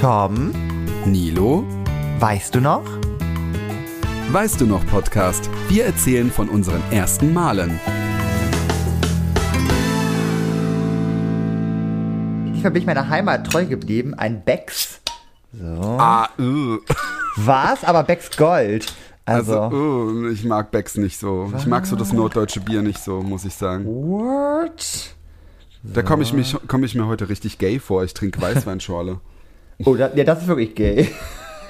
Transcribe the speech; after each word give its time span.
Tom, 0.00 0.52
Nilo, 1.06 1.64
weißt 2.20 2.54
du 2.54 2.60
noch? 2.60 2.84
weißt 4.30 4.60
du 4.60 4.66
noch 4.66 4.86
Podcast? 4.86 5.50
Wir 5.68 5.86
erzählen 5.86 6.30
von 6.30 6.48
unseren 6.48 6.80
ersten 6.92 7.32
Malen. 7.32 7.80
Diesmal 12.54 12.70
bin 12.70 12.82
ich 12.82 12.86
meiner 12.86 13.08
Heimat 13.08 13.50
treu 13.50 13.66
geblieben. 13.66 14.14
Ein 14.14 14.44
Becks. 14.44 15.00
So. 15.52 15.66
Ah, 15.98 16.28
uh. 16.38 16.78
Was? 17.34 17.82
Aber 17.82 18.04
Becks 18.04 18.36
Gold. 18.36 18.92
Also. 19.24 19.62
Also, 19.62 19.76
uh, 19.76 20.28
ich 20.28 20.44
mag 20.44 20.70
Becks 20.70 20.96
nicht 20.96 21.18
so. 21.18 21.52
Ich 21.58 21.66
mag 21.66 21.86
so 21.86 21.96
das 21.96 22.12
norddeutsche 22.12 22.60
Bier 22.60 22.82
nicht 22.82 23.02
so, 23.02 23.20
muss 23.20 23.44
ich 23.44 23.54
sagen. 23.54 23.84
What? 23.84 25.16
Da 25.82 26.02
komme 26.02 26.22
ich, 26.22 26.32
mich- 26.32 26.56
komm 26.68 26.84
ich 26.84 26.94
mir 26.94 27.06
heute 27.06 27.28
richtig 27.28 27.58
gay 27.58 27.80
vor. 27.80 28.04
Ich 28.04 28.14
trinke 28.14 28.40
Weißweinschorle. 28.40 29.18
Oh, 29.84 29.94
da, 29.94 30.10
ja, 30.14 30.24
das 30.24 30.42
ist 30.42 30.48
wirklich 30.48 30.74
gay. 30.74 31.08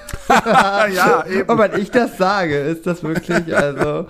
ja, 0.28 1.26
eben. 1.26 1.48
Und 1.48 1.58
wenn 1.58 1.80
ich 1.80 1.90
das 1.90 2.16
sage, 2.16 2.58
ist 2.58 2.86
das 2.86 3.02
wirklich, 3.02 3.54
also. 3.54 4.06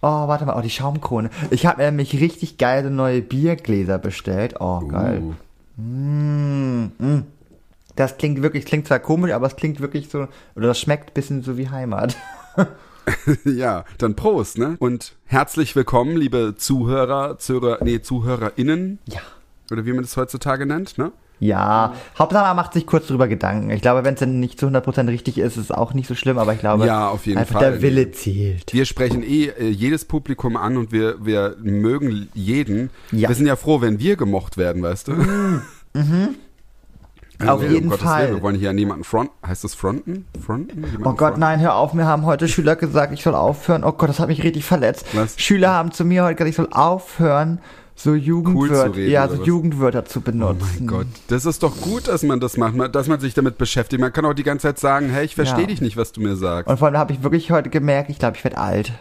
Oh, 0.00 0.28
warte 0.28 0.44
mal, 0.44 0.56
oh, 0.56 0.60
die 0.60 0.70
Schaumkrone. 0.70 1.30
Ich 1.50 1.66
habe 1.66 1.82
nämlich 1.82 2.20
richtig 2.20 2.58
geile 2.58 2.90
neue 2.90 3.20
Biergläser 3.22 3.98
bestellt. 3.98 4.56
Oh, 4.60 4.80
geil. 4.80 5.22
Uh. 5.22 5.82
Mm, 5.82 6.92
mm. 6.98 7.24
Das 7.96 8.16
klingt 8.16 8.42
wirklich, 8.42 8.64
klingt 8.64 8.86
zwar 8.86 9.00
komisch, 9.00 9.32
aber 9.32 9.46
es 9.46 9.56
klingt 9.56 9.80
wirklich 9.80 10.08
so, 10.08 10.28
oder 10.54 10.68
das 10.68 10.78
schmeckt 10.78 11.10
ein 11.10 11.14
bisschen 11.14 11.42
so 11.42 11.56
wie 11.56 11.68
Heimat. 11.68 12.16
Ja, 13.44 13.86
dann 13.96 14.16
Prost, 14.16 14.58
ne? 14.58 14.76
Und 14.80 15.14
herzlich 15.24 15.74
willkommen, 15.74 16.14
liebe 16.18 16.56
Zuhörer, 16.58 17.38
Zuhörer, 17.38 17.78
nee, 17.82 18.02
ZuhörerInnen, 18.02 18.98
Ja. 19.06 19.20
oder 19.70 19.86
wie 19.86 19.92
man 19.94 20.02
das 20.02 20.14
heutzutage 20.18 20.66
nennt, 20.66 20.98
ne? 20.98 21.12
Ja, 21.40 21.94
Hauptsache 22.18 22.44
man 22.46 22.56
macht 22.56 22.72
sich 22.72 22.84
kurz 22.86 23.06
drüber 23.06 23.28
Gedanken. 23.28 23.70
Ich 23.70 23.80
glaube, 23.80 24.04
wenn 24.04 24.14
es 24.14 24.20
dann 24.20 24.40
nicht 24.40 24.58
zu 24.58 24.66
100% 24.66 25.06
richtig 25.08 25.38
ist, 25.38 25.56
ist 25.56 25.64
es 25.64 25.70
auch 25.70 25.94
nicht 25.94 26.08
so 26.08 26.14
schlimm, 26.16 26.36
aber 26.38 26.52
ich 26.52 26.58
glaube, 26.60 26.84
Ja, 26.86 27.08
auf 27.08 27.26
jeden 27.26 27.44
Fall. 27.46 27.60
der 27.60 27.80
Wille 27.82 28.10
zählt. 28.10 28.72
Wir 28.72 28.84
sprechen 28.84 29.22
eh 29.22 29.46
äh, 29.46 29.68
jedes 29.68 30.04
Publikum 30.04 30.56
an 30.56 30.76
und 30.76 30.90
wir, 30.90 31.24
wir 31.24 31.56
mögen 31.60 32.28
jeden. 32.34 32.90
Ja. 33.12 33.28
Wir 33.28 33.36
sind 33.36 33.46
ja 33.46 33.54
froh, 33.56 33.80
wenn 33.80 34.00
wir 34.00 34.16
gemocht 34.16 34.56
werden, 34.56 34.82
weißt 34.82 35.08
du? 35.08 35.12
Also, 37.40 37.52
Auf 37.52 37.62
um 37.62 37.70
jeden 37.72 37.88
Gottes 37.88 38.04
Fall. 38.04 38.24
Willen, 38.24 38.34
wir 38.36 38.42
wollen 38.42 38.56
hier 38.56 38.72
niemanden 38.72 39.04
front. 39.04 39.30
Heißt 39.46 39.62
das 39.62 39.74
fronten? 39.74 40.26
Fronten? 40.44 40.74
Jemanden 40.82 41.02
Oh 41.06 41.10
Gott, 41.10 41.18
fronten? 41.18 41.40
nein, 41.40 41.60
hör 41.60 41.76
auf, 41.76 41.94
mir 41.94 42.04
haben 42.04 42.26
heute 42.26 42.48
Schüler 42.48 42.74
gesagt, 42.74 43.12
ich 43.12 43.22
soll 43.22 43.36
aufhören. 43.36 43.84
Oh 43.84 43.92
Gott, 43.92 44.08
das 44.08 44.18
hat 44.18 44.26
mich 44.26 44.42
richtig 44.42 44.64
verletzt. 44.64 45.06
Was? 45.12 45.38
Schüler 45.40 45.72
haben 45.72 45.92
zu 45.92 46.04
mir 46.04 46.24
heute 46.24 46.34
gesagt, 46.34 46.50
ich 46.50 46.56
soll 46.56 46.68
aufhören, 46.72 47.60
so 48.00 48.14
Jugendwörter, 48.14 48.94
reden, 48.94 49.10
ja, 49.10 49.28
so 49.28 49.40
was? 49.40 49.46
Jugendwörter 49.46 50.04
zu 50.04 50.20
Oh 50.20 50.22
benutzen. 50.22 50.68
mein 50.78 50.86
Gott, 50.86 51.06
das 51.26 51.44
ist 51.44 51.62
doch 51.64 51.76
gut, 51.80 52.06
dass 52.06 52.22
man 52.22 52.38
das 52.38 52.56
macht, 52.56 52.94
dass 52.94 53.08
man 53.08 53.18
sich 53.18 53.34
damit 53.34 53.58
beschäftigt. 53.58 54.00
Man 54.00 54.12
kann 54.12 54.24
auch 54.24 54.34
die 54.34 54.44
ganze 54.44 54.68
Zeit 54.68 54.78
sagen, 54.78 55.08
hey, 55.10 55.24
ich 55.24 55.34
verstehe 55.34 55.62
Ja. 55.62 55.66
dich 55.66 55.80
nicht, 55.80 55.96
was 55.96 56.12
du 56.12 56.20
mir 56.20 56.36
sagst. 56.36 56.68
Und 56.70 56.78
vor 56.78 56.86
allem 56.88 56.96
habe 56.96 57.12
ich 57.12 57.22
wirklich 57.24 57.50
heute 57.50 57.70
gemerkt, 57.70 58.08
ich 58.08 58.18
glaube, 58.20 58.36
ich 58.36 58.44
werde 58.44 58.58
alt. 58.58 58.92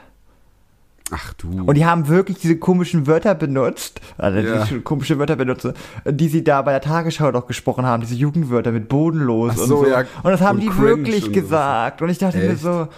Ach 1.10 1.32
du. 1.36 1.48
Und 1.66 1.76
die 1.76 1.86
haben 1.86 2.10
wirklich 2.10 2.40
diese 2.40 2.58
komischen 2.58 3.08
Wörter 3.08 3.34
benutzt, 3.34 4.02
also 4.18 4.40
Ja. 4.40 4.66
diese 4.66 4.82
komischen 4.82 5.20
Wörter 5.20 5.38
benutzt, 5.38 5.66
die 6.06 6.28
sie 6.28 6.44
da 6.44 6.62
bei 6.64 6.72
der 6.72 6.82
Tagesschau 6.82 7.32
doch 7.32 7.48
gesprochen 7.48 7.86
haben, 7.86 8.02
diese 8.02 8.16
Jugendwörter 8.16 8.72
mit 8.74 8.90
bodenlos 8.90 9.54
Ach 9.56 9.62
und 9.62 9.68
so, 9.70 9.84
so. 9.86 9.90
ja, 9.90 10.00
Und 10.24 10.32
das 10.32 10.42
haben 10.42 10.60
die 10.60 10.76
wirklich 10.78 11.28
und 11.28 11.36
so. 11.36 11.42
gesagt. 11.42 12.02
Und 12.02 12.10
ich 12.10 12.18
dachte 12.18 12.40
mir 12.40 12.50
Echt? 12.50 12.62
so, 12.62 12.90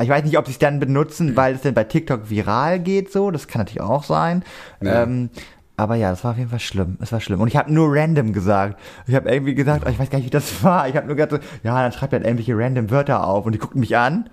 ich 0.00 0.08
weiß 0.08 0.24
nicht, 0.24 0.38
ob 0.38 0.46
sie 0.46 0.52
es 0.52 0.58
dann 0.58 0.80
benutzen, 0.80 1.36
weil 1.36 1.54
es 1.54 1.62
denn 1.62 1.74
bei 1.74 1.84
TikTok 1.84 2.30
viral 2.30 2.80
geht, 2.80 3.12
so. 3.12 3.30
Das 3.30 3.48
kann 3.48 3.60
natürlich 3.60 3.80
auch 3.80 4.04
sein. 4.04 4.44
Ja. 4.80 5.02
Ähm, 5.02 5.30
aber 5.76 5.96
ja, 5.96 6.10
das 6.10 6.22
war 6.22 6.32
auf 6.32 6.38
jeden 6.38 6.50
Fall 6.50 6.60
schlimm. 6.60 6.98
Es 7.00 7.12
war 7.12 7.20
schlimm. 7.20 7.40
Und 7.40 7.48
ich 7.48 7.56
habe 7.56 7.72
nur 7.72 7.88
random 7.92 8.32
gesagt. 8.32 8.78
Ich 9.06 9.14
habe 9.14 9.30
irgendwie 9.30 9.54
gesagt, 9.54 9.84
oh, 9.86 9.90
ich 9.90 9.98
weiß 9.98 10.10
gar 10.10 10.18
nicht, 10.18 10.26
wie 10.26 10.30
das 10.30 10.62
war. 10.62 10.88
Ich 10.88 10.96
habe 10.96 11.06
nur 11.06 11.16
gesagt, 11.16 11.32
so, 11.32 11.38
ja, 11.62 11.82
dann 11.82 11.92
schreibt 11.92 12.12
halt 12.12 12.24
irgendwelche 12.24 12.56
random 12.56 12.90
Wörter 12.90 13.26
auf. 13.26 13.46
Und 13.46 13.52
die 13.52 13.58
guckten 13.58 13.80
mich 13.80 13.96
an. 13.96 14.28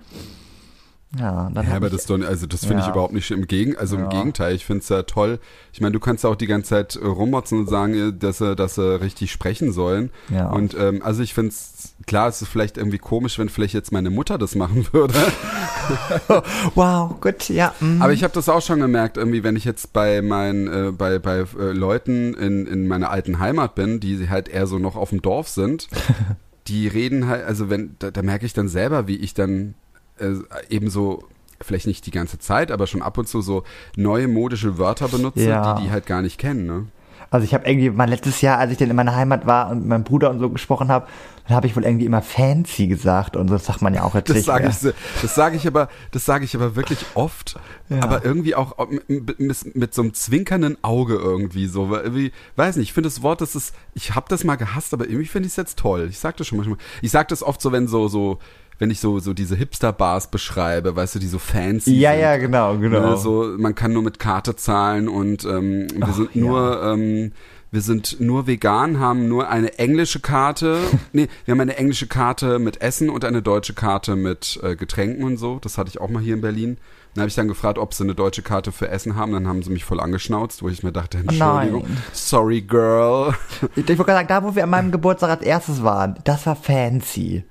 Ja, 1.18 1.50
dann 1.52 1.66
Ja, 1.66 1.74
aber 1.74 1.86
ich, 1.88 1.92
das, 1.92 2.06
doch, 2.06 2.20
also 2.20 2.46
das 2.46 2.60
finde 2.64 2.80
ich 2.80 2.86
Ja. 2.86 2.92
überhaupt 2.92 3.12
nicht 3.12 3.30
im 3.32 3.48
Gegen, 3.48 3.76
also 3.76 3.96
im 3.96 4.02
Ja. 4.04 4.08
Gegenteil. 4.10 4.54
Ich 4.54 4.64
finde 4.64 4.82
es 4.82 4.88
ja 4.88 5.02
toll. 5.02 5.40
Ich 5.72 5.80
meine, 5.80 5.92
du 5.92 5.98
kannst 5.98 6.22
ja 6.22 6.30
auch 6.30 6.36
die 6.36 6.46
ganze 6.46 6.70
Zeit 6.70 6.94
äh, 6.94 7.04
rummotzen 7.04 7.58
und 7.58 7.68
sagen, 7.68 7.94
äh, 7.94 8.12
dass 8.12 8.38
sie, 8.38 8.54
dass 8.54 8.76
sie 8.76 9.00
richtig 9.00 9.32
sprechen 9.32 9.72
sollen. 9.72 10.10
Ja. 10.28 10.50
Und 10.50 10.76
ähm, 10.78 11.02
also 11.02 11.22
ich 11.22 11.34
finde 11.34 11.50
es 11.50 11.94
klar, 12.06 12.28
es 12.28 12.40
ist 12.42 12.48
vielleicht 12.48 12.76
irgendwie 12.76 12.98
komisch, 12.98 13.38
wenn 13.40 13.48
vielleicht 13.48 13.74
jetzt 13.74 13.90
meine 13.90 14.10
Mutter 14.10 14.38
das 14.38 14.54
machen 14.54 14.86
würde. 14.92 15.14
wow, 16.74 17.20
gut, 17.20 17.48
ja. 17.48 17.74
mm. 17.80 18.00
Aber 18.02 18.12
ich 18.12 18.22
habe 18.22 18.32
das 18.34 18.48
auch 18.48 18.62
schon 18.62 18.80
gemerkt, 18.80 19.16
irgendwie, 19.16 19.42
wenn 19.42 19.56
ich 19.56 19.64
jetzt 19.64 19.92
bei 19.92 20.22
meinen, 20.22 20.68
äh, 20.68 20.92
bei, 20.92 21.18
bei 21.18 21.38
äh, 21.58 21.72
Leuten 21.72 22.34
in, 22.34 22.66
in 22.66 22.86
meiner 22.86 23.10
alten 23.10 23.38
Heimat 23.38 23.74
bin, 23.74 24.00
die 24.00 24.28
halt 24.28 24.48
eher 24.48 24.66
so 24.66 24.78
noch 24.78 24.96
auf 24.96 25.10
dem 25.10 25.22
Dorf 25.22 25.48
sind, 25.48 25.88
die 26.68 26.86
reden 26.88 27.26
halt, 27.26 27.44
also 27.44 27.68
wenn, 27.70 27.96
da, 27.98 28.10
da 28.10 28.22
merke 28.22 28.46
ich 28.46 28.52
dann 28.52 28.68
selber, 28.68 29.06
wie 29.08 29.16
ich 29.16 29.34
dann 29.34 29.74
äh, 30.20 30.36
eben 30.68 30.90
so, 30.90 31.24
vielleicht 31.60 31.86
nicht 31.86 32.06
die 32.06 32.10
ganze 32.10 32.38
Zeit, 32.38 32.70
aber 32.70 32.86
schon 32.86 33.02
ab 33.02 33.18
und 33.18 33.28
zu 33.28 33.40
so 33.42 33.64
neue 33.96 34.28
modische 34.28 34.78
Wörter 34.78 35.08
benutze, 35.08 35.48
Ja. 35.48 35.74
die 35.74 35.84
die 35.84 35.90
halt 35.90 36.06
gar 36.06 36.22
nicht 36.22 36.38
kennen, 36.38 36.66
ne? 36.66 36.86
Also 37.32 37.44
ich 37.44 37.54
habe 37.54 37.64
irgendwie 37.68 37.90
mein 37.90 38.08
letztes 38.08 38.40
Jahr, 38.40 38.58
als 38.58 38.72
ich 38.72 38.78
dann 38.78 38.90
in 38.90 38.96
meiner 38.96 39.14
Heimat 39.14 39.46
war 39.46 39.70
und 39.70 39.80
mit 39.80 39.86
meinem 39.88 40.02
Bruder 40.02 40.30
und 40.30 40.40
so 40.40 40.50
gesprochen 40.50 40.88
habe, 40.88 41.06
dann 41.46 41.54
habe 41.56 41.68
ich 41.68 41.76
wohl 41.76 41.84
irgendwie 41.84 42.04
immer 42.06 42.22
fancy 42.22 42.88
gesagt 42.88 43.36
und 43.36 43.46
so 43.46 43.54
das 43.54 43.66
sagt 43.66 43.82
man 43.82 43.94
ja 43.94 44.02
auch 44.02 44.16
jetzt 44.16 44.30
Das 44.30 44.44
sage 44.44 44.66
ich, 44.68 44.92
das 45.22 45.34
sage 45.36 45.54
ich 45.56 45.64
aber, 45.64 45.88
das 46.10 46.24
sage 46.24 46.44
ich 46.44 46.56
aber 46.56 46.74
wirklich 46.74 46.98
oft, 47.14 47.56
Ja. 47.88 48.02
aber 48.02 48.24
irgendwie 48.24 48.56
auch 48.56 48.74
mit, 49.06 49.38
mit, 49.38 49.76
mit 49.76 49.94
so 49.94 50.02
einem 50.02 50.12
zwinkernden 50.12 50.76
Auge 50.82 51.14
irgendwie 51.14 51.66
so, 51.66 51.88
weil 51.90 52.00
irgendwie, 52.02 52.32
weiß 52.56 52.76
nicht, 52.76 52.88
ich 52.88 52.92
finde 52.94 53.08
das 53.10 53.22
Wort, 53.22 53.40
das 53.42 53.54
ist, 53.54 53.76
ich 53.94 54.16
habe 54.16 54.26
das 54.28 54.42
mal 54.42 54.56
gehasst, 54.56 54.92
aber 54.92 55.04
irgendwie 55.06 55.26
finde 55.28 55.46
ich 55.46 55.52
es 55.52 55.56
jetzt 55.56 55.78
toll. 55.78 56.08
Ich 56.10 56.18
sag 56.18 56.36
das 56.36 56.48
schon 56.48 56.58
manchmal. 56.58 56.78
Ich 57.00 57.12
sag 57.12 57.28
das 57.28 57.44
oft 57.44 57.60
so, 57.60 57.70
wenn 57.70 57.86
so 57.86 58.08
so 58.08 58.38
wenn 58.80 58.90
ich 58.90 58.98
so 58.98 59.20
so 59.20 59.32
diese 59.34 59.54
Hipster 59.54 59.92
Bars 59.92 60.28
beschreibe, 60.30 60.96
weißt 60.96 61.14
du, 61.14 61.18
die 61.20 61.28
so 61.28 61.38
fancy 61.38 61.94
Ja, 61.94 62.10
sind. 62.12 62.20
ja, 62.20 62.36
genau, 62.38 62.76
genau. 62.78 63.10
Ne, 63.10 63.16
so, 63.16 63.54
man 63.56 63.76
kann 63.76 63.92
nur 63.92 64.02
mit 64.02 64.18
Karte 64.18 64.56
zahlen 64.56 65.08
und 65.08 65.44
ähm, 65.44 65.86
wir 65.94 66.08
Ach, 66.08 66.14
sind 66.14 66.34
ja. 66.34 66.40
nur 66.42 66.82
ähm, 66.82 67.32
wir 67.72 67.82
sind 67.82 68.18
nur 68.18 68.48
vegan, 68.48 68.98
haben 68.98 69.28
nur 69.28 69.48
eine 69.48 69.78
englische 69.78 70.18
Karte. 70.18 70.78
nee, 71.12 71.28
wir 71.44 71.52
haben 71.52 71.60
eine 71.60 71.76
englische 71.76 72.08
Karte 72.08 72.58
mit 72.58 72.82
Essen 72.82 73.10
und 73.10 73.24
eine 73.24 73.42
deutsche 73.42 73.74
Karte 73.74 74.16
mit 74.16 74.58
äh, 74.64 74.74
Getränken 74.74 75.22
und 75.22 75.36
so. 75.36 75.60
Das 75.60 75.78
hatte 75.78 75.88
ich 75.88 76.00
auch 76.00 76.08
mal 76.08 76.20
hier 76.20 76.34
in 76.34 76.40
Berlin. 76.40 76.78
Dann 77.14 77.22
habe 77.22 77.28
ich 77.28 77.34
dann 77.36 77.46
gefragt, 77.48 77.78
ob 77.78 77.92
sie 77.94 78.02
eine 78.04 78.14
deutsche 78.16 78.42
Karte 78.42 78.72
für 78.72 78.88
Essen 78.88 79.14
haben. 79.16 79.32
Dann 79.32 79.46
haben 79.46 79.62
sie 79.62 79.70
mich 79.70 79.84
voll 79.84 80.00
angeschnauzt, 80.00 80.62
wo 80.64 80.68
ich 80.68 80.82
mir 80.82 80.90
dachte, 80.92 81.18
Entschuldigung, 81.18 81.82
nein. 81.86 81.96
sorry 82.12 82.60
girl. 82.60 83.34
Ich, 83.76 83.88
ich 83.88 83.98
wollte 83.98 84.04
gerade 84.04 84.12
sagen, 84.18 84.28
da 84.28 84.42
wo 84.44 84.54
wir 84.56 84.64
an 84.64 84.70
meinem 84.70 84.90
Geburtstag 84.90 85.30
als 85.30 85.42
erstes 85.42 85.82
waren, 85.84 86.16
das 86.24 86.46
war 86.46 86.56
fancy. 86.56 87.44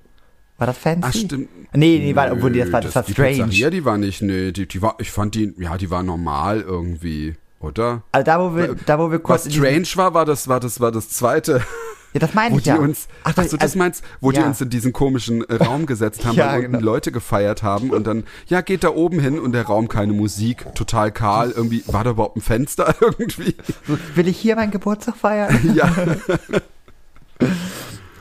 War 0.59 0.68
das 0.68 0.78
fancy? 0.78 1.02
Ach 1.03 1.14
stimmt. 1.14 1.50
Nee, 1.74 2.00
nee, 2.00 2.16
war, 2.16 2.31
obwohl 2.31 2.52
die, 2.52 2.59
das 2.59 2.72
war, 2.72 2.81
das 2.81 2.96
war 2.96 3.03
die 3.03 3.14
strange. 3.14 3.30
Pizzeria, 3.46 3.70
die 3.70 3.86
war 3.86 3.97
nicht, 3.97 4.22
nee, 4.22 4.52
die, 4.52 4.68
die 4.68 4.81
war, 4.81 4.96
ich 5.00 5.09
fand 5.12 5.36
die, 5.36 5.53
ja, 5.58 5.78
die 5.78 5.90
war 5.90 6.03
normal 6.03 6.62
irgendwie, 6.62 7.36
oder? 7.59 8.03
Also 8.12 8.25
da 8.25 8.40
wo 8.40 8.56
wir, 8.56 8.75
da 8.86 9.00
wo 9.00 9.09
wir 9.09 9.19
kurz 9.19 9.46
Was 9.46 9.53
strange 9.53 9.88
war, 9.96 10.14
war 10.14 10.25
das, 10.25 10.48
war 10.48 10.59
das, 10.59 10.80
war 10.80 10.92
das 10.92 11.09
zweite. 11.09 11.62
Ja, 12.12 12.19
das 12.19 12.34
meine 12.34 12.56
wo 12.56 12.58
ich 12.58 12.64
die 12.64 12.69
ja. 12.69 12.78
uns, 12.78 13.08
ach, 13.24 13.34
Ach, 13.38 13.44
so, 13.44 13.56
das 13.56 13.62
also- 13.62 13.78
meinst, 13.78 14.03
wo 14.19 14.31
die 14.31 14.40
ja. 14.40 14.48
uns 14.48 14.59
in 14.59 14.69
diesen 14.69 14.94
komischen 14.94 15.48
äh, 15.48 15.64
Raum 15.64 15.86
gesetzt 15.86 16.25
haben, 16.25 16.36
Ja, 16.38 16.48
weil 16.48 16.59
unten 16.62 16.72
genau. 16.74 16.86
Leute 16.86 17.12
gefeiert 17.12 17.62
haben 17.62 17.92
und 17.92 18.08
dann, 18.08 18.24
ja, 18.48 18.62
geht 18.62 18.84
da 18.84 18.90
oben 18.90 19.19
hin 19.19 19.38
und 19.40 19.52
der 19.52 19.66
Raum 19.68 19.88
keine 19.88 20.14
Musik, 20.14 20.66
total 20.74 21.12
kahl, 21.12 21.52
irgendwie, 21.52 21.84
war 21.86 22.03
da 22.03 22.09
überhaupt 22.09 22.36
ein 22.36 22.42
Fenster 22.42 22.96
irgendwie? 23.02 23.56
Will 24.16 24.28
ich 24.28 24.40
hier 24.40 24.56
meinen 24.56 24.72
Geburtstag 24.72 25.16
feiern? 25.18 25.56
Ja, 25.75 25.94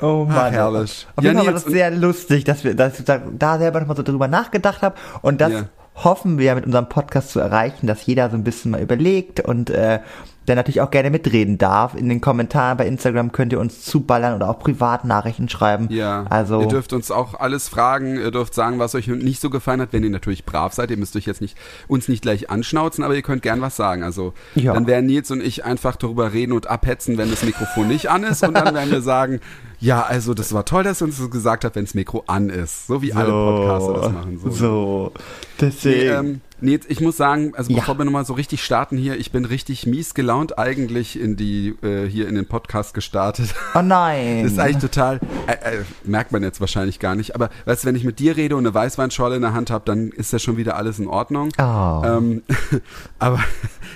Oh 0.00 0.26
Ach, 0.30 0.50
herrlich. 0.50 1.06
Auf 1.16 1.24
jeden 1.24 1.36
Fall 1.36 1.46
war 1.46 1.52
das 1.52 1.64
sehr 1.64 1.90
lustig, 1.90 2.44
dass 2.44 2.64
wir 2.64 2.74
dass 2.74 2.98
ich 2.98 3.04
da, 3.04 3.18
da 3.18 3.58
selber 3.58 3.80
nochmal 3.80 3.96
so 3.96 4.02
drüber 4.02 4.28
nachgedacht 4.28 4.82
habe 4.82 4.96
und 5.22 5.40
das 5.40 5.52
Ja. 5.52 5.64
hoffen 5.96 6.38
wir 6.38 6.54
mit 6.54 6.64
unserem 6.66 6.88
Podcast 6.88 7.30
zu 7.30 7.40
erreichen, 7.40 7.86
dass 7.86 8.06
jeder 8.06 8.30
so 8.30 8.36
ein 8.36 8.44
bisschen 8.44 8.70
mal 8.70 8.80
überlegt 8.80 9.40
und 9.40 9.70
äh, 9.70 9.98
der 10.46 10.56
natürlich 10.56 10.80
auch 10.80 10.90
gerne 10.90 11.10
mitreden 11.10 11.58
darf. 11.58 11.94
In 11.94 12.08
den 12.08 12.22
Kommentaren 12.22 12.78
bei 12.78 12.86
Instagram 12.86 13.32
könnt 13.32 13.52
ihr 13.52 13.60
uns 13.60 13.82
zuballern 13.84 14.34
oder 14.34 14.48
auch 14.48 14.58
Privatnachrichten 14.60 15.50
schreiben. 15.50 15.88
ja. 15.90 16.24
Also 16.30 16.62
Ihr 16.62 16.68
dürft 16.68 16.94
uns 16.94 17.10
auch 17.10 17.34
alles 17.38 17.68
fragen, 17.68 18.16
ihr 18.16 18.30
dürft 18.30 18.54
sagen, 18.54 18.78
was 18.78 18.94
euch 18.94 19.08
nicht 19.08 19.42
so 19.42 19.50
gefallen 19.50 19.82
hat, 19.82 19.92
wenn 19.92 20.04
ihr 20.04 20.08
natürlich 20.10 20.46
brav 20.46 20.72
seid. 20.72 20.90
Ihr 20.90 20.96
müsst 20.96 21.14
euch 21.16 21.26
jetzt 21.26 21.42
nicht, 21.42 21.58
uns 21.86 22.08
nicht 22.08 22.22
gleich 22.22 22.48
anschnauzen, 22.48 23.04
aber 23.04 23.14
ihr 23.14 23.20
könnt 23.20 23.42
gern 23.42 23.60
was 23.60 23.76
sagen. 23.76 24.02
Also, 24.02 24.32
Ja. 24.54 24.72
dann 24.72 24.86
werden 24.86 25.04
Nils 25.04 25.30
und 25.30 25.42
ich 25.42 25.66
einfach 25.66 25.96
darüber 25.96 26.32
reden 26.32 26.52
und 26.52 26.66
abhetzen, 26.66 27.18
wenn 27.18 27.28
das 27.28 27.42
Mikrofon 27.42 27.86
nicht 27.88 28.08
an 28.08 28.22
ist 28.24 28.42
und 28.42 28.54
dann 28.54 28.74
werden 28.74 28.90
wir 28.90 29.02
sagen, 29.02 29.40
ja, 29.80 30.02
also 30.02 30.34
das 30.34 30.52
war 30.52 30.64
toll, 30.64 30.82
dass 30.84 31.00
ihr 31.02 31.06
uns 31.06 31.18
das 31.18 31.30
gesagt 31.30 31.64
habt, 31.64 31.76
wenn 31.76 31.84
das 31.84 31.94
Mikro 31.94 32.24
an 32.26 32.48
ist. 32.50 32.86
So 32.86 33.00
wie 33.02 33.12
alle 33.12 33.30
Podcaster 33.30 33.92
das 33.94 34.12
machen. 34.12 34.38
So. 34.42 34.50
So. 34.50 35.12
Nee, 35.14 35.22
Deswegen. 35.60 36.10
ähm, 36.14 36.40
nee, 36.60 36.78
ich 36.88 37.00
muss 37.00 37.16
sagen, 37.16 37.52
also 37.56 37.72
Ja. 37.72 37.80
bevor 37.80 37.98
wir 37.98 38.04
nochmal 38.04 38.24
so 38.24 38.32
richtig 38.34 38.62
starten 38.64 38.96
hier, 38.96 39.16
ich 39.18 39.32
bin 39.32 39.44
richtig 39.44 39.86
mies 39.86 40.14
gelaunt 40.14 40.56
eigentlich 40.58 41.18
in 41.20 41.36
die, 41.36 41.74
äh, 41.82 42.06
hier 42.08 42.28
in 42.28 42.36
den 42.36 42.46
Podcast 42.46 42.94
gestartet. 42.94 43.54
oh 43.74 43.82
nein. 43.82 44.42
Das 44.44 44.52
ist 44.52 44.58
eigentlich 44.60 44.78
total, 44.82 45.18
äh, 45.48 45.52
äh, 45.52 45.82
merkt 46.04 46.30
man 46.30 46.42
jetzt 46.44 46.60
wahrscheinlich 46.60 47.00
gar 47.00 47.16
nicht, 47.16 47.34
aber 47.34 47.50
weißt 47.64 47.82
du, 47.82 47.88
wenn 47.88 47.96
ich 47.96 48.04
mit 48.04 48.18
dir 48.20 48.36
rede 48.36 48.54
und 48.56 48.64
eine 48.66 48.74
Weißweinschorle 48.74 49.34
in 49.36 49.42
der 49.42 49.52
Hand 49.52 49.70
habe, 49.70 49.84
dann 49.84 50.10
ist 50.10 50.32
ja 50.32 50.38
schon 50.38 50.56
wieder 50.56 50.76
alles 50.76 50.98
in 51.00 51.08
Ordnung. 51.08 51.48
Oh. 51.58 52.02
Ähm, 52.04 52.42
aber 53.18 53.40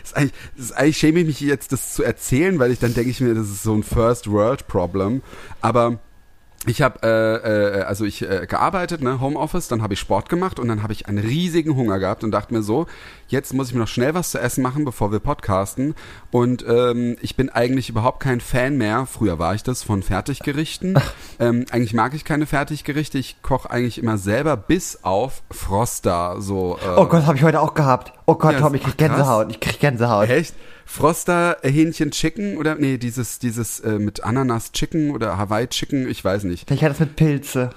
ist 0.02 0.16
eigentlich, 0.16 0.32
ist 0.56 0.76
eigentlich 0.76 0.96
schäme 0.98 1.20
ich 1.20 1.26
mich 1.26 1.40
jetzt, 1.40 1.70
das 1.72 1.94
zu 1.94 2.02
erzählen, 2.02 2.58
weil 2.58 2.72
ich 2.72 2.80
dann 2.80 2.92
denke 2.94 3.10
ich 3.10 3.20
mir, 3.20 3.34
das 3.34 3.46
ist 3.48 3.62
so 3.62 3.72
ein 3.72 3.82
First 3.84 4.28
World 4.30 4.66
Problem. 4.66 5.22
Aber 5.60 5.71
ich 6.64 6.80
habe 6.80 7.00
äh, 7.02 7.78
äh, 7.78 7.82
also 7.82 8.04
ich 8.04 8.22
äh, 8.22 8.46
gearbeitet, 8.46 9.02
ne, 9.02 9.20
Homeoffice, 9.20 9.66
dann 9.66 9.82
habe 9.82 9.94
ich 9.94 10.00
Sport 10.00 10.28
gemacht 10.28 10.60
und 10.60 10.68
dann 10.68 10.84
habe 10.84 10.92
ich 10.92 11.08
einen 11.08 11.18
riesigen 11.18 11.74
Hunger 11.74 11.98
gehabt 11.98 12.22
und 12.22 12.30
dachte 12.30 12.54
mir 12.54 12.62
so, 12.62 12.86
jetzt 13.26 13.52
muss 13.52 13.68
ich 13.68 13.74
mir 13.74 13.80
noch 13.80 13.88
schnell 13.88 14.14
was 14.14 14.30
zu 14.30 14.38
essen 14.38 14.62
machen, 14.62 14.84
bevor 14.84 15.10
wir 15.10 15.18
podcasten. 15.18 15.96
Und 16.30 16.64
ähm, 16.68 17.16
ich 17.20 17.34
bin 17.34 17.48
eigentlich 17.50 17.88
überhaupt 17.88 18.20
kein 18.20 18.40
Fan 18.40 18.76
mehr. 18.76 19.06
Früher 19.06 19.40
war 19.40 19.56
ich 19.56 19.64
das 19.64 19.82
von 19.82 20.02
Fertiggerichten. 20.02 20.96
Ähm, 21.40 21.64
eigentlich 21.72 21.94
mag 21.94 22.14
ich 22.14 22.24
keine 22.24 22.46
Fertiggerichte. 22.46 23.18
Ich 23.18 23.42
koche 23.42 23.68
eigentlich 23.68 23.98
immer 23.98 24.16
selber, 24.16 24.56
bis 24.56 25.00
auf 25.02 25.42
Froster. 25.50 26.36
So. 26.40 26.78
Äh, 26.80 26.94
Oh 26.96 27.06
Gott, 27.06 27.26
habe 27.26 27.36
ich 27.36 27.42
heute 27.42 27.60
auch 27.60 27.74
gehabt. 27.74 28.12
Oh 28.26 28.36
Gott, 28.36 28.52
Ja, 28.52 28.60
Tom, 28.60 28.74
ich 28.74 28.82
krieg 28.84 28.96
Gänsehaut. 28.98 29.50
Ich 29.50 29.58
krieg 29.58 29.80
Gänsehaut. 29.80 30.28
Echt? 30.28 30.54
Froster 30.92 31.56
äh, 31.62 31.70
Hähnchen 31.70 32.10
Chicken 32.10 32.58
oder 32.58 32.74
nee, 32.74 32.98
dieses 32.98 33.38
dieses 33.38 33.80
äh, 33.80 33.98
mit 33.98 34.24
Ananas 34.24 34.72
Chicken 34.72 35.10
oder 35.12 35.38
Hawaii 35.38 35.66
Chicken, 35.66 36.06
ich 36.06 36.22
weiß 36.22 36.44
nicht. 36.44 36.70
Ich 36.70 36.84
hatte 36.84 36.90
das 36.92 37.00
mit 37.00 37.16
Pilze. 37.16 37.70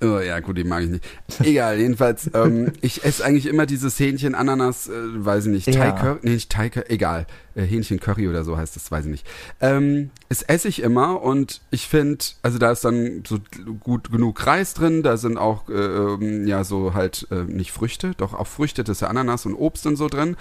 Oh, 0.00 0.18
ja, 0.18 0.40
gut, 0.40 0.58
die 0.58 0.64
mag 0.64 0.82
ich 0.82 0.88
nicht. 0.90 1.04
Egal, 1.44 1.78
jedenfalls, 1.78 2.28
ähm, 2.34 2.72
ich 2.80 3.04
esse 3.04 3.24
eigentlich 3.24 3.46
immer 3.46 3.66
dieses 3.66 3.96
Hähnchen 4.00 4.34
Ananas, 4.34 4.88
äh, 4.88 4.92
weiß 4.92 5.46
ich 5.46 5.52
nicht, 5.52 5.66
Ja. 5.68 5.74
Thai 5.74 5.92
Curry, 5.92 6.18
nee, 6.22 6.30
nicht 6.30 6.50
Thai 6.50 6.70
Curry, 6.70 6.86
egal, 6.88 7.26
äh, 7.54 7.62
Hähnchen 7.62 8.00
Curry 8.00 8.26
oder 8.26 8.42
so 8.42 8.56
heißt 8.56 8.74
das, 8.74 8.90
weiß 8.90 9.04
ich 9.04 9.12
nicht. 9.12 9.26
Ähm, 9.60 10.10
das 10.28 10.42
esse 10.42 10.66
ich 10.66 10.82
immer 10.82 11.22
und 11.22 11.60
ich 11.70 11.86
finde, 11.86 12.24
also 12.42 12.58
da 12.58 12.72
ist 12.72 12.84
dann 12.84 13.22
so 13.24 13.38
gut 13.78 14.10
genug 14.10 14.44
Reis 14.44 14.74
drin, 14.74 15.04
da 15.04 15.16
sind 15.16 15.38
auch, 15.38 15.68
äh, 15.68 15.74
ähm, 15.74 16.48
ja, 16.48 16.64
so 16.64 16.94
halt, 16.94 17.28
äh, 17.30 17.44
nicht 17.44 17.70
Früchte, 17.70 18.14
doch 18.16 18.34
auch 18.34 18.48
Früchte, 18.48 18.82
das 18.82 18.96
ist 18.96 19.02
ja 19.02 19.08
Ananas 19.08 19.46
und 19.46 19.54
Obst 19.54 19.86
und 19.86 19.94
so 19.94 20.08
drin. 20.08 20.36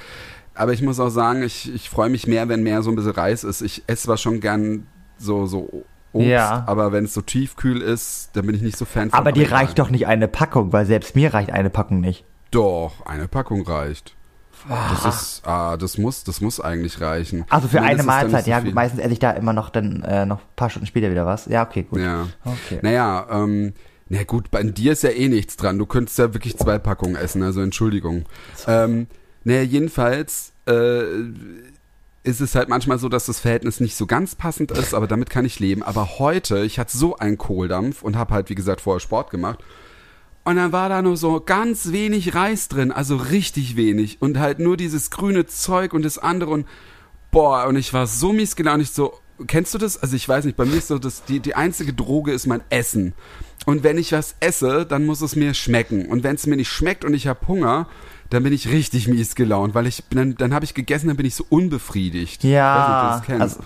Aber 0.60 0.74
ich 0.74 0.82
muss 0.82 1.00
auch 1.00 1.10
sagen, 1.10 1.42
ich, 1.42 1.74
ich 1.74 1.90
freue 1.90 2.10
mich 2.10 2.28
mehr, 2.28 2.50
wenn 2.50 2.64
mehr 2.64 2.82
so 2.84 2.90
ein 2.90 2.96
bisschen 2.98 3.12
Reis 3.14 3.46
ist. 3.46 3.62
Ich 3.62 3.84
esse 3.88 4.04
zwar 4.04 4.18
schon 4.18 4.42
gern 4.42 4.88
so, 5.18 5.46
so 5.46 5.86
Obst, 6.12 6.28
Ja. 6.28 6.64
aber 6.68 6.92
wenn 6.92 7.06
es 7.06 7.14
so 7.14 7.22
tiefkühl 7.22 7.82
ist, 7.82 8.32
dann 8.34 8.46
bin 8.46 8.56
ich 8.56 8.62
nicht 8.62 8.78
so 8.78 8.84
Fan 8.84 9.10
von. 9.10 9.18
Aber 9.18 9.32
die 9.32 9.44
egal. 9.46 9.60
reicht 9.60 9.80
doch 9.80 9.90
nicht 9.90 10.06
eine 10.08 10.28
Packung, 10.28 10.74
weil 10.74 10.86
selbst 10.86 11.16
mir 11.16 11.34
reicht 11.34 11.52
eine 11.52 11.70
Packung 11.70 12.02
nicht. 12.02 12.26
Doch, 12.52 13.06
eine 13.06 13.30
Packung 13.30 13.62
reicht. 13.66 14.16
Das 14.68 15.06
ist, 15.16 15.48
ah, 15.48 15.78
das 15.78 15.98
muss, 15.98 16.26
das 16.26 16.42
muss 16.42 16.60
eigentlich 16.60 17.00
reichen. 17.00 17.46
Also 17.50 17.70
für 17.70 17.82
eine 17.82 18.04
Mahlzeit, 18.04 18.44
so 18.44 18.52
ja, 18.52 18.60
viel. 18.60 18.74
meistens 18.74 19.00
esse 19.00 19.14
ich 19.14 19.20
da 19.20 19.32
immer 19.32 19.54
noch 19.54 19.70
dann 19.70 20.02
äh, 20.04 20.26
noch 20.26 20.40
ein 20.40 20.56
paar 20.58 20.70
Stunden 20.70 20.86
später 20.88 21.10
wieder 21.10 21.26
was. 21.26 21.46
Ja, 21.46 21.64
okay, 21.64 21.84
gut. 21.84 22.02
Ja. 22.02 22.28
Okay. 22.44 22.80
Naja, 22.82 23.26
ähm, 23.32 23.72
na 24.10 24.24
gut, 24.24 24.52
bei 24.52 24.62
dir 24.64 24.92
ist 24.92 25.04
ja 25.04 25.12
eh 25.12 25.30
nichts 25.30 25.56
dran. 25.56 25.78
Du 25.78 25.86
könntest 25.86 26.18
ja 26.18 26.34
wirklich 26.34 26.58
zwei 26.58 26.78
Packungen 26.80 27.16
essen, 27.16 27.44
also 27.44 27.62
Entschuldigung. 27.62 28.26
Ähm, 28.68 29.08
naja, 29.44 29.62
jedenfalls 29.62 30.52
äh, 30.68 31.02
ist 32.24 32.42
es 32.42 32.56
halt 32.56 32.70
manchmal 32.70 33.00
so, 33.00 33.10
dass 33.10 33.26
das 33.26 33.40
Verhältnis 33.40 33.80
nicht 33.80 33.96
so 33.96 34.06
ganz 34.06 34.36
passend 34.36 34.72
ist, 34.72 34.94
aber 34.94 35.08
damit 35.08 35.30
kann 35.30 35.46
ich 35.46 35.60
leben. 35.60 35.84
Aber 35.84 36.20
heute, 36.20 36.64
ich 36.64 36.80
hatte 36.80 36.96
so 36.96 37.18
einen 37.18 37.38
Kohldampf 37.38 38.04
und 38.04 38.18
habe 38.18 38.34
halt, 38.34 38.50
wie 38.50 38.56
gesagt, 38.56 38.82
vorher 38.82 39.00
Sport 39.00 39.32
gemacht. 39.32 39.60
Und 40.44 40.56
dann 40.56 40.72
war 40.72 40.90
da 40.90 41.02
nur 41.02 41.18
so 41.18 41.40
ganz 41.40 41.92
wenig 41.92 42.34
Reis 42.36 42.68
drin, 42.68 42.92
also 42.92 43.16
richtig 43.18 43.76
wenig. 43.76 44.22
Und 44.22 44.40
halt 44.40 44.60
nur 44.60 44.78
dieses 44.78 45.12
grüne 45.12 45.46
Zeug 45.46 45.94
und 45.94 46.04
das 46.04 46.18
andere 46.18 46.52
und 46.52 46.68
boah, 47.32 47.68
und 47.68 47.76
ich 47.76 47.94
war 47.94 48.08
so 48.08 48.34
mies 48.34 48.56
gelaunt. 48.56 48.82
Ich 48.82 48.92
so, 48.92 49.14
kennst 49.48 49.74
du 49.74 49.78
das? 49.78 50.02
Also 50.02 50.16
ich 50.16 50.28
weiß 50.28 50.46
nicht, 50.46 50.58
bei 50.58 50.66
mir 50.66 50.78
ist 50.78 50.88
so, 50.88 51.00
dass 51.00 51.24
die, 51.24 51.40
die 51.40 51.56
einzige 51.56 51.94
Droge 51.94 52.32
ist 52.32 52.48
mein 52.48 52.62
Essen. 52.70 53.14
Und 53.66 53.84
wenn 53.84 53.98
ich 53.98 54.12
was 54.12 54.36
esse, 54.40 54.86
dann 54.86 55.06
muss 55.06 55.22
es 55.22 55.36
mir 55.36 55.54
schmecken. 55.54 56.08
Und 56.08 56.24
wenn 56.24 56.36
es 56.36 56.48
mir 56.48 56.56
nicht 56.56 56.70
schmeckt 56.70 57.06
und 57.06 57.14
ich 57.14 57.28
habe 57.28 57.48
Hunger, 57.48 57.88
dann 58.30 58.44
bin 58.44 58.54
ich 58.54 58.70
richtig 58.70 59.08
mies 59.08 59.36
gelaunt, 59.36 59.74
weil 59.76 59.88
ich 59.88 60.04
dann, 60.12 60.36
dann 60.36 60.54
habe 60.54 60.64
ich 60.66 60.74
gegessen, 60.74 61.08
dann 61.08 61.18
bin 61.18 61.26
ich 61.26 61.36
so 61.36 61.46
unbefriedigt. 61.50 62.44
Ich 62.44 62.50
Ja, 62.52 63.22
kennst. 63.26 63.42
also 63.42 63.60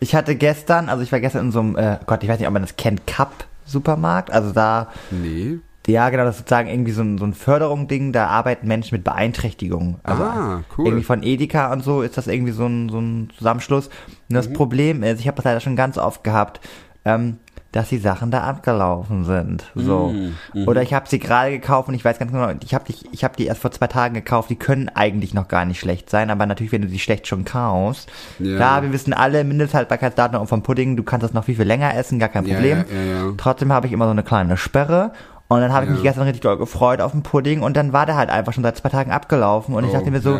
ich 0.00 0.14
hatte 0.14 0.36
gestern, 0.36 0.88
also 0.88 1.02
ich 1.02 1.10
war 1.12 1.20
gestern 1.20 1.46
in 1.46 1.52
so 1.52 1.60
einem, 1.60 1.76
äh, 1.76 1.98
Gott, 2.06 2.22
ich 2.22 2.28
weiß 2.28 2.38
nicht, 2.38 2.46
ob 2.48 2.52
man 2.52 2.62
das 2.62 2.76
kennt, 2.76 3.06
Cup-Supermarkt. 3.06 4.30
Also 4.30 4.52
da, 4.52 4.88
nee. 5.10 5.58
ja 5.86 6.10
genau, 6.10 6.24
das 6.24 6.36
ist 6.36 6.40
sozusagen 6.40 6.68
irgendwie 6.68 6.92
so 6.92 7.02
ein, 7.02 7.18
so 7.18 7.24
ein 7.24 7.34
Förderung-Ding, 7.34 8.12
da 8.12 8.26
arbeiten 8.26 8.66
Menschen 8.68 8.94
mit 8.94 9.04
Beeinträchtigungen. 9.04 9.96
Also 10.02 10.22
Ah, 10.22 10.62
cool. 10.76 10.86
Irgendwie 10.86 11.04
von 11.04 11.22
Edeka 11.22 11.72
und 11.72 11.82
so 11.82 12.02
ist 12.02 12.16
das 12.18 12.26
irgendwie 12.26 12.52
so 12.52 12.66
ein, 12.66 12.88
so 12.88 12.98
ein 13.00 13.30
Zusammenschluss. 13.36 13.86
Und 13.88 13.94
Mhm. 14.30 14.34
das 14.34 14.52
Problem 14.52 15.02
ist, 15.02 15.20
ich 15.20 15.26
habe 15.28 15.36
das 15.36 15.44
leider 15.44 15.60
schon 15.60 15.76
ganz 15.76 15.98
oft 15.98 16.24
gehabt, 16.24 16.60
ähm, 17.04 17.38
dass 17.72 17.88
die 17.88 17.98
Sachen 17.98 18.30
da 18.32 18.42
abgelaufen 18.42 19.24
sind. 19.24 19.64
So. 19.76 20.08
Mhm. 20.08 20.66
Oder 20.66 20.82
ich 20.82 20.92
habe 20.92 21.08
sie 21.08 21.20
gerade 21.20 21.52
gekauft 21.52 21.88
und 21.88 21.94
ich 21.94 22.04
weiß 22.04 22.18
ganz 22.18 22.32
genau, 22.32 22.50
ich 22.64 22.74
habe 22.74 22.84
die, 22.88 22.94
ich 23.12 23.22
hab 23.22 23.36
die 23.36 23.46
erst 23.46 23.60
vor 23.62 23.70
zwei 23.70 23.86
Tagen 23.86 24.14
gekauft, 24.14 24.50
die 24.50 24.56
können 24.56 24.88
eigentlich 24.88 25.34
noch 25.34 25.46
gar 25.46 25.64
nicht 25.64 25.78
schlecht 25.78 26.10
sein, 26.10 26.30
aber 26.30 26.46
natürlich, 26.46 26.72
wenn 26.72 26.82
du 26.82 26.88
sie 26.88 26.98
schlecht 26.98 27.28
schon 27.28 27.44
kaufst. 27.44 28.10
Ja. 28.40 28.56
Klar, 28.56 28.82
wir 28.82 28.92
wissen 28.92 29.12
alle, 29.12 29.44
Mindesthaltbarkeitsdatum 29.44 30.46
vom 30.48 30.62
Pudding, 30.62 30.96
du 30.96 31.04
kannst 31.04 31.22
das 31.24 31.32
noch 31.32 31.44
viel, 31.44 31.54
viel 31.56 31.64
länger 31.64 31.94
essen, 31.94 32.18
gar 32.18 32.28
kein 32.28 32.44
Problem. 32.44 32.84
ja, 32.90 33.24
ja. 33.26 33.32
Trotzdem 33.36 33.72
habe 33.72 33.86
ich 33.86 33.92
immer 33.92 34.06
so 34.06 34.10
eine 34.10 34.22
kleine 34.24 34.56
Sperre. 34.56 35.12
Und 35.46 35.60
dann 35.60 35.72
habe 35.72 35.84
ich 35.84 35.90
mich 35.90 36.02
gestern 36.04 36.22
richtig 36.22 36.42
doll 36.42 36.56
gefreut 36.58 37.00
auf 37.00 37.10
den 37.10 37.24
Pudding 37.24 37.62
und 37.62 37.76
dann 37.76 37.92
war 37.92 38.06
der 38.06 38.14
halt 38.16 38.30
einfach 38.30 38.52
schon 38.52 38.62
seit 38.62 38.76
zwei 38.76 38.88
Tagen 38.88 39.10
abgelaufen 39.10 39.74
und 39.74 39.82
ich 39.82 39.90
Oh, 39.90 39.94
dachte 39.94 40.12
mir 40.12 40.20
so. 40.20 40.38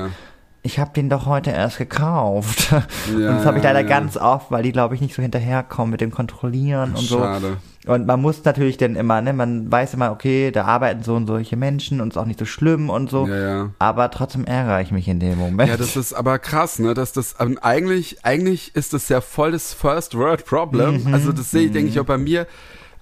Ich 0.62 0.78
habe 0.78 0.90
den 0.94 1.08
doch 1.08 1.26
heute 1.26 1.50
erst 1.50 1.78
gekauft. 1.78 2.72
und 3.08 3.20
Ja, 3.20 3.32
das 3.32 3.46
habe 3.46 3.58
ich 3.58 3.64
leider 3.64 3.80
ja. 3.80 3.86
ganz 3.86 4.16
oft, 4.16 4.50
weil 4.50 4.62
die, 4.62 4.72
glaube 4.72 4.94
ich, 4.94 5.00
nicht 5.00 5.14
so 5.14 5.22
hinterherkommen 5.22 5.90
mit 5.90 6.00
dem 6.00 6.10
Kontrollieren 6.10 6.94
und 6.94 7.06
so. 7.06 7.18
Schade. 7.18 7.56
Und 7.86 8.06
man 8.06 8.20
muss 8.20 8.44
natürlich 8.44 8.76
dann 8.76 8.94
immer, 8.94 9.22
ne, 9.22 9.32
man 9.32 9.72
weiß 9.72 9.94
immer, 9.94 10.12
okay, 10.12 10.50
da 10.50 10.66
arbeiten 10.66 11.02
so 11.02 11.14
und 11.14 11.26
solche 11.26 11.56
Menschen 11.56 12.02
und 12.02 12.10
ist 12.10 12.18
auch 12.18 12.26
nicht 12.26 12.38
so 12.38 12.44
schlimm 12.44 12.90
und 12.90 13.08
so. 13.08 13.26
Ja, 13.26 13.36
ja. 13.36 13.70
Aber 13.78 14.10
trotzdem 14.10 14.44
ärgere 14.44 14.82
ich 14.82 14.90
mich 14.90 15.08
in 15.08 15.18
dem 15.18 15.38
Moment. 15.38 15.70
Ja, 15.70 15.78
das 15.78 15.96
ist 15.96 16.12
aber 16.12 16.38
krass, 16.38 16.78
ne? 16.78 16.92
Dass 16.92 17.12
das 17.12 17.36
ähm, 17.40 17.58
eigentlich, 17.62 18.22
eigentlich 18.22 18.76
ist 18.76 18.92
das 18.92 19.08
ja 19.08 19.22
voll 19.22 19.52
das 19.52 19.72
First 19.72 20.14
World 20.14 20.44
Problem. 20.44 21.04
Mhm. 21.04 21.14
Also 21.14 21.32
das 21.32 21.50
sehe 21.50 21.66
ich, 21.66 21.72
denke 21.72 21.88
ich, 21.88 21.98
auch 21.98 22.04
bei 22.04 22.18
mir. 22.18 22.46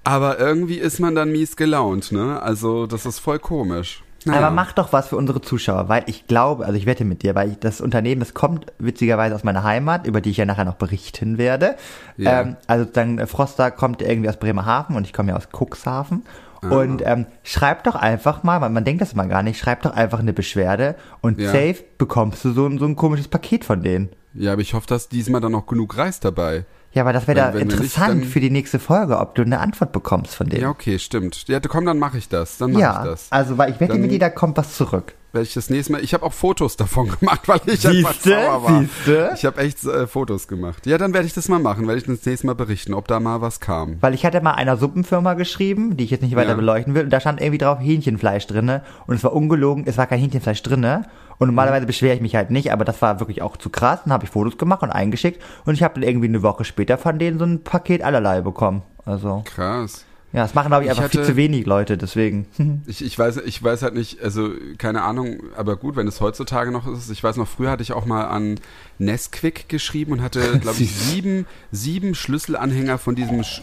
Aber 0.05 0.39
irgendwie 0.39 0.79
ist 0.79 1.01
man 1.01 1.17
dann 1.17 1.33
mies 1.33 1.57
gelaunt, 1.57 2.13
ne? 2.13 2.41
Also 2.41 2.87
das 2.87 3.05
ist 3.05 3.19
voll 3.19 3.41
komisch. 3.41 4.05
Naja. 4.25 4.41
Aber 4.41 4.51
mach 4.51 4.73
doch 4.73 4.93
was 4.93 5.09
für 5.09 5.17
unsere 5.17 5.41
Zuschauer, 5.41 5.89
weil 5.89 6.03
ich 6.07 6.27
glaube, 6.27 6.67
also 6.67 6.77
ich 6.77 6.87
wette 6.87 7.05
mit 7.05 7.23
dir, 7.23 7.35
weil 7.35 7.53
ich, 7.53 7.59
das 7.61 7.81
Unternehmen, 7.81 8.19
das 8.21 8.35
kommt 8.35 8.67
witzigerweise 8.79 9.35
aus 9.35 9.45
meiner 9.45 9.63
Heimat, 9.63 10.07
über 10.07 10.21
die 10.21 10.31
ich 10.31 10.37
ja 10.39 10.45
nachher 10.45 10.65
noch 10.65 10.75
berichten 10.75 11.39
werde. 11.39 11.77
Ja. 12.17 12.41
Ähm, 12.43 12.57
also 12.67 12.85
dann 12.85 13.19
äh, 13.19 13.27
Froster 13.27 13.71
kommt 13.71 14.03
irgendwie 14.03 14.29
aus 14.29 14.37
Bremerhaven 14.37 14.97
und 14.97 15.05
ich 15.07 15.13
komme 15.13 15.31
ja 15.31 15.37
aus 15.37 15.49
Cuxhaven. 15.53 16.25
Ah. 16.63 16.69
Und 16.81 17.03
ähm, 17.07 17.27
schreib 17.45 17.85
doch 17.85 17.95
einfach 17.95 18.43
mal, 18.43 18.61
weil 18.61 18.71
man 18.71 18.85
denkt 18.85 19.01
das 19.03 19.15
mal 19.15 19.29
gar 19.29 19.45
nicht, 19.45 19.59
schreib 19.61 19.83
doch 19.83 19.93
einfach 19.93 20.19
eine 20.19 20.33
Beschwerde 20.33 20.97
und 21.21 21.39
Ja. 21.41 21.53
safe 21.53 21.77
bekommst 21.99 22.45
du 22.45 22.51
so, 22.53 22.67
ein- 22.67 22.79
so 22.79 22.85
ein 22.87 22.97
komisches 22.97 23.29
Paket 23.29 23.65
von 23.65 23.83
denen. 23.83 24.09
Ja, 24.35 24.53
aber 24.53 24.63
ich 24.63 24.75
hoffe, 24.75 24.89
dass 24.89 25.09
diesmal 25.09 25.41
dann 25.41 25.53
noch 25.53 25.67
genug 25.67 25.97
Reis 25.97 26.19
dabei. 26.19 26.65
Ja, 26.93 27.03
aber 27.03 27.13
das 27.13 27.27
wäre 27.29 27.37
da 27.37 27.51
nicht, 27.53 27.63
interessant 27.63 28.23
dann- 28.23 28.29
für 28.29 28.41
die 28.41 28.51
nächste 28.51 28.79
Folge, 28.79 29.19
ob 29.19 29.35
du 29.35 29.43
eine 29.43 29.61
Antwort 29.61 29.93
bekommst 29.93 30.35
von 30.35 30.49
denen. 30.49 30.63
Ja, 30.63 30.71
okay, 30.71 30.99
stimmt. 30.99 31.47
Ja, 31.47 31.61
komm, 31.61 31.85
dann 31.85 31.99
mache 31.99 32.17
ich 32.19 32.29
das. 32.29 32.57
Dann 32.59 32.73
mache 32.73 32.83
Ja, 32.83 33.03
ich 33.05 33.11
das. 33.11 33.27
also 33.31 33.59
weil 33.59 33.71
ich 33.73 33.79
wette 33.81 33.95
mit 33.97 34.11
dir, 34.11 34.19
da 34.19 34.31
kommt 34.31 34.57
was 34.57 34.75
zurück. 34.77 35.15
Werde 35.33 35.47
ich 35.47 35.53
das 35.53 35.69
nächste 35.69 35.93
Mal. 35.93 36.03
Ich 36.03 36.15
habe 36.15 36.25
auch 36.25 36.33
Fotos 36.33 36.77
davon 36.79 37.09
gemacht, 37.21 37.47
weil 37.47 37.61
ich 37.67 37.87
einfach 37.87 38.15
Siehste? 38.15 38.31
sauer 38.31 38.65
war. 38.65 38.81
Siehste? 38.81 39.31
Ich 39.35 39.45
habe 39.45 39.61
echt 39.61 39.85
äh, 39.85 40.07
Fotos 40.07 40.49
gemacht. 40.49 40.87
Ja, 40.87 40.97
dann 40.97 41.13
werde 41.13 41.27
ich 41.27 41.35
das 41.35 41.49
mal 41.51 41.59
machen, 41.61 41.87
werde 41.87 41.99
ich 42.01 42.07
das 42.07 42.25
nächste 42.25 42.47
Mal 42.47 42.55
berichten, 42.55 42.95
ob 42.95 43.07
da 43.07 43.21
mal 43.21 43.43
was 43.43 43.61
kam. 43.61 43.99
Weil 44.01 44.15
ich 44.15 44.25
hatte 44.25 44.41
mal 44.41 44.53
einer 44.55 44.79
Suppenfirma 44.79 45.35
geschrieben, 45.35 45.99
die 45.99 46.05
ich 46.05 46.11
jetzt 46.11 46.23
nicht 46.23 46.35
weiter 46.35 46.51
Ja. 46.51 46.55
beleuchten 46.57 46.95
will, 46.95 47.05
und 47.05 47.11
da 47.11 47.21
stand 47.21 47.43
irgendwie 47.43 47.59
drauf 47.59 47.79
Hähnchenfleisch 47.81 48.47
drinne 48.47 48.83
und 49.07 49.17
es 49.17 49.23
war 49.23 49.35
ungelogen, 49.35 49.85
es 49.87 49.99
war 49.99 50.07
kein 50.07 50.19
Hähnchenfleisch 50.21 50.63
drinne. 50.63 51.05
Und 51.39 51.49
normalerweise 51.49 51.87
beschwere 51.87 52.15
ich 52.15 52.21
mich 52.21 52.35
halt 52.35 52.51
nicht, 52.51 52.73
aber 52.73 52.85
das 52.85 53.01
war 53.01 53.21
wirklich 53.21 53.43
auch 53.43 53.57
zu 53.57 53.71
krass. 53.71 54.01
Dann 54.05 54.13
habe 54.13 54.25
ich 54.25 54.31
Fotos 54.31 54.59
gemacht 54.59 54.83
und 54.83 54.91
eingeschickt 54.91 55.43
und 55.65 55.75
ich 55.75 55.83
habe 55.83 55.95
dann 55.95 56.09
irgendwie 56.09 56.29
eine 56.29 56.43
Woche 56.43 56.65
später 56.65 56.99
von 56.99 57.19
denen 57.19 57.39
so 57.39 57.45
ein 57.45 57.63
Paket 57.63 58.03
allerlei 58.03 58.41
bekommen. 58.41 58.83
Also, 59.05 59.43
Krass. 59.45 60.05
Ja, 60.33 60.43
das 60.43 60.55
machen 60.55 60.69
glaube 60.69 60.85
ich 60.85 60.91
Ich 60.91 60.97
einfach 60.99 61.11
viel 61.11 61.21
hatte- 61.21 61.31
zu 61.33 61.37
wenig 61.37 61.65
Leute, 61.67 61.97
deswegen. 61.97 62.47
Ich, 62.87 63.05
ich, 63.05 63.19
weiß, 63.19 63.39
ich 63.45 63.63
weiß 63.63 63.83
halt 63.83 63.95
nicht, 63.95 64.23
also 64.23 64.51
keine 64.79 65.03
Ahnung, 65.03 65.39
aber 65.57 65.77
gut, 65.77 65.97
wenn 65.97 66.07
es 66.09 66.21
heutzutage 66.21 66.71
noch 66.71 66.87
ist. 66.87 67.11
Ich 67.11 67.23
weiß 67.23 67.37
noch, 67.37 67.49
früher 67.49 67.71
hatte 67.71 67.83
ich 67.83 67.93
auch 67.93 68.05
mal 68.07 68.25
an 68.25 68.59
Nesquik 68.99 69.69
geschrieben 69.69 70.13
und 70.13 70.23
hatte, 70.23 70.59
glaube 70.59 70.79
ich, 70.83 70.95
sieben, 70.95 71.47
sieben 71.73 72.15
Schlüsselanhänger 72.15 72.99
von 72.99 73.15
diesem 73.15 73.43
Sch 73.45 73.63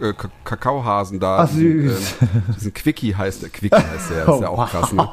äh, 0.00 0.12
Ka- 0.12 0.30
Kakaohasen 0.44 1.18
da. 1.20 1.38
Ach, 1.44 1.48
diesen, 1.50 1.88
süß. 1.88 2.14
ähm, 2.22 2.28
diesen 2.56 2.74
Quickie 2.74 3.14
heißt 3.14 3.42
der. 3.42 3.48
Quickie 3.50 3.74
heißt 3.76 4.10
der, 4.10 4.24
das 4.26 4.34
ist 4.36 4.40
ja 4.42 4.48
auch 4.50 4.68
krass, 4.70 4.92
ne? 4.92 5.08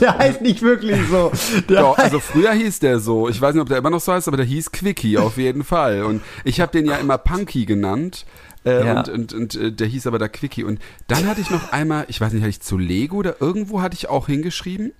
Der 0.00 0.18
heißt 0.18 0.40
nicht 0.42 0.62
wirklich 0.62 0.98
so. 1.10 1.32
Der 1.68 1.80
Doch, 1.80 1.98
also 1.98 2.20
früher 2.20 2.52
hieß 2.52 2.78
der 2.80 2.98
so. 3.00 3.28
Ich 3.28 3.40
weiß 3.40 3.54
nicht, 3.54 3.62
ob 3.62 3.68
der 3.68 3.78
immer 3.78 3.90
noch 3.90 4.00
so 4.00 4.12
heißt, 4.12 4.28
aber 4.28 4.36
der 4.36 4.46
hieß 4.46 4.72
Quickie 4.72 5.18
auf 5.18 5.36
jeden 5.36 5.64
Fall. 5.64 6.02
Und 6.04 6.22
ich 6.44 6.60
habe 6.60 6.72
den 6.72 6.86
ja 6.86 6.96
immer 6.96 7.18
Punky 7.18 7.64
genannt. 7.66 8.24
Äh, 8.66 8.84
Ja. 8.84 8.98
Und, 8.98 9.08
und, 9.08 9.32
und 9.32 9.54
äh, 9.54 9.72
der 9.72 9.86
hieß 9.86 10.06
aber 10.06 10.18
da 10.18 10.28
Quickie. 10.28 10.64
Und 10.64 10.80
dann 11.06 11.26
hatte 11.26 11.40
ich 11.40 11.50
noch 11.50 11.72
einmal, 11.72 12.04
ich 12.08 12.20
weiß 12.20 12.32
nicht, 12.32 12.42
hatte 12.42 12.50
ich 12.50 12.60
zu 12.60 12.76
Lego 12.76 13.16
oder 13.16 13.40
irgendwo 13.40 13.80
hatte 13.80 13.94
ich 13.94 14.08
auch 14.08 14.26
hingeschrieben. 14.26 14.92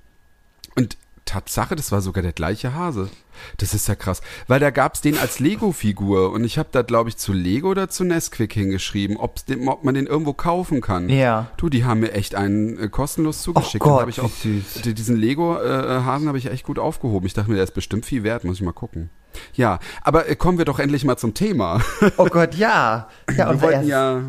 Und 0.77 0.97
Tatsache, 1.27 1.77
das 1.77 1.93
war 1.93 2.01
sogar 2.01 2.23
der 2.23 2.33
gleiche 2.33 2.73
Hase. 2.75 3.11
Das 3.59 3.75
ist 3.75 3.87
ja 3.89 3.95
krass. 3.95 4.23
Weil 4.47 4.61
da 4.61 4.71
gab's 4.71 5.03
den 5.03 5.19
als 5.19 5.41
Lego-Figur. 5.41 6.31
Und 6.33 6.45
ich 6.45 6.57
habe 6.57 6.71
da, 6.73 6.81
glaube 6.83 7.11
ich, 7.11 7.19
zu 7.19 7.33
Lego 7.35 7.69
oder 7.69 7.89
zu 7.91 8.05
Nesquik 8.05 8.53
hingeschrieben, 8.55 9.17
ob's 9.19 9.45
den, 9.45 9.69
ob 9.69 9.85
man 9.85 9.95
den 9.95 10.07
irgendwo 10.07 10.33
kaufen 10.33 10.81
kann. 10.81 11.11
Ja. 11.11 11.51
Du, 11.59 11.69
die 11.69 11.85
haben 11.85 12.01
mir 12.01 12.13
echt 12.13 12.35
einen 12.35 12.79
äh, 12.79 12.89
kostenlos 12.89 13.43
zugeschickt. 13.43 13.85
Gott, 13.85 13.93
Und 13.95 14.01
hab 14.03 14.09
ich 14.09 14.21
auch, 14.21 14.31
süß. 14.31 14.81
die- 14.85 14.95
Diesen 14.95 15.17
Lego-Hasen 15.17 16.29
habe 16.29 16.39
ich 16.39 16.47
echt 16.47 16.65
gut 16.65 16.79
aufgehoben. 16.79 17.27
Ich 17.27 17.35
dachte 17.35 17.51
mir, 17.51 17.57
der 17.57 17.65
ist 17.65 17.75
bestimmt 17.75 18.07
viel 18.07 18.23
wert, 18.23 18.45
muss 18.45 18.57
ich 18.57 18.63
mal 18.63 18.73
gucken. 18.73 19.11
Ja, 19.53 19.81
aber 20.03 20.29
äh, 20.31 20.37
kommen 20.37 20.57
wir 20.57 20.65
doch 20.65 20.79
endlich 20.79 21.05
mal 21.05 21.17
zum 21.19 21.35
Thema. 21.35 21.83
Oh 22.17 22.27
Gott, 22.27 22.55
ja. 22.55 23.09
Ja, 23.37 23.51
Wir 23.53 23.61
wollten 23.61 23.87
ja 23.87 24.23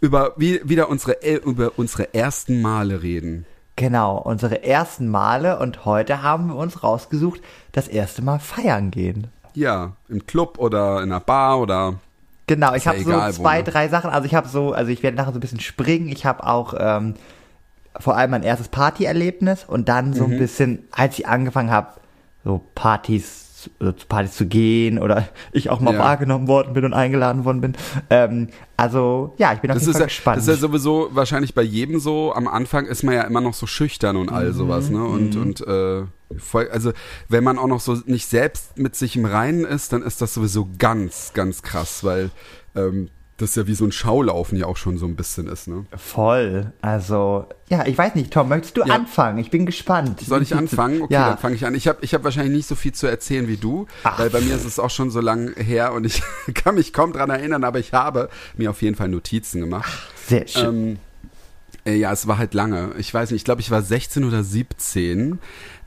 über 0.00 0.32
wie, 0.36 0.60
wieder 0.64 0.88
unsere, 0.88 1.22
äh, 1.22 1.36
über 1.44 1.72
unsere 1.76 2.14
ersten 2.14 2.62
Male 2.62 3.02
reden. 3.02 3.44
Genau, 3.76 4.18
unsere 4.18 4.62
ersten 4.64 5.08
Male 5.08 5.58
und 5.58 5.84
heute 5.84 6.22
haben 6.22 6.48
wir 6.48 6.56
uns 6.56 6.82
rausgesucht, 6.84 7.40
das 7.72 7.88
erste 7.88 8.22
Mal 8.22 8.38
feiern 8.38 8.90
gehen. 8.92 9.26
Ja, 9.54 9.92
im 10.08 10.26
Club 10.26 10.58
oder 10.58 10.98
in 11.02 11.10
einer 11.10 11.20
Bar 11.20 11.60
oder 11.60 11.94
Genau, 12.46 12.74
ich 12.74 12.84
ja 12.84 12.92
habe 12.92 13.00
so 13.02 13.10
egal, 13.10 13.32
wo, 13.38 13.42
zwei, 13.42 13.58
ne? 13.58 13.64
drei 13.64 13.88
Sachen. 13.88 14.10
Also 14.10 14.26
ich 14.26 14.34
habe 14.34 14.48
so, 14.48 14.72
also 14.72 14.90
ich 14.90 15.02
werde 15.02 15.16
nachher 15.16 15.32
so 15.32 15.38
ein 15.38 15.40
bisschen 15.40 15.60
springen. 15.60 16.08
Ich 16.08 16.26
habe 16.26 16.46
auch 16.46 16.74
ähm, 16.78 17.14
vor 17.98 18.16
allem 18.16 18.30
mein 18.32 18.42
erstes 18.42 18.68
Partyerlebnis 18.68 19.64
und 19.64 19.88
dann 19.88 20.12
so 20.12 20.26
Mhm. 20.26 20.32
ein 20.34 20.38
bisschen, 20.38 20.84
als 20.92 21.18
ich 21.18 21.26
angefangen 21.26 21.70
habe, 21.70 21.88
so 22.44 22.60
Partys 22.74 23.43
äh, 23.80 23.94
zu 23.94 24.06
Partys 24.08 24.32
zu 24.36 24.46
gehen 24.46 24.98
oder 24.98 25.28
ich 25.52 25.70
auch 25.70 25.80
mal 25.80 25.94
Ja. 25.94 26.00
wahrgenommen 26.00 26.48
worden 26.48 26.72
bin 26.74 26.84
und 26.84 26.92
eingeladen 26.94 27.44
worden 27.44 27.60
bin. 27.60 27.72
Ähm, 28.10 28.48
also 28.76 29.34
ja, 29.38 29.52
ich 29.52 29.60
bin 29.60 29.70
auf 29.70 29.76
Das 29.76 29.82
jeden 29.82 29.92
Fall 29.92 30.00
ja, 30.02 30.06
gespannt. 30.06 30.36
das 30.38 30.48
ist 30.48 30.54
ja 30.54 30.60
sowieso 30.68 31.08
wahrscheinlich 31.12 31.54
bei 31.54 31.62
jedem 31.62 32.00
so. 32.00 32.32
Am 32.34 32.48
Anfang 32.48 32.86
ist 32.86 33.02
man 33.02 33.14
ja 33.14 33.22
immer 33.22 33.40
noch 33.40 33.54
so 33.54 33.66
schüchtern 33.66 34.16
und 34.16 34.30
Mhm. 34.30 34.36
all 34.36 34.52
sowas, 34.52 34.90
ne? 34.90 35.04
Und, 35.04 35.36
und 35.36 35.60
äh, 35.66 36.02
voll, 36.38 36.68
also 36.70 36.92
wenn 37.28 37.44
man 37.44 37.58
auch 37.58 37.68
noch 37.68 37.80
so 37.80 37.96
nicht 38.06 38.26
selbst 38.28 38.78
mit 38.78 38.96
sich 38.96 39.16
im 39.16 39.24
Reinen 39.24 39.64
ist, 39.64 39.92
dann 39.92 40.02
ist 40.02 40.20
das 40.20 40.34
sowieso 40.34 40.68
ganz, 40.78 41.32
ganz 41.34 41.62
krass, 41.62 42.02
weil 42.04 42.30
ähm, 42.74 43.08
das 43.36 43.56
ja 43.56 43.66
wie 43.66 43.74
so 43.74 43.84
ein 43.84 43.90
Schaulaufen 43.92 44.56
ja 44.56 44.66
auch 44.66 44.76
schon 44.76 44.96
so 44.96 45.06
ein 45.06 45.16
bisschen 45.16 45.48
ist, 45.48 45.66
ne? 45.66 45.86
Voll. 45.96 46.72
Also, 46.82 47.46
ja, 47.68 47.84
ich 47.86 47.98
weiß 47.98 48.14
nicht, 48.14 48.32
Tom, 48.32 48.48
möchtest 48.48 48.76
du 48.76 48.82
Ja. 48.84 48.94
anfangen? 48.94 49.38
Ich 49.38 49.50
bin 49.50 49.66
gespannt. 49.66 50.20
Soll 50.20 50.42
ich 50.42 50.54
anfangen? 50.54 51.02
Okay, 51.02 51.14
ja. 51.14 51.30
dann 51.30 51.38
fange 51.38 51.56
ich 51.56 51.66
an. 51.66 51.74
Ich 51.74 51.88
habe 51.88 51.98
ich 52.02 52.14
hab 52.14 52.22
wahrscheinlich 52.22 52.54
nicht 52.54 52.68
so 52.68 52.76
viel 52.76 52.92
zu 52.92 53.06
erzählen 53.08 53.48
wie 53.48 53.56
du, 53.56 53.86
Ach. 54.04 54.18
weil 54.20 54.30
bei 54.30 54.40
mir 54.40 54.54
ist 54.54 54.64
es 54.64 54.78
auch 54.78 54.90
schon 54.90 55.10
so 55.10 55.20
lang 55.20 55.52
her 55.56 55.92
und 55.94 56.06
ich 56.06 56.22
kann 56.54 56.76
mich 56.76 56.92
kaum 56.92 57.12
dran 57.12 57.28
erinnern, 57.30 57.64
aber 57.64 57.80
ich 57.80 57.92
habe 57.92 58.28
mir 58.56 58.70
auf 58.70 58.82
jeden 58.82 58.94
Fall 58.94 59.08
Notizen 59.08 59.60
gemacht. 59.60 59.90
Sehr 60.26 60.46
schön. 60.46 60.64
Ähm, 60.64 60.98
äh, 61.86 61.96
ja, 61.96 62.12
es 62.12 62.26
war 62.26 62.38
halt 62.38 62.54
lange. 62.54 62.92
Ich 62.98 63.12
weiß 63.12 63.30
nicht, 63.30 63.40
ich 63.40 63.44
glaube, 63.44 63.60
ich 63.60 63.70
war 63.70 63.82
16 63.82 64.24
oder 64.24 64.42
17. 64.44 65.38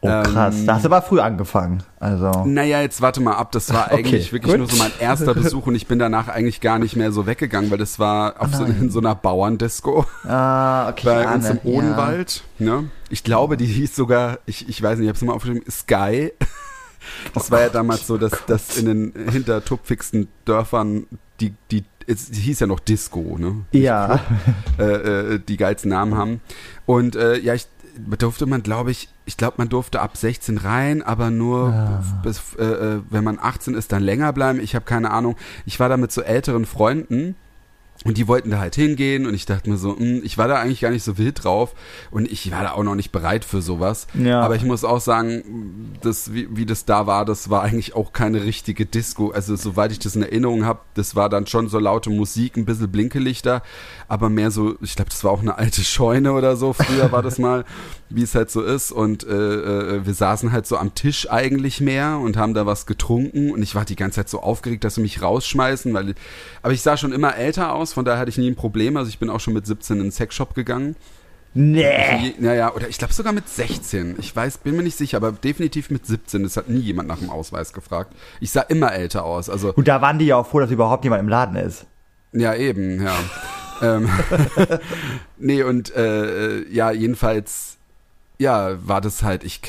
oh, 0.01 0.07
krass. 0.23 0.55
ähm, 0.59 0.65
da 0.67 0.75
hast 0.75 0.83
du 0.85 0.89
aber 0.89 1.01
früh 1.01 1.19
angefangen. 1.19 1.83
Also. 1.99 2.43
Naja, 2.45 2.81
jetzt 2.81 3.01
warte 3.01 3.21
mal 3.21 3.33
ab. 3.35 3.51
Das 3.51 3.73
war 3.73 3.85
Okay, 3.91 3.97
eigentlich 3.99 4.31
wirklich 4.33 4.51
gut. 4.51 4.59
nur 4.59 4.69
so 4.69 4.77
mein 4.77 4.91
erster 4.99 5.33
Besuch 5.33 5.67
und 5.67 5.75
ich 5.75 5.87
bin 5.87 5.99
danach 5.99 6.27
eigentlich 6.27 6.61
gar 6.61 6.79
nicht 6.79 6.95
mehr 6.95 7.11
so 7.11 7.25
weggegangen, 7.25 7.71
weil 7.71 7.77
das 7.77 7.97
war 7.99 8.35
auf 8.41 8.53
so, 8.53 8.63
in 8.65 8.89
so 8.89 8.99
einer 8.99 9.15
Bauerndisco 9.15 10.05
Ah, 10.27 10.89
okay. 10.89 11.05
bei 11.05 11.33
uns 11.33 11.45
im 11.49 11.51
ahne, 11.51 11.61
ja. 11.63 11.71
Odenwald. 11.77 12.43
Ne? 12.59 12.89
Ich 13.09 13.23
glaube, 13.23 13.57
die 13.57 13.65
hieß 13.65 13.95
sogar, 13.95 14.39
ich, 14.45 14.67
ich 14.69 14.81
weiß 14.81 14.97
nicht, 14.99 15.05
ich 15.05 15.09
habe 15.09 15.17
es 15.17 15.21
mal 15.23 15.33
aufgeschrieben, 15.33 15.63
Sky. 15.69 16.31
Das 17.33 17.51
war 17.51 17.61
ja 17.61 17.69
damals 17.69 18.05
so, 18.05 18.17
dass, 18.17 18.33
dass 18.47 18.75
in 18.77 18.85
den 18.85 19.29
hintertupfigsten 19.31 20.27
Dörfern 20.43 21.07
die, 21.39 21.53
die, 21.71 21.85
es 22.05 22.29
hieß 22.33 22.59
ja 22.59 22.67
noch 22.67 22.81
Disco, 22.81 23.37
ne? 23.39 23.63
Ja. 23.71 24.19
äh, 24.77 24.83
äh, 24.83 25.39
die 25.39 25.55
geilsten 25.55 25.89
Namen 25.91 26.15
haben. 26.17 26.41
Und 26.85 27.15
äh, 27.15 27.37
ja, 27.39 27.53
ich 27.53 27.67
durfte 27.97 28.45
man, 28.45 28.63
glaube 28.63 28.91
ich, 28.91 29.09
ich 29.25 29.37
glaube, 29.37 29.55
man 29.57 29.69
durfte 29.69 29.99
ab 30.01 30.17
16 30.17 30.57
rein, 30.57 31.01
aber 31.03 31.29
nur 31.31 31.69
Ah. 31.73 32.03
bis, 32.23 32.41
äh, 32.57 32.63
äh, 32.63 33.01
wenn 33.09 33.23
man 33.23 33.39
18 33.41 33.73
ist, 33.75 33.91
dann 33.91 34.03
länger 34.03 34.31
bleiben. 34.33 34.59
Ich 34.59 34.75
habe 34.75 34.85
keine 34.85 35.11
Ahnung. 35.11 35.35
Ich 35.65 35.79
war 35.79 35.89
da 35.89 35.97
mit 35.97 36.11
so 36.11 36.21
älteren 36.21 36.65
Freunden. 36.65 37.35
Und 38.07 38.17
die 38.17 38.27
wollten 38.29 38.51
da 38.51 38.59
halt 38.59 38.75
hingehen 38.75 39.25
und 39.25 39.33
ich 39.33 39.45
dachte 39.45 39.69
mir 39.69 39.75
so, 39.75 39.97
mh, 39.99 40.21
ich 40.23 40.37
war 40.37 40.47
da 40.47 40.55
eigentlich 40.55 40.79
gar 40.79 40.91
nicht 40.91 41.03
so 41.03 41.17
wild 41.17 41.43
drauf 41.43 41.73
und 42.09 42.31
ich 42.31 42.49
war 42.51 42.63
da 42.63 42.71
auch 42.71 42.83
noch 42.83 42.95
nicht 42.95 43.11
bereit 43.11 43.43
für 43.43 43.61
sowas. 43.61 44.07
Ja. 44.13 44.39
Aber 44.39 44.55
ich 44.55 44.63
muss 44.63 44.85
auch 44.85 45.01
sagen, 45.01 45.91
das, 46.01 46.33
wie, 46.33 46.47
wie 46.55 46.65
das 46.65 46.85
da 46.85 47.05
war, 47.05 47.25
das 47.25 47.49
war 47.49 47.63
eigentlich 47.63 47.95
auch 47.95 48.13
keine 48.13 48.45
richtige 48.45 48.85
Disco. 48.85 49.31
Also 49.31 49.57
soweit 49.57 49.91
ich 49.91 49.99
das 49.99 50.15
in 50.15 50.23
Erinnerung 50.23 50.63
habe, 50.63 50.79
das 50.93 51.17
war 51.17 51.27
dann 51.27 51.47
schon 51.47 51.67
so 51.67 51.79
laute 51.79 52.09
Musik, 52.09 52.55
ein 52.55 52.63
bisschen 52.63 52.89
Blinkelichter, 52.89 53.61
aber 54.07 54.29
mehr 54.29 54.51
so, 54.51 54.77
ich 54.81 54.95
glaube, 54.95 55.09
das 55.09 55.23
war 55.25 55.31
auch 55.31 55.41
eine 55.41 55.57
alte 55.57 55.83
Scheune 55.83 56.31
oder 56.31 56.55
so. 56.55 56.71
Früher 56.71 57.11
war 57.11 57.21
das 57.21 57.39
mal, 57.39 57.65
wie 58.09 58.23
es 58.23 58.35
halt 58.35 58.49
so 58.49 58.61
ist. 58.61 58.91
Und 58.91 59.25
äh, 59.25 59.33
äh, 59.33 60.05
wir 60.05 60.13
saßen 60.13 60.51
halt 60.51 60.67
so 60.67 60.77
am 60.77 60.95
Tisch 60.95 61.29
eigentlich 61.29 61.81
mehr 61.81 62.17
und 62.17 62.37
haben 62.37 62.53
da 62.53 62.65
was 62.65 62.85
getrunken 62.85 63.51
und 63.51 63.61
ich 63.61 63.75
war 63.75 63.85
die 63.85 63.95
ganze 63.95 64.17
Zeit 64.17 64.29
so 64.29 64.41
aufgeregt, 64.41 64.83
dass 64.83 64.95
sie 64.95 65.01
mich 65.01 65.21
rausschmeißen, 65.21 65.93
weil 65.93 66.15
aber 66.61 66.73
ich 66.73 66.81
sah 66.81 66.97
schon 66.97 67.11
immer 67.11 67.35
älter 67.35 67.73
aus, 67.73 67.93
von 67.93 68.05
daher 68.05 68.19
hatte 68.19 68.29
ich 68.29 68.37
nie 68.37 68.49
ein 68.49 68.55
Problem. 68.55 68.97
Also 68.97 69.09
ich 69.09 69.19
bin 69.19 69.29
auch 69.29 69.39
schon 69.39 69.53
mit 69.53 69.65
17 69.65 69.97
in 69.97 70.03
den 70.03 70.11
Sexshop 70.11 70.55
gegangen. 70.55 70.95
Nee. 71.53 72.35
Naja, 72.37 72.73
oder 72.75 72.87
ich 72.87 72.99
glaube 72.99 73.13
sogar 73.13 73.33
mit 73.33 73.49
16. 73.49 74.17
Ich 74.19 74.35
weiß, 74.35 74.59
bin 74.59 74.75
mir 74.75 74.83
nicht 74.83 74.97
sicher, 74.97 75.17
aber 75.17 75.31
definitiv 75.31 75.89
mit 75.89 76.05
17. 76.05 76.43
Das 76.43 76.55
hat 76.55 76.69
nie 76.69 76.79
jemand 76.79 77.07
nach 77.07 77.17
dem 77.17 77.31
Ausweis 77.31 77.73
gefragt. 77.73 78.13
Ich 78.39 78.51
sah 78.51 78.61
immer 78.61 78.93
älter 78.93 79.25
aus. 79.25 79.49
Also, 79.49 79.73
Und 79.73 79.87
da 79.87 79.99
waren 80.01 80.19
die 80.19 80.25
ja 80.25 80.35
auch 80.35 80.45
froh, 80.45 80.59
dass 80.59 80.69
überhaupt 80.69 81.03
jemand 81.03 81.21
im 81.21 81.29
Laden 81.29 81.55
ist. 81.55 81.87
ja, 82.31 82.53
eben, 82.53 83.03
ja. 83.03 83.15
ähm, 83.81 84.07
nee, 85.37 85.63
und 85.63 85.95
äh, 85.95 86.59
äh, 86.59 86.65
ja, 86.71 86.91
jedenfalls, 86.91 87.76
ja, 88.39 88.77
war 88.87 89.01
das 89.01 89.23
halt, 89.23 89.43
ich, 89.43 89.61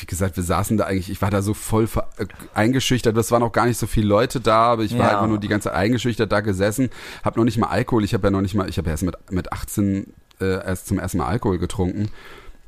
wie 0.00 0.06
gesagt, 0.06 0.36
wir 0.36 0.44
saßen 0.44 0.76
da 0.78 0.84
eigentlich, 0.84 1.10
ich 1.10 1.20
war 1.20 1.30
da 1.30 1.42
so 1.42 1.52
voll 1.54 1.88
äh, 2.16 2.26
eingeschüchtert, 2.54 3.16
es 3.18 3.30
waren 3.30 3.42
auch 3.42 3.52
gar 3.52 3.66
nicht 3.66 3.78
so 3.78 3.86
viele 3.86 4.06
Leute 4.06 4.40
da, 4.40 4.72
aber 4.72 4.82
ich 4.82 4.96
war 4.96 5.06
Ja. 5.06 5.12
einfach 5.12 5.28
nur 5.28 5.38
die 5.38 5.48
ganze 5.48 5.68
Zeit 5.68 5.76
eingeschüchtert 5.78 6.32
da 6.32 6.40
gesessen, 6.40 6.88
hab 7.22 7.36
noch 7.36 7.44
nicht 7.44 7.58
mal 7.58 7.66
Alkohol, 7.68 8.02
ich 8.04 8.14
habe 8.14 8.26
ja 8.26 8.30
noch 8.30 8.40
nicht 8.40 8.54
mal, 8.54 8.68
ich 8.68 8.78
habe 8.78 8.88
erst 8.88 9.02
mit, 9.02 9.16
mit 9.30 9.52
18 9.52 10.14
äh, 10.40 10.64
erst 10.66 10.86
zum 10.86 10.98
ersten 10.98 11.18
Mal 11.18 11.26
Alkohol 11.26 11.58
getrunken 11.58 12.08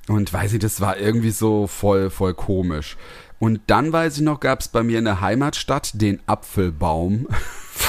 und 0.09 0.33
weiß 0.33 0.53
ich, 0.53 0.59
das 0.59 0.81
war 0.81 0.99
irgendwie 0.99 1.31
so 1.31 1.67
voll, 1.67 2.11
voll 2.11 2.35
komisch. 2.35 2.97
Und 3.39 3.61
dann 3.67 3.93
weiß 3.93 4.17
ich 4.17 4.23
noch, 4.23 4.41
gab 4.41 4.61
es 4.61 4.69
bei 4.69 4.83
mir 4.83 4.99
in 4.99 5.05
der 5.05 5.21
Heimatstadt 5.21 5.91
den 6.01 6.21
Apfelbaum. 6.27 7.27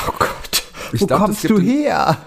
Oh 0.10 0.12
Gott. 0.20 0.64
Ich 0.92 1.02
Wo 1.02 1.08
glaub, 1.08 1.20
das 1.28 1.42
kommst 1.42 1.50
du 1.50 1.60
her? 1.60 2.18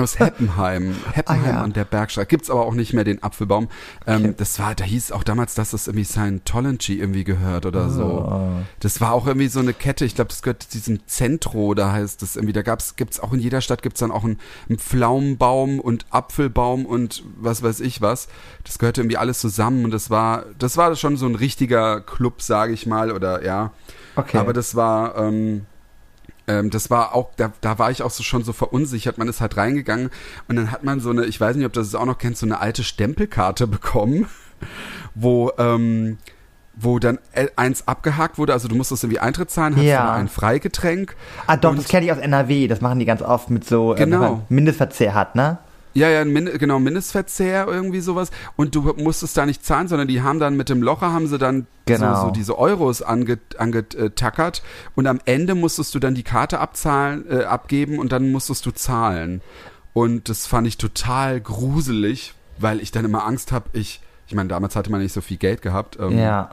Aus 0.00 0.18
Heppenheim. 0.18 0.94
Heppenheim 1.12 1.44
Ah, 1.44 1.48
ja. 1.48 1.62
an 1.62 1.72
der 1.72 1.84
Bergstraße. 1.84 2.26
Gibt's 2.26 2.50
aber 2.50 2.64
auch 2.66 2.74
nicht 2.74 2.92
mehr 2.92 3.04
den 3.04 3.22
Apfelbaum. 3.22 3.68
Ähm, 4.06 4.34
Das 4.36 4.58
war, 4.58 4.74
da 4.74 4.84
hieß 4.84 5.12
auch 5.12 5.22
damals, 5.22 5.54
dass 5.54 5.70
das 5.70 5.86
irgendwie 5.86 6.04
Scientology 6.04 6.98
irgendwie 6.98 7.24
gehört 7.24 7.66
oder 7.66 7.90
so. 7.90 8.04
Oh. 8.30 8.48
Das 8.80 9.00
war 9.00 9.12
auch 9.12 9.26
irgendwie 9.26 9.48
so 9.48 9.60
eine 9.60 9.72
Kette. 9.72 10.04
Ich 10.04 10.14
glaube, 10.14 10.28
das 10.28 10.42
gehört 10.42 10.62
zu 10.64 10.70
diesem 10.70 11.06
Zentro, 11.06 11.74
da 11.74 11.92
heißt 11.92 12.22
das 12.22 12.36
irgendwie. 12.36 12.52
Da 12.52 12.62
gab's, 12.62 12.96
gibt's 12.96 13.20
auch 13.20 13.32
in 13.32 13.40
jeder 13.40 13.60
Stadt 13.60 13.82
gibt's 13.82 14.00
dann 14.00 14.10
auch 14.10 14.24
einen, 14.24 14.38
einen 14.68 14.78
Pflaumenbaum 14.78 15.80
und 15.80 16.06
Apfelbaum 16.10 16.86
und 16.86 17.22
was 17.38 17.62
weiß 17.62 17.80
ich 17.80 18.00
was. 18.00 18.28
Das 18.64 18.78
gehörte 18.78 19.00
irgendwie 19.00 19.16
alles 19.18 19.40
zusammen 19.40 19.84
und 19.84 19.90
das 19.92 20.10
war, 20.10 20.44
das 20.58 20.76
war 20.76 20.94
schon 20.96 21.16
so 21.16 21.26
ein 21.26 21.34
richtiger 21.34 22.00
Club, 22.00 22.42
sage 22.42 22.72
ich 22.72 22.86
mal, 22.86 23.12
oder 23.12 23.44
ja. 23.44 23.72
Okay. 24.16 24.38
Aber 24.38 24.52
das 24.52 24.74
war, 24.74 25.16
ähm, 25.16 25.66
ähm, 26.50 26.70
das 26.70 26.90
war 26.90 27.14
auch, 27.14 27.30
da, 27.36 27.52
da 27.60 27.78
war 27.78 27.90
ich 27.90 28.02
auch 28.02 28.10
so 28.10 28.22
schon 28.22 28.42
so 28.44 28.52
verunsichert. 28.52 29.18
Man 29.18 29.28
ist 29.28 29.40
halt 29.40 29.56
reingegangen 29.56 30.10
und 30.48 30.56
dann 30.56 30.70
hat 30.72 30.82
man 30.84 31.00
so 31.00 31.10
eine, 31.10 31.24
ich 31.24 31.40
weiß 31.40 31.56
nicht, 31.56 31.66
ob 31.66 31.72
du 31.72 31.80
das 31.80 31.94
auch 31.94 32.04
noch 32.06 32.18
kennst, 32.18 32.40
so 32.40 32.46
eine 32.46 32.60
alte 32.60 32.82
Stempelkarte 32.84 33.66
bekommen, 33.76 34.26
wo, 35.14 35.52
ähm, 35.58 36.18
wo 36.74 36.98
dann 36.98 37.18
äh, 37.32 37.48
eins 37.56 37.86
abgehakt 37.88 38.38
wurde, 38.38 38.52
also 38.52 38.68
du 38.68 38.74
musstest 38.74 39.04
irgendwie 39.04 39.18
Eintritt 39.20 39.50
zahlen, 39.50 39.76
hast 39.76 39.82
Ja. 39.84 40.06
du 40.06 40.12
ein 40.20 40.28
Freigetränk. 40.28 41.14
ah, 41.46 41.56
doch, 41.56 41.74
das 41.74 41.88
kenne 41.88 42.06
ich 42.06 42.12
aus 42.12 42.18
NRW. 42.18 42.68
Das 42.68 42.80
machen 42.80 42.98
die 42.98 43.04
ganz 43.04 43.22
oft 43.22 43.50
mit 43.50 43.66
so, 43.66 43.94
äh, 43.94 43.98
wenn 44.00 44.10
Genau. 44.10 44.20
man 44.20 44.42
Mindestverzehr 44.48 45.14
hat, 45.14 45.34
ne? 45.36 45.58
Ja, 45.92 46.08
ja, 46.08 46.24
Min 46.24 46.46
genau, 46.58 46.78
Mindestverzehr, 46.78 47.66
irgendwie 47.66 48.00
sowas. 48.00 48.30
Und 48.56 48.74
du 48.74 48.82
musstest 48.96 49.36
da 49.36 49.44
nicht 49.46 49.64
zahlen, 49.64 49.88
sondern 49.88 50.06
die 50.08 50.22
haben 50.22 50.38
dann 50.38 50.56
mit 50.56 50.68
dem 50.68 50.82
Locher, 50.82 51.12
haben 51.12 51.26
sie 51.26 51.38
dann 51.38 51.66
Genau. 51.86 52.14
so, 52.14 52.26
so 52.26 52.30
diese 52.30 52.56
Euros 52.58 53.02
ange, 53.02 53.38
angetackert. 53.58 54.62
Und 54.94 55.06
am 55.06 55.18
Ende 55.24 55.54
musstest 55.54 55.94
du 55.94 55.98
dann 55.98 56.14
die 56.14 56.22
Karte 56.22 56.60
abzahlen, 56.60 57.24
äh, 57.28 57.44
abgeben 57.44 57.98
und 57.98 58.12
dann 58.12 58.30
musstest 58.30 58.64
du 58.66 58.70
zahlen. 58.70 59.40
Und 59.92 60.28
das 60.28 60.46
fand 60.46 60.66
ich 60.68 60.78
total 60.78 61.40
gruselig, 61.40 62.34
weil 62.58 62.80
ich 62.80 62.92
dann 62.92 63.04
immer 63.04 63.26
Angst 63.26 63.50
habe, 63.50 63.70
ich, 63.72 64.00
ich 64.28 64.34
meine, 64.34 64.48
damals 64.48 64.76
hatte 64.76 64.90
man 64.90 65.00
nicht 65.02 65.12
so 65.12 65.20
viel 65.20 65.36
Geld 65.38 65.62
gehabt. 65.62 65.98
Ähm, 66.00 66.16
Ja. 66.16 66.50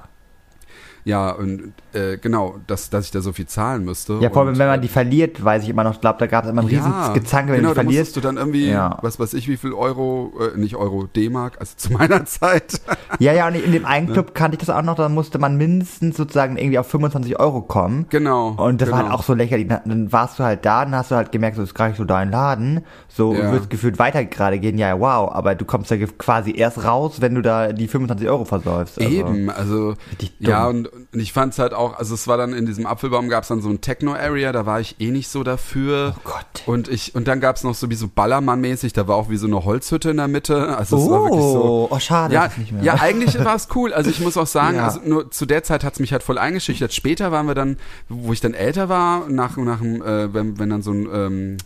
Ja, 1.07 1.31
und 1.31 1.71
äh, 1.93 2.17
genau, 2.17 2.55
dass, 2.67 2.89
dass 2.89 3.05
ich 3.05 3.11
da 3.11 3.21
so 3.21 3.31
viel 3.31 3.45
zahlen 3.45 3.85
müsste. 3.85 4.17
Ja, 4.19 4.29
vor 4.29 4.41
allem, 4.45 4.57
wenn 4.57 4.67
man 4.67 4.79
äh, 4.79 4.81
die 4.81 4.89
verliert, 4.89 5.41
weiß 5.41 5.63
ich 5.63 5.69
immer 5.69 5.85
noch, 5.85 6.01
glaube 6.01 6.19
da 6.19 6.27
gab 6.27 6.43
es 6.43 6.49
immer 6.51 6.61
ein 6.63 6.67
riesen 6.67 6.91
Gezanke, 7.13 7.53
wenn 7.53 7.59
genau, 7.61 7.69
du 7.73 7.79
die 7.79 7.85
verlierst. 7.85 8.15
du 8.17 8.19
dann 8.19 8.35
irgendwie, 8.35 8.69
Ja. 8.69 8.97
was 9.01 9.17
weiß 9.17 9.33
ich, 9.35 9.47
wie 9.47 9.55
viel 9.55 9.71
Euro, 9.71 10.33
äh, 10.53 10.57
nicht 10.59 10.75
Euro, 10.75 11.05
D-Mark, 11.05 11.61
also 11.61 11.73
zu 11.77 11.93
meiner 11.97 12.25
Zeit. 12.25 12.81
Ja, 13.19 13.31
ja, 13.31 13.47
und 13.47 13.55
in 13.55 13.71
dem 13.71 13.85
einen 13.85 14.07
Ne? 14.07 14.13
Club 14.13 14.35
kannte 14.35 14.55
ich 14.55 14.65
das 14.65 14.69
auch 14.69 14.81
noch, 14.81 14.95
da 14.95 15.07
musste 15.07 15.39
man 15.39 15.55
mindestens 15.55 16.17
sozusagen 16.17 16.57
irgendwie 16.57 16.77
auf 16.77 16.87
25 16.87 17.39
Euro 17.39 17.61
kommen. 17.61 18.05
genau. 18.09 18.49
Und 18.57 18.81
das 18.81 18.89
genau. 18.89 18.97
war 18.97 19.05
halt 19.05 19.13
auch 19.17 19.23
so 19.23 19.33
lächerlich. 19.33 19.67
Dann- 19.69 20.11
warst 20.11 20.39
du 20.39 20.43
halt 20.43 20.65
da, 20.65 20.83
dann 20.83 20.93
hast 20.93 21.11
du 21.11 21.15
halt 21.15 21.31
gemerkt, 21.31 21.55
so 21.55 21.63
ist 21.63 21.73
gar 21.73 21.87
nicht 21.87 21.97
so 21.97 22.03
dein 22.03 22.31
Laden. 22.31 22.81
So, 23.07 23.33
Ja. 23.33 23.47
und 23.47 23.53
wirst 23.53 23.69
gefühlt 23.69 23.97
weiter 23.97 24.25
gerade 24.25 24.59
gehen, 24.59 24.77
ja, 24.77 24.99
wow, 24.99 25.31
aber 25.31 25.55
du 25.55 25.63
kommst 25.63 25.89
ja 25.89 25.97
quasi 26.17 26.53
erst 26.55 26.83
raus, 26.83 27.21
wenn 27.21 27.33
du 27.33 27.41
da 27.41 27.71
die 27.71 27.87
25 27.87 28.27
Euro 28.27 28.43
versäufst. 28.43 28.99
Also, 28.99 29.09
Eben, 29.09 29.49
also 29.49 29.93
ja 30.39 30.67
und, 30.67 30.89
und 31.13 31.19
ich 31.19 31.33
fand's 31.33 31.59
halt 31.59 31.73
auch, 31.73 31.97
also 31.97 32.13
es 32.13 32.27
war 32.27 32.37
dann 32.37 32.53
in 32.53 32.65
diesem 32.65 32.85
Apfelbaum 32.85 33.29
gab's 33.29 33.47
dann 33.47 33.61
so 33.61 33.69
ein 33.69 33.81
Techno-Area, 33.81 34.51
da 34.51 34.65
war 34.65 34.79
ich 34.79 34.95
eh 34.99 35.11
nicht 35.11 35.29
so 35.29 35.43
dafür. 35.43 36.15
Oh 36.17 36.21
Gott. 36.23 36.63
Und 36.65 36.87
ich 36.87 37.15
und 37.15 37.27
dann 37.27 37.39
gab's 37.39 37.63
noch 37.63 37.75
so 37.75 37.89
wie 37.89 37.95
so 37.95 38.07
Ballermann-mäßig, 38.07 38.93
da 38.93 39.07
war 39.07 39.15
auch 39.15 39.29
wie 39.29 39.37
so 39.37 39.47
eine 39.47 39.63
Holzhütte 39.63 40.09
in 40.11 40.17
der 40.17 40.27
Mitte. 40.27 40.77
Also 40.77 40.97
es 40.97 41.09
war 41.09 41.23
wirklich 41.23 41.41
so. 41.41 41.63
Oh, 41.63 41.87
oh, 41.91 41.99
schade, 41.99 42.33
Ja, 42.33 42.45
ist 42.45 42.53
es 42.53 42.57
nicht 42.59 42.71
mehr. 42.71 42.83
ja, 42.83 42.93
eigentlich 42.95 43.37
war 43.43 43.55
es 43.55 43.67
cool. 43.75 43.93
Also 43.93 44.09
ich 44.09 44.19
muss 44.19 44.37
auch 44.37 44.47
sagen, 44.47 44.77
Ja. 44.77 44.85
also 44.85 44.99
nur 45.05 45.31
zu 45.31 45.45
der 45.45 45.63
Zeit 45.63 45.83
hat's 45.83 45.99
mich 45.99 46.11
halt 46.11 46.23
voll 46.23 46.37
eingeschüchtert. 46.37 46.93
Später 46.93 47.31
waren 47.31 47.47
wir 47.47 47.55
dann, 47.55 47.77
wo 48.09 48.33
ich 48.33 48.41
dann 48.41 48.53
älter 48.53 48.89
war, 48.89 49.27
nach 49.29 49.57
nach 49.57 49.79
dem, 49.79 50.01
äh, 50.01 50.33
wenn, 50.33 50.59
wenn 50.59 50.69
dann 50.69 50.81
so 50.81 50.91
ein 50.91 51.07
ähm, 51.13 51.57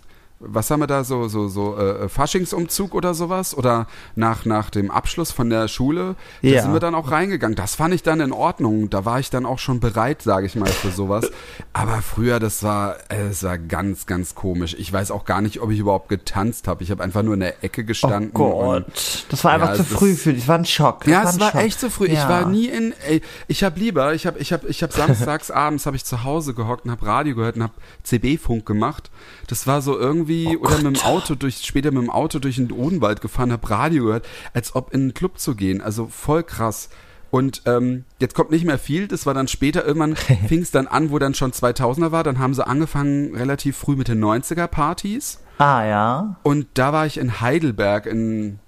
was 0.43 0.69
haben 0.71 0.79
wir 0.79 0.87
da 0.87 1.03
so 1.03 1.27
so 1.27 1.47
so 1.47 1.77
äh, 1.77 2.09
Faschingsumzug 2.09 2.93
oder 2.95 3.13
sowas 3.13 3.55
oder 3.57 3.87
nach 4.15 4.45
nach 4.45 4.69
dem 4.69 4.89
Abschluss 4.91 5.31
von 5.31 5.49
der 5.49 5.67
Schule, 5.67 6.15
da 6.41 6.47
Ja. 6.47 6.61
sind 6.63 6.73
wir 6.73 6.79
dann 6.79 6.95
auch 6.95 7.11
reingegangen. 7.11 7.55
Das 7.55 7.75
fand 7.75 7.93
ich 7.93 8.03
dann 8.03 8.19
in 8.19 8.31
Ordnung. 8.31 8.89
Da 8.89 9.05
war 9.05 9.19
ich 9.19 9.29
dann 9.29 9.45
auch 9.45 9.59
schon 9.59 9.79
bereit, 9.79 10.21
sage 10.21 10.45
ich 10.45 10.55
mal, 10.55 10.69
für 10.69 10.89
sowas. 10.91 11.29
Aber 11.73 12.01
früher, 12.01 12.39
das 12.39 12.63
war 12.63 12.95
äh, 13.09 13.27
es 13.29 13.43
war 13.43 13.57
ganz 13.57 14.05
ganz 14.05 14.35
komisch. 14.35 14.75
Ich 14.77 14.91
weiß 14.91 15.11
auch 15.11 15.25
gar 15.25 15.41
nicht, 15.41 15.61
ob 15.61 15.71
ich 15.71 15.79
überhaupt 15.79 16.09
getanzt 16.09 16.67
habe. 16.67 16.83
Ich 16.83 16.91
habe 16.91 17.03
einfach 17.03 17.23
nur 17.23 17.35
in 17.35 17.39
der 17.41 17.63
Ecke 17.63 17.81
Oh 17.81 17.85
gestanden. 17.85 18.31
und- 18.31 18.33
Gott, 18.33 19.25
das 19.29 19.43
war 19.43 19.51
einfach 19.53 19.69
Ja, 19.69 19.75
zu 19.75 19.83
früh 19.83 20.15
für 20.15 20.31
dich. 20.33 20.41
Das 20.43 20.47
war 20.47 20.57
ein 20.57 20.65
Schock. 20.65 21.01
Das 21.01 21.07
ja, 21.11 21.23
war 21.23 21.29
es 21.29 21.39
war 21.39 21.51
Schock. 21.51 21.61
echt 21.61 21.79
zu 21.79 21.89
früh. 21.89 22.05
Ich 22.07 22.13
Ja. 22.13 22.29
war 22.29 22.45
nie 22.47 22.65
in. 22.67 22.93
Ey, 23.07 23.21
ich 23.47 23.63
habe 23.63 23.79
lieber, 23.79 24.13
ich 24.13 24.25
habe, 24.25 24.39
ich 24.39 24.51
habe, 24.53 24.67
ich 24.67 24.81
habe 24.83 24.93
samstags 24.93 25.51
abends 25.51 25.85
habe 25.85 25.95
ich 25.95 26.05
zu 26.05 26.23
Hause 26.23 26.53
gehockt 26.53 26.85
und 26.85 26.91
habe 26.91 27.05
Radio 27.05 27.35
gehört 27.35 27.55
und 27.57 27.63
habe 27.63 27.73
CB-Funk 28.03 28.65
gemacht. 28.65 29.11
Das 29.47 29.67
war 29.67 29.81
so 29.81 29.97
irgendwie 29.97 30.30
Oh 30.31 30.65
oder 30.65 30.77
mit 30.77 30.85
dem 30.85 30.93
Gott. 30.93 31.05
Auto 31.05 31.35
durch, 31.35 31.57
später 31.57 31.91
mit 31.91 32.03
dem 32.03 32.09
Auto 32.09 32.39
durch 32.39 32.55
den 32.55 32.71
Odenwald 32.71 33.21
gefahren, 33.21 33.51
habe 33.51 33.69
Radio 33.69 34.05
gehört, 34.05 34.27
als 34.53 34.75
ob 34.75 34.93
in 34.93 35.01
einen 35.01 35.13
Club 35.13 35.39
zu 35.39 35.55
gehen. 35.55 35.81
Also 35.81 36.07
voll 36.07 36.43
krass. 36.43 36.89
Und 37.31 37.61
ähm, 37.65 38.03
jetzt 38.19 38.35
kommt 38.35 38.51
nicht 38.51 38.65
mehr 38.65 38.77
viel. 38.77 39.07
Das 39.07 39.25
war 39.25 39.33
dann 39.33 39.47
später 39.47 39.85
irgendwann 39.85 40.15
fing 40.47 40.61
es 40.61 40.71
dann 40.71 40.87
an, 40.87 41.11
wo 41.11 41.17
dann 41.17 41.33
schon 41.33 41.53
2000er 41.53 42.11
war. 42.11 42.23
Dann 42.23 42.39
haben 42.39 42.53
sie 42.53 42.67
angefangen 42.67 43.35
relativ 43.35 43.77
früh 43.77 43.95
mit 43.95 44.09
den 44.09 44.23
90er 44.23 44.67
Partys. 44.67 45.39
Ah 45.57 45.85
ja. 45.85 46.35
Und 46.43 46.67
da 46.73 46.91
war 46.91 47.05
ich 47.05 47.17
in 47.17 47.39
Heidelberg 47.39 48.05
in, 48.05 48.59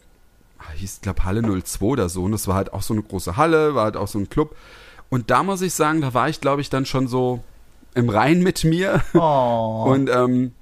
ah, 0.59 0.71
hieß, 0.75 1.01
glaube 1.01 1.25
Halle 1.25 1.41
02 1.41 1.85
oder 1.85 2.07
so. 2.07 2.23
Und 2.23 2.31
das 2.31 2.47
war 2.47 2.55
halt 2.55 2.71
auch 2.71 2.81
so 2.81 2.93
eine 2.93 3.03
große 3.03 3.35
Halle, 3.35 3.75
war 3.75 3.83
halt 3.83 3.97
auch 3.97 4.07
so 4.07 4.17
ein 4.17 4.29
Club. 4.29 4.55
Und 5.09 5.29
da 5.29 5.43
muss 5.43 5.61
ich 5.61 5.73
sagen, 5.73 6.01
da 6.01 6.13
war 6.13 6.29
ich, 6.29 6.39
glaube 6.39 6.61
ich, 6.61 6.69
dann 6.69 6.85
schon 6.85 7.07
so 7.07 7.43
im 7.95 8.09
Rein 8.09 8.41
mit 8.41 8.63
mir 8.63 9.01
Oh. 9.13 9.85
und 9.89 10.09
ähm, 10.09 10.53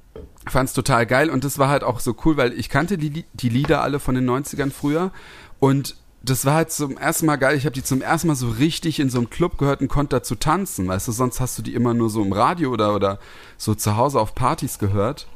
fand 0.47 0.69
es 0.69 0.73
total 0.73 1.05
geil. 1.05 1.29
Und 1.29 1.43
das 1.43 1.59
war 1.59 1.69
halt 1.69 1.83
auch 1.83 1.99
so 1.99 2.15
cool, 2.25 2.37
weil 2.37 2.53
ich 2.53 2.69
kannte 2.69 2.97
die, 2.97 3.25
die 3.33 3.49
Lieder 3.49 3.81
alle 3.81 3.99
von 3.99 4.15
den 4.15 4.29
90ern 4.29 4.71
früher. 4.71 5.11
Und 5.59 5.95
das 6.23 6.45
war 6.45 6.53
halt 6.53 6.71
zum 6.71 6.97
ersten 6.97 7.25
Mal 7.25 7.37
geil. 7.37 7.57
Ich 7.57 7.65
habe 7.65 7.73
die 7.73 7.83
zum 7.83 8.01
ersten 8.01 8.27
Mal 8.27 8.35
so 8.35 8.49
richtig 8.49 8.99
in 8.99 9.09
so 9.09 9.17
einem 9.17 9.29
Club 9.29 9.57
gehört 9.57 9.81
und 9.81 9.87
konnte 9.87 10.15
dazu 10.15 10.35
tanzen. 10.35 10.87
Weißt 10.87 11.07
du, 11.07 11.11
sonst 11.11 11.39
hast 11.39 11.57
du 11.57 11.61
die 11.61 11.73
immer 11.73 11.93
nur 11.93 12.09
so 12.09 12.21
im 12.21 12.31
Radio 12.31 12.71
oder, 12.71 12.95
oder 12.95 13.19
so 13.57 13.73
zu 13.73 13.97
Hause 13.97 14.19
auf 14.19 14.35
Partys 14.35 14.77
gehört. 14.77 15.27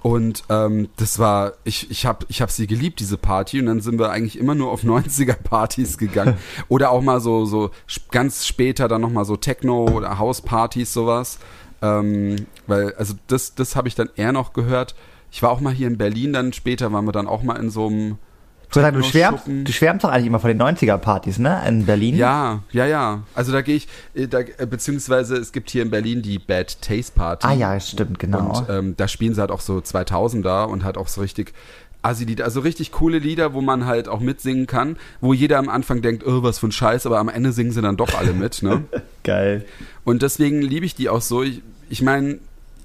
Und 0.00 0.44
ähm, 0.48 0.88
das 0.96 1.18
war, 1.18 1.54
ich, 1.64 1.90
ich 1.90 2.06
habe 2.06 2.24
ich 2.28 2.40
hab 2.40 2.52
sie 2.52 2.68
geliebt, 2.68 3.00
diese 3.00 3.18
Party. 3.18 3.58
Und 3.58 3.66
dann 3.66 3.80
sind 3.80 3.98
wir 3.98 4.10
eigentlich 4.10 4.38
immer 4.38 4.54
nur 4.54 4.70
auf 4.70 4.82
90er-Partys 4.84 5.98
gegangen. 5.98 6.36
oder 6.68 6.90
auch 6.90 7.02
mal 7.02 7.20
so, 7.20 7.44
so 7.44 7.70
ganz 8.10 8.46
später 8.46 8.86
dann 8.86 9.00
nochmal 9.00 9.24
so 9.24 9.36
Techno- 9.36 9.88
oder 9.88 10.18
House-Partys, 10.18 10.92
sowas. 10.92 11.38
Ähm, 11.80 12.46
weil, 12.66 12.94
also 12.94 13.14
das, 13.26 13.54
das 13.54 13.76
habe 13.76 13.88
ich 13.88 13.94
dann 13.94 14.10
eher 14.16 14.32
noch 14.32 14.52
gehört. 14.52 14.94
Ich 15.30 15.42
war 15.42 15.50
auch 15.50 15.60
mal 15.60 15.72
hier 15.72 15.86
in 15.86 15.98
Berlin, 15.98 16.32
dann 16.32 16.52
später 16.52 16.92
waren 16.92 17.04
wir 17.04 17.12
dann 17.12 17.28
auch 17.28 17.42
mal 17.42 17.56
in 17.56 17.70
so 17.70 17.86
einem 17.86 18.18
sagen, 18.70 18.96
du 18.96 19.02
schwärmst, 19.02 19.44
du 19.46 19.72
schwärmst 19.72 20.04
doch 20.04 20.10
eigentlich 20.10 20.26
immer 20.26 20.40
von 20.40 20.48
den 20.48 20.60
90er-Partys, 20.60 21.38
ne? 21.38 21.62
In 21.66 21.86
Berlin. 21.86 22.16
Ja, 22.16 22.60
ja, 22.70 22.86
ja. 22.86 23.22
Also 23.34 23.52
da 23.52 23.62
gehe 23.62 23.76
ich, 23.76 23.88
äh, 24.14 24.26
da, 24.26 24.40
äh, 24.40 24.66
beziehungsweise 24.68 25.36
es 25.36 25.52
gibt 25.52 25.70
hier 25.70 25.82
in 25.82 25.90
Berlin 25.90 26.22
die 26.22 26.38
Bad 26.38 26.80
Taste 26.82 27.12
Party. 27.14 27.46
Ah 27.46 27.52
ja, 27.52 27.80
stimmt, 27.80 28.18
genau. 28.18 28.58
Und 28.58 28.68
ähm, 28.68 28.94
da 28.96 29.08
spielen 29.08 29.34
sie 29.34 29.40
halt 29.40 29.50
auch 29.50 29.60
so 29.60 29.78
2000er 29.78 30.66
und 30.66 30.84
halt 30.84 30.98
auch 30.98 31.08
so 31.08 31.20
richtig 31.20 31.54
Assi-Lieder, 32.02 32.44
also 32.44 32.60
richtig 32.60 32.92
coole 32.92 33.18
Lieder, 33.18 33.54
wo 33.54 33.60
man 33.60 33.86
halt 33.86 34.08
auch 34.08 34.20
mitsingen 34.20 34.66
kann, 34.66 34.96
wo 35.20 35.32
jeder 35.32 35.58
am 35.58 35.68
Anfang 35.68 36.00
denkt, 36.00 36.26
oh, 36.26 36.42
was 36.42 36.58
für 36.58 36.68
ein 36.68 36.72
Scheiß, 36.72 37.06
aber 37.06 37.18
am 37.18 37.28
Ende 37.28 37.52
singen 37.52 37.72
sie 37.72 37.82
dann 37.82 37.96
doch 37.96 38.14
alle 38.14 38.32
mit, 38.32 38.62
ne? 38.62 38.84
Geil. 39.24 39.64
Und 40.04 40.22
deswegen 40.22 40.62
liebe 40.62 40.86
ich 40.86 40.94
die 40.94 41.08
auch 41.08 41.20
so. 41.20 41.42
Ich, 41.42 41.62
ich 41.90 42.02
meine, 42.02 42.38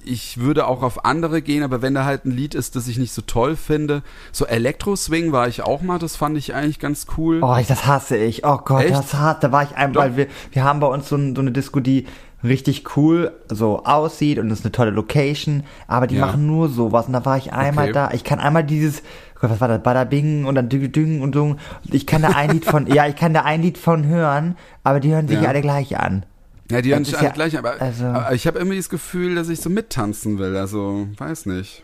ich 0.05 0.39
würde 0.39 0.67
auch 0.67 0.81
auf 0.83 1.05
andere 1.05 1.41
gehen, 1.41 1.63
aber 1.63 1.81
wenn 1.81 1.93
da 1.93 2.05
halt 2.05 2.25
ein 2.25 2.31
Lied 2.31 2.55
ist, 2.55 2.75
das 2.75 2.87
ich 2.87 2.97
nicht 2.97 3.13
so 3.13 3.21
toll 3.21 3.55
finde, 3.55 4.03
so 4.31 4.45
Elektro-Swing 4.45 5.31
war 5.31 5.47
ich 5.47 5.61
auch 5.61 5.81
mal, 5.81 5.99
das 5.99 6.15
fand 6.15 6.37
ich 6.37 6.53
eigentlich 6.53 6.79
ganz 6.79 7.05
cool. 7.17 7.41
Oh, 7.41 7.57
das 7.67 7.85
hasse 7.85 8.17
ich. 8.17 8.45
Oh 8.45 8.57
Gott, 8.57 8.83
Echt? 8.83 8.93
das 8.93 9.13
hasse. 9.13 9.39
Da 9.41 9.51
war 9.51 9.63
ich 9.63 9.75
einmal, 9.75 10.03
weil 10.03 10.17
wir, 10.17 10.27
wir 10.51 10.63
haben 10.63 10.79
bei 10.79 10.87
uns 10.87 11.09
so, 11.09 11.15
ein, 11.15 11.35
so 11.35 11.41
eine 11.41 11.51
Disco, 11.51 11.79
die 11.79 12.07
richtig 12.43 12.97
cool 12.97 13.31
so 13.49 13.83
aussieht 13.85 14.37
und 14.39 14.51
es 14.51 14.59
ist 14.59 14.65
eine 14.65 14.71
tolle 14.71 14.91
Location, 14.91 15.63
aber 15.87 16.07
die 16.07 16.15
Ja. 16.15 16.25
machen 16.25 16.45
nur 16.45 16.69
sowas 16.69 17.07
und 17.07 17.13
da 17.13 17.23
war 17.25 17.37
ich 17.37 17.53
einmal 17.53 17.85
Okay. 17.85 17.93
da. 17.93 18.11
Ich 18.11 18.23
kann 18.23 18.39
einmal 18.39 18.63
dieses, 18.63 18.99
oh 19.35 19.39
Gott, 19.41 19.49
was 19.51 19.61
war 19.61 19.67
das, 19.67 19.81
Badabing 19.81 20.45
und 20.45 20.55
dann 20.55 20.69
Ding 20.69 20.91
Ding 20.91 21.21
und 21.21 21.33
so. 21.35 21.55
Ich 21.91 22.05
kann 22.05 22.21
da 22.21 22.29
ein 22.29 22.49
Lied 22.51 22.65
von, 22.65 22.87
ja, 22.93 23.07
ich 23.07 23.15
kann 23.15 23.33
da 23.33 23.43
ein 23.43 23.61
Lied 23.61 23.77
von 23.77 24.05
hören, 24.07 24.55
aber 24.83 24.99
die 24.99 25.11
hören 25.13 25.27
sich 25.27 25.41
Ja. 25.41 25.49
alle 25.49 25.61
gleich 25.61 25.97
an. 25.97 26.25
Ja, 26.71 26.81
die 26.81 26.91
hören 26.93 27.05
sich 27.05 27.17
alle 27.17 27.27
ja- 27.27 27.33
gleich, 27.33 27.57
aber, 27.57 27.79
also- 27.81 28.05
aber 28.05 28.33
ich 28.33 28.47
habe 28.47 28.57
irgendwie 28.57 28.77
das 28.77 28.89
Gefühl, 28.89 29.35
dass 29.35 29.49
ich 29.49 29.59
so 29.61 29.69
mittanzen 29.69 30.37
will. 30.39 30.55
Also, 30.57 31.07
weiß 31.17 31.45
nicht. 31.45 31.83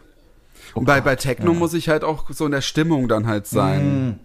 Und 0.74 0.86
bei, 0.86 1.02
bei 1.02 1.16
Techno 1.16 1.54
muss 1.54 1.74
ich 1.74 1.90
halt 1.90 2.04
auch 2.04 2.30
so 2.32 2.46
in 2.46 2.52
der 2.52 2.62
Stimmung 2.62 3.08
dann 3.08 3.28
halt 3.28 3.48
sein. 3.48 4.20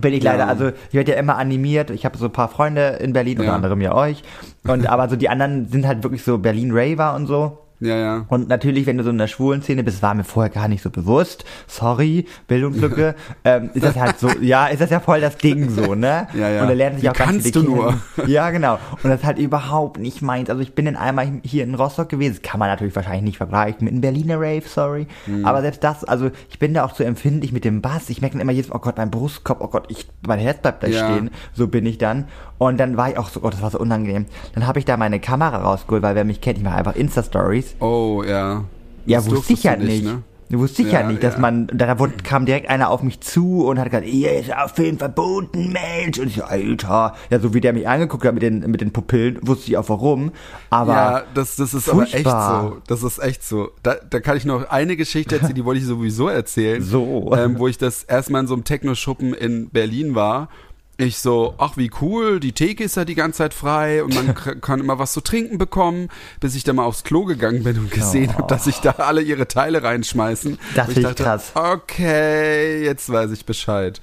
Bin 0.00 0.14
ich 0.14 0.22
Ja. 0.22 0.32
leider, 0.32 0.48
also 0.48 0.68
ich 0.88 0.94
werde 0.94 1.12
ja 1.12 1.18
immer 1.18 1.36
animiert. 1.36 1.90
Ich 1.90 2.04
habe 2.04 2.16
so 2.16 2.26
ein 2.26 2.32
paar 2.32 2.48
Freunde 2.48 2.98
in 3.00 3.12
Berlin, 3.12 3.38
unter 3.38 3.50
Ja. 3.50 3.56
anderem 3.56 3.80
ja 3.80 3.94
euch. 3.94 4.22
Und 4.66 4.86
aber 4.88 5.08
so 5.08 5.16
die 5.16 5.28
anderen 5.28 5.68
sind 5.68 5.86
halt 5.86 6.02
wirklich 6.02 6.22
so 6.22 6.38
Berlin 6.38 6.70
Raver 6.72 7.14
und 7.16 7.26
so. 7.26 7.58
Ja, 7.80 7.96
ja. 7.96 8.26
Und 8.28 8.48
natürlich, 8.48 8.86
wenn 8.86 8.98
du 8.98 9.04
so 9.04 9.10
in 9.10 9.18
der 9.18 9.26
schwulen 9.26 9.62
Szene 9.62 9.82
bist, 9.82 10.02
war 10.02 10.14
mir 10.14 10.24
vorher 10.24 10.50
gar 10.50 10.68
nicht 10.68 10.82
so 10.82 10.90
bewusst. 10.90 11.44
Sorry, 11.66 12.26
Bildungslücke. 12.46 13.14
ähm, 13.44 13.70
ist 13.72 13.84
das 13.84 13.96
halt 13.96 14.18
so, 14.18 14.28
ja, 14.40 14.66
ist 14.66 14.80
das 14.80 14.90
ja 14.90 15.00
voll 15.00 15.20
das 15.20 15.38
Ding 15.38 15.70
so, 15.70 15.94
ne? 15.94 16.28
Ja, 16.34 16.48
ja. 16.48 16.62
Und 16.62 16.68
da 16.68 16.74
lernen 16.74 16.96
sich 16.96 17.04
Wie 17.04 17.08
auch 17.08 17.14
ganz 17.14 17.30
kannst 17.30 17.46
viele 17.46 17.64
du 17.64 17.70
nur? 17.74 17.94
Ja, 18.26 18.50
genau. 18.50 18.78
Und 19.02 19.10
das 19.10 19.20
ist 19.20 19.26
halt 19.26 19.38
überhaupt 19.38 19.98
nicht 19.98 20.20
meins. 20.22 20.50
Also 20.50 20.60
ich 20.62 20.74
bin 20.74 20.84
dann 20.84 20.96
einmal 20.96 21.40
hier 21.42 21.64
in 21.64 21.74
Rostock 21.74 22.08
gewesen. 22.10 22.38
Das 22.40 22.50
kann 22.50 22.58
man 22.60 22.68
natürlich 22.68 22.94
wahrscheinlich 22.94 23.22
nicht 23.22 23.38
vergleichen 23.38 23.84
mit 23.84 23.92
einem 23.92 24.00
Berliner 24.02 24.36
Rave, 24.36 24.62
sorry. 24.66 25.06
Mhm. 25.26 25.44
Aber 25.46 25.62
selbst 25.62 25.82
das, 25.82 26.04
also 26.04 26.30
ich 26.50 26.58
bin 26.58 26.74
da 26.74 26.84
auch 26.84 26.94
so 26.94 27.02
empfindlich 27.02 27.52
mit 27.52 27.64
dem 27.64 27.80
Bass. 27.80 28.10
Ich 28.10 28.20
merke 28.20 28.34
dann 28.34 28.42
immer 28.42 28.52
jedes 28.52 28.68
Mal, 28.70 28.76
oh 28.76 28.80
Gott, 28.80 28.98
mein 28.98 29.10
Brustkorb, 29.10 29.60
oh 29.62 29.68
Gott, 29.68 29.86
ich, 29.88 30.06
mein 30.26 30.38
Herz 30.38 30.60
bleibt 30.60 30.82
da 30.82 30.86
Ja. 30.86 31.06
stehen. 31.06 31.30
So 31.54 31.66
bin 31.68 31.86
ich 31.86 31.98
dann. 31.98 32.26
Und 32.58 32.78
dann 32.78 32.98
war 32.98 33.08
ich 33.10 33.16
auch 33.16 33.30
so, 33.30 33.40
oh, 33.42 33.48
das 33.48 33.62
war 33.62 33.70
so 33.70 33.78
unangenehm. 33.78 34.26
Dann 34.54 34.66
habe 34.66 34.78
ich 34.78 34.84
da 34.84 34.98
meine 34.98 35.18
Kamera 35.18 35.56
rausgeholt, 35.62 36.02
weil 36.02 36.14
wer 36.14 36.24
mich 36.24 36.42
kennt, 36.42 36.58
ich 36.58 36.64
mache 36.64 36.76
einfach 36.76 36.94
Insta-Stories. 36.94 37.69
Oh, 37.78 38.22
ja. 38.26 38.64
Ja, 39.06 39.18
Das 39.18 39.30
wusste 39.30 39.52
ich 39.54 39.62
ja 39.62 39.76
du 39.76 39.84
nicht. 39.84 40.04
ne? 40.04 40.22
Wusste 40.52 40.82
ich 40.82 40.90
Ja, 40.90 41.02
ja, 41.02 41.08
nicht, 41.08 41.22
dass 41.22 41.34
ja. 41.34 41.40
man, 41.40 41.68
da 41.72 41.94
kam 42.24 42.44
direkt 42.44 42.68
einer 42.68 42.90
auf 42.90 43.04
mich 43.04 43.20
zu 43.20 43.64
und 43.66 43.78
hat 43.78 43.86
gesagt, 43.90 44.06
ihr 44.08 44.32
ist 44.40 44.52
auf 44.52 44.72
Film 44.72 44.98
verboten, 44.98 45.72
Mensch. 45.72 46.18
Und 46.18 46.26
ich 46.26 46.36
so, 46.36 46.42
Alter. 46.42 47.14
Ja, 47.30 47.38
so 47.38 47.54
wie 47.54 47.60
der 47.60 47.72
mich 47.72 47.86
angeguckt 47.88 48.24
hat 48.24 48.34
mit 48.34 48.42
den, 48.42 48.68
mit 48.68 48.80
den 48.80 48.92
Pupillen, 48.92 49.38
wusste 49.42 49.70
ich 49.70 49.76
auch 49.76 49.88
warum. 49.88 50.32
Aber, 50.68 50.92
ja, 50.92 51.22
das, 51.34 51.54
das 51.54 51.72
ist 51.72 51.88
aber 51.88 52.02
echt 52.02 52.12
furchtbar. 52.14 52.62
so. 52.62 52.76
Das 52.88 53.04
ist 53.04 53.20
echt 53.22 53.44
so. 53.44 53.70
Da, 53.84 53.94
da 54.10 54.18
kann 54.18 54.36
ich 54.36 54.44
noch 54.44 54.68
eine 54.70 54.96
Geschichte 54.96 55.36
erzählen, 55.36 55.54
die 55.54 55.64
wollte 55.64 55.80
ich 55.80 55.86
sowieso 55.86 56.26
erzählen. 56.28 56.82
So. 56.90 57.32
Ähm, 57.36 57.58
wo 57.58 57.68
ich 57.68 57.78
das 57.78 58.02
erstmal 58.02 58.40
in 58.40 58.48
so 58.48 58.54
einem 58.54 58.64
Techno-Schuppen 58.64 59.34
in 59.34 59.68
Berlin 59.70 60.16
war. 60.16 60.48
Ich 61.02 61.18
so, 61.18 61.54
ach 61.58 61.76
wie 61.76 61.90
cool, 62.00 62.40
die 62.40 62.52
Theke 62.52 62.84
ist 62.84 62.96
ja 62.96 63.04
die 63.04 63.14
ganze 63.14 63.38
Zeit 63.38 63.54
frei 63.54 64.04
und 64.04 64.14
man 64.14 64.34
kann 64.60 64.80
immer 64.80 64.98
was 64.98 65.12
zu 65.12 65.20
trinken 65.20 65.56
bekommen, 65.58 66.08
bis 66.40 66.54
ich 66.54 66.64
dann 66.64 66.76
mal 66.76 66.84
aufs 66.84 67.04
Klo 67.04 67.24
gegangen 67.24 67.62
bin 67.64 67.78
und 67.78 67.90
gesehen 67.90 68.30
Oh. 68.34 68.38
habe, 68.38 68.46
dass 68.48 68.64
sich 68.64 68.80
da 68.80 68.90
alle 68.98 69.22
ihre 69.22 69.48
Teile 69.48 69.82
reinschmeißen. 69.82 70.58
Das 70.74 70.88
Und 70.88 70.94
find 70.94 71.08
ich 71.10 71.16
krass. 71.16 71.52
Okay, 71.54 72.84
jetzt 72.84 73.10
weiß 73.10 73.30
ich 73.32 73.44
Bescheid. 73.46 74.00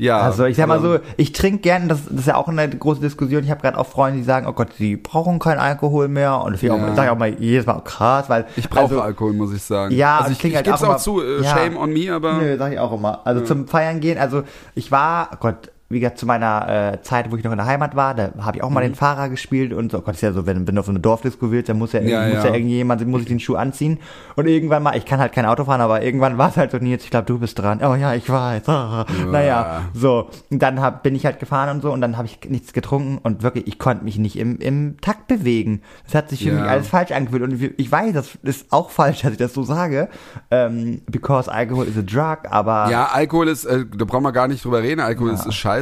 Ja. 0.00 0.20
also 0.20 0.44
ich 0.44 0.56
sag 0.56 0.68
mal 0.68 0.76
ähm, 0.76 0.82
so, 0.82 0.98
ich 1.16 1.32
trinke 1.32 1.58
gern, 1.58 1.88
das, 1.88 2.04
das 2.08 2.20
ist 2.20 2.26
ja 2.26 2.36
auch 2.36 2.46
eine 2.46 2.68
große 2.68 3.00
Diskussion. 3.00 3.42
Ich 3.42 3.50
habe 3.50 3.60
gerade 3.62 3.76
auch 3.76 3.86
Freunde, 3.86 4.18
die 4.18 4.24
sagen, 4.24 4.46
oh 4.46 4.52
Gott, 4.52 4.68
sie 4.78 4.96
brauchen 4.96 5.40
keinen 5.40 5.58
Alkohol 5.58 6.06
mehr. 6.06 6.40
Und 6.42 6.52
das 6.52 6.62
Ja. 6.62 6.76
ja. 6.76 6.94
sage 6.94 7.08
ich 7.08 7.10
auch 7.12 7.18
mal 7.18 7.34
jedes 7.40 7.66
Mal, 7.66 7.78
oh, 7.78 7.82
krass, 7.82 8.28
weil 8.28 8.46
Ich 8.54 8.68
brauche 8.70 8.82
also, 8.82 9.00
Alkohol, 9.00 9.32
muss 9.32 9.52
ich 9.52 9.62
sagen. 9.62 9.92
Ja, 9.92 10.18
also 10.18 10.30
ich, 10.30 10.38
klingt 10.38 10.52
ich 10.52 10.56
halt 10.56 10.66
gebe 10.66 10.76
auch 10.76 10.80
es 10.80 10.84
auch 10.84 10.88
immer- 10.90 10.98
zu, 10.98 11.20
äh, 11.20 11.42
ja. 11.42 11.50
shame 11.56 11.76
on 11.76 11.92
me, 11.92 12.12
aber 12.12 12.34
Nö, 12.34 12.56
sag 12.56 12.72
ich 12.72 12.78
auch 12.78 12.92
immer. 12.92 13.26
Also 13.26 13.40
zum 13.40 13.66
Feiern 13.66 13.98
gehen, 13.98 14.18
also 14.18 14.44
ich 14.76 14.92
war, 14.92 15.30
oh 15.32 15.36
Gott, 15.40 15.72
wie 15.90 16.00
gesagt, 16.00 16.18
zu 16.18 16.26
meiner 16.26 16.92
äh, 16.94 17.02
Zeit, 17.02 17.30
wo 17.32 17.36
ich 17.36 17.44
noch 17.44 17.52
in 17.52 17.56
der 17.56 17.66
Heimat 17.66 17.96
war, 17.96 18.14
da 18.14 18.30
habe 18.40 18.58
ich 18.58 18.62
auch 18.62 18.68
mal 18.68 18.82
den 18.82 18.94
Fahrer 18.94 19.30
gespielt 19.30 19.72
und 19.72 19.90
so, 19.90 19.98
oh 19.98 20.00
Gott, 20.02 20.14
ist 20.14 20.20
ja 20.20 20.32
so, 20.34 20.44
wenn, 20.44 20.66
wenn 20.68 20.74
du 20.74 20.80
auf 20.80 20.86
so 20.86 20.92
eine 20.92 21.00
Dorfdisco 21.00 21.50
willst, 21.50 21.70
dann 21.70 21.78
muss 21.78 21.92
ja, 21.92 22.00
Ja, 22.00 22.24
muss 22.26 22.34
ja. 22.44 22.46
ja 22.46 22.52
irgendjemand, 22.54 23.06
muss 23.06 23.22
ich 23.22 23.28
den 23.28 23.40
Schuh 23.40 23.54
anziehen. 23.56 23.98
Und 24.36 24.46
irgendwann 24.46 24.82
mal, 24.82 24.96
ich 24.98 25.06
kann 25.06 25.18
halt 25.18 25.32
kein 25.32 25.46
Auto 25.46 25.64
fahren, 25.64 25.80
aber 25.80 26.02
irgendwann 26.02 26.36
war 26.36 26.50
es 26.50 26.58
halt 26.58 26.72
so, 26.72 26.76
Nils, 26.78 27.04
ich 27.04 27.10
glaube, 27.10 27.24
du 27.24 27.38
bist 27.38 27.58
dran. 27.58 27.80
Oh 27.82 27.94
ja, 27.94 28.12
ich 28.14 28.28
weiß. 28.28 28.62
Ah. 28.68 29.06
Naja, 29.30 29.82
so. 29.94 30.28
Und 30.50 30.60
dann 30.62 30.80
hab, 30.80 31.02
bin 31.02 31.14
ich 31.14 31.24
halt 31.24 31.40
gefahren 31.40 31.70
und 31.70 31.82
so 31.82 31.90
und 31.92 32.00
dann 32.02 32.16
habe 32.16 32.26
ich 32.26 32.38
nichts 32.50 32.72
getrunken 32.74 33.18
und 33.22 33.42
wirklich, 33.42 33.66
ich 33.66 33.78
konnte 33.78 34.04
mich 34.04 34.18
nicht 34.18 34.38
im, 34.38 34.58
im 34.58 35.00
Takt 35.00 35.26
bewegen. 35.26 35.80
Das 36.04 36.14
hat 36.14 36.28
sich 36.30 36.42
für 36.42 36.50
Ja. 36.50 36.54
mich 36.60 36.64
alles 36.70 36.88
falsch 36.88 37.12
angefühlt 37.12 37.42
und 37.44 37.60
ich 37.78 37.90
weiß, 37.90 38.12
das 38.12 38.36
ist 38.42 38.66
auch 38.72 38.90
falsch, 38.90 39.20
dass 39.22 39.32
ich 39.32 39.38
das 39.38 39.54
so 39.54 39.62
sage, 39.62 40.08
ähm, 40.50 41.00
because 41.06 41.50
alcohol 41.50 41.86
is 41.86 41.96
a 41.96 42.02
drug, 42.02 42.50
aber 42.50 42.90
Ja, 42.90 43.06
Alkohol 43.06 43.48
ist, 43.48 43.64
äh, 43.64 43.84
da 43.96 44.04
brauchen 44.04 44.24
wir 44.24 44.32
gar 44.32 44.48
nicht 44.48 44.64
drüber 44.64 44.82
reden. 44.82 45.00
Alkohol 45.00 45.30
ist, 45.32 45.46
ist 45.46 45.54
scheiße 45.54 45.77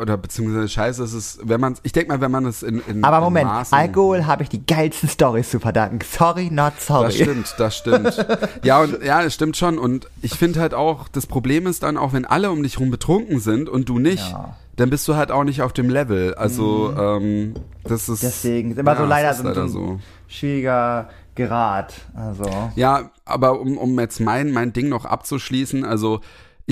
oder 0.00 0.16
beziehungsweise 0.16 0.68
scheiße 0.68 1.02
ist 1.04 1.12
es, 1.12 1.38
wenn 1.42 1.60
man, 1.60 1.76
ich 1.82 1.92
denke 1.92 2.08
mal, 2.08 2.20
wenn 2.20 2.30
man 2.30 2.46
es 2.46 2.62
in, 2.62 2.80
in 2.86 3.04
Aber 3.04 3.18
in 3.18 3.22
Moment, 3.24 3.46
Maßen, 3.46 3.76
Alkohol 3.76 4.26
habe 4.26 4.42
ich 4.42 4.48
die 4.48 4.64
geilsten 4.64 5.08
Stories 5.08 5.50
zu 5.50 5.60
verdanken. 5.60 5.98
Sorry, 6.08 6.50
not 6.50 6.74
sorry. 6.78 7.06
Das 7.06 7.14
stimmt, 7.16 7.54
das 7.58 7.76
stimmt. 7.76 8.26
ja, 8.62 8.80
und 8.80 9.02
ja, 9.02 9.22
es 9.22 9.34
stimmt 9.34 9.56
schon. 9.56 9.78
Und 9.78 10.08
ich 10.22 10.34
finde 10.34 10.60
halt 10.60 10.74
auch, 10.74 11.08
das 11.08 11.26
Problem 11.26 11.66
ist 11.66 11.82
dann 11.82 11.96
auch, 11.96 12.12
wenn 12.12 12.24
alle 12.24 12.50
um 12.50 12.62
dich 12.62 12.78
rum 12.80 12.90
betrunken 12.90 13.40
sind 13.40 13.68
und 13.68 13.88
du 13.88 13.98
nicht, 13.98 14.30
Ja. 14.30 14.38
Mhm. 14.38 14.76
dann 14.76 14.90
bist 14.90 15.06
du 15.08 15.16
halt 15.16 15.30
auch 15.30 15.44
nicht 15.44 15.62
auf 15.62 15.72
dem 15.72 15.90
Level. 15.90 16.34
Also, 16.34 16.94
ähm, 16.98 17.54
das 17.84 18.08
ist. 18.08 18.22
Deswegen 18.22 18.72
ist 18.72 18.78
immer 18.78 18.92
ja, 18.92 18.98
so 18.98 19.04
leider, 19.04 19.34
so, 19.34 19.42
leider 19.42 19.68
so 19.68 19.78
ein 19.80 20.02
schwieriger 20.28 21.08
Grad. 21.34 21.94
Also. 22.14 22.44
Ja, 22.76 23.10
aber 23.24 23.60
um, 23.60 23.78
um 23.78 23.98
jetzt 23.98 24.20
mein, 24.20 24.52
mein 24.52 24.72
Ding 24.72 24.88
noch 24.88 25.04
abzuschließen, 25.04 25.84
also 25.84 26.20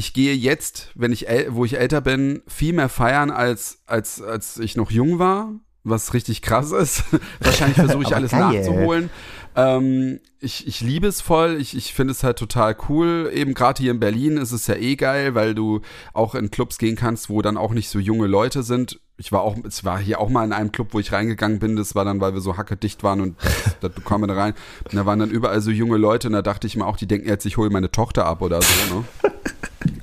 ich 0.01 0.15
gehe 0.15 0.35
jetzt, 0.35 0.91
wenn 0.95 1.13
ich 1.13 1.27
wo 1.49 1.65
ich 1.67 1.79
älter 1.79 2.01
bin, 2.01 2.43
viel 2.49 2.73
mehr 2.73 2.89
feiern 2.89 3.31
als 3.31 3.83
als 3.87 4.23
als 4.23 4.57
ich 4.57 4.75
noch 4.75 4.91
jung 4.91 5.19
war, 5.19 5.53
was 5.85 6.15
richtig 6.15 6.41
krass 6.41 6.73
ist. 6.73 7.05
Wahrscheinlich 7.41 7.77
versuche 7.77 8.03
ich 8.03 8.17
alles 8.17 8.31
geil. 8.31 8.41
nachzuholen. 8.41 9.11
Ähm, 9.55 10.21
ich, 10.39 10.67
ich 10.67 10.81
liebe 10.81 11.07
es 11.07 11.21
voll, 11.21 11.59
ich, 11.61 11.77
ich 11.77 11.93
finde 11.93 12.13
es 12.13 12.25
halt 12.25 12.39
total 12.39 12.75
cool. 12.89 13.31
Eben 13.35 13.53
gerade 13.53 13.83
hier 13.83 13.91
in 13.91 14.01
Berlin 14.01 14.39
ist 14.39 14.53
es 14.53 14.67
ja 14.67 14.77
eh 14.77 14.97
geil, 14.97 15.35
weil 15.35 15.55
du 15.55 15.81
auch 16.15 16.35
in 16.35 16.51
Clubs 16.51 16.79
gehen 16.79 16.97
kannst, 16.97 17.29
wo 17.29 17.43
dann 17.43 17.59
auch 17.59 17.73
nicht 17.73 17.91
so 17.91 17.99
junge 17.99 18.27
Leute 18.27 18.63
sind. 18.63 19.01
Ich 19.21 19.33
war 19.33 19.43
auch, 19.43 19.55
es 19.69 19.85
war 19.85 19.99
hier 19.99 20.19
auch 20.19 20.31
mal 20.31 20.45
in 20.47 20.53
einem 20.55 20.73
Club, 20.73 20.89
wo 20.93 20.99
ich 20.99 21.13
reingegangen 21.13 21.59
bin. 21.59 21.77
Das 21.77 21.95
war 21.95 22.07
dann, 22.07 22.21
weil 22.23 22.33
wir 22.33 22.41
so 22.41 22.57
hackedicht 22.57 23.03
waren 23.03 23.21
und 23.21 23.37
da 23.83 23.91
kommen 24.03 24.23
wir 24.25 24.29
da 24.29 24.41
rein. 24.41 24.55
Und 24.85 24.95
da 24.95 25.05
waren 25.05 25.19
dann 25.19 25.31
überall 25.31 25.61
so 25.61 25.71
junge 25.71 25.99
Leute 25.99 26.29
und 26.29 26.33
da 26.33 26.41
dachte 26.41 26.67
ich 26.67 26.75
mir 26.75 26.87
auch, 26.87 26.97
die 26.97 27.07
denken 27.07 27.29
jetzt, 27.29 27.45
ich 27.45 27.59
hole 27.59 27.69
meine 27.69 27.91
Tochter 27.91 28.25
ab 28.25 28.41
oder 28.41 28.63
so, 28.63 28.95
ne? 28.95 29.05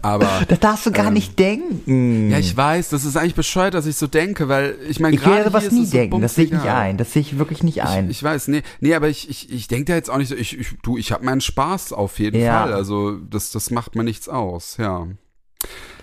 Aber 0.03 0.29
Das 0.47 0.59
darfst 0.59 0.85
du 0.85 0.91
gar 0.91 1.07
Ähm, 1.07 1.13
nicht 1.13 1.37
denken. 1.39 2.29
ja, 2.29 2.37
ich 2.37 2.55
weiß, 2.55 2.89
das 2.89 3.03
ist 3.05 3.17
eigentlich 3.17 3.33
bescheuert, 3.35 3.73
dass 3.73 3.87
ich 3.87 3.95
so 3.95 4.05
denke, 4.05 4.47
weil 4.47 4.75
ich 4.87 4.99
meine, 4.99 5.15
ich 5.15 5.21
gerade 5.21 5.37
werde 5.37 5.49
sowas 5.49 5.71
nie 5.71 5.85
so 5.85 5.91
denken. 5.97 6.21
Das 6.21 6.35
sehe 6.35 6.45
ich 6.45 6.51
nicht 6.51 6.65
ein. 6.65 6.97
Das 6.97 7.11
sehe 7.13 7.21
ich 7.23 7.37
wirklich 7.39 7.63
nicht 7.63 7.81
ein. 7.83 8.05
Ich, 8.05 8.17
ich 8.17 8.23
weiß, 8.23 8.47
nee, 8.49 8.61
nee, 8.79 8.93
aber 8.93 9.09
ich, 9.09 9.29
ich, 9.29 9.51
ich 9.51 9.67
denke 9.67 9.85
da 9.91 9.95
jetzt 9.95 10.09
auch 10.11 10.17
nicht 10.17 10.29
so, 10.29 10.35
ich, 10.35 10.57
ich, 10.59 10.67
du, 10.83 10.97
ich 10.97 11.11
habe 11.11 11.25
meinen 11.25 11.41
Spaß 11.41 11.91
auf 11.93 12.19
jeden 12.19 12.39
Ja. 12.39 12.61
Fall. 12.63 12.73
Also 12.73 13.13
das, 13.17 13.51
das 13.51 13.71
macht 13.71 13.95
mir 13.95 14.03
nichts 14.03 14.29
aus, 14.29 14.77
ja. 14.77 15.07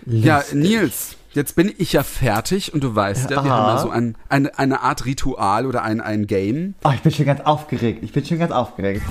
Ja, 0.07 0.39
Lustig. 0.39 0.55
Nils, 0.59 1.17
jetzt 1.35 1.57
bin 1.57 1.73
ich 1.79 1.93
ja 1.93 2.03
fertig 2.03 2.73
und 2.75 2.83
du 2.85 2.95
weißt 2.95 3.31
ja, 3.31 3.45
wir 3.45 3.51
Aha. 3.53 3.59
haben 3.59 3.77
ja 3.77 3.83
so 3.83 3.91
ein, 3.91 4.17
eine, 4.29 4.59
eine 4.59 4.83
Art 4.83 5.05
Ritual 5.05 5.67
oder 5.67 5.83
ein, 5.83 6.01
ein 6.01 6.27
Game 6.27 6.75
Oh, 6.85 6.91
ich 6.95 7.01
bin 7.01 7.13
schon 7.13 7.27
ganz 7.27 7.41
aufgeregt. 7.41 8.03
Ich 8.03 8.13
bin 8.13 8.25
schon 8.25 8.39
ganz 8.39 8.53
aufgeregt. 8.53 9.03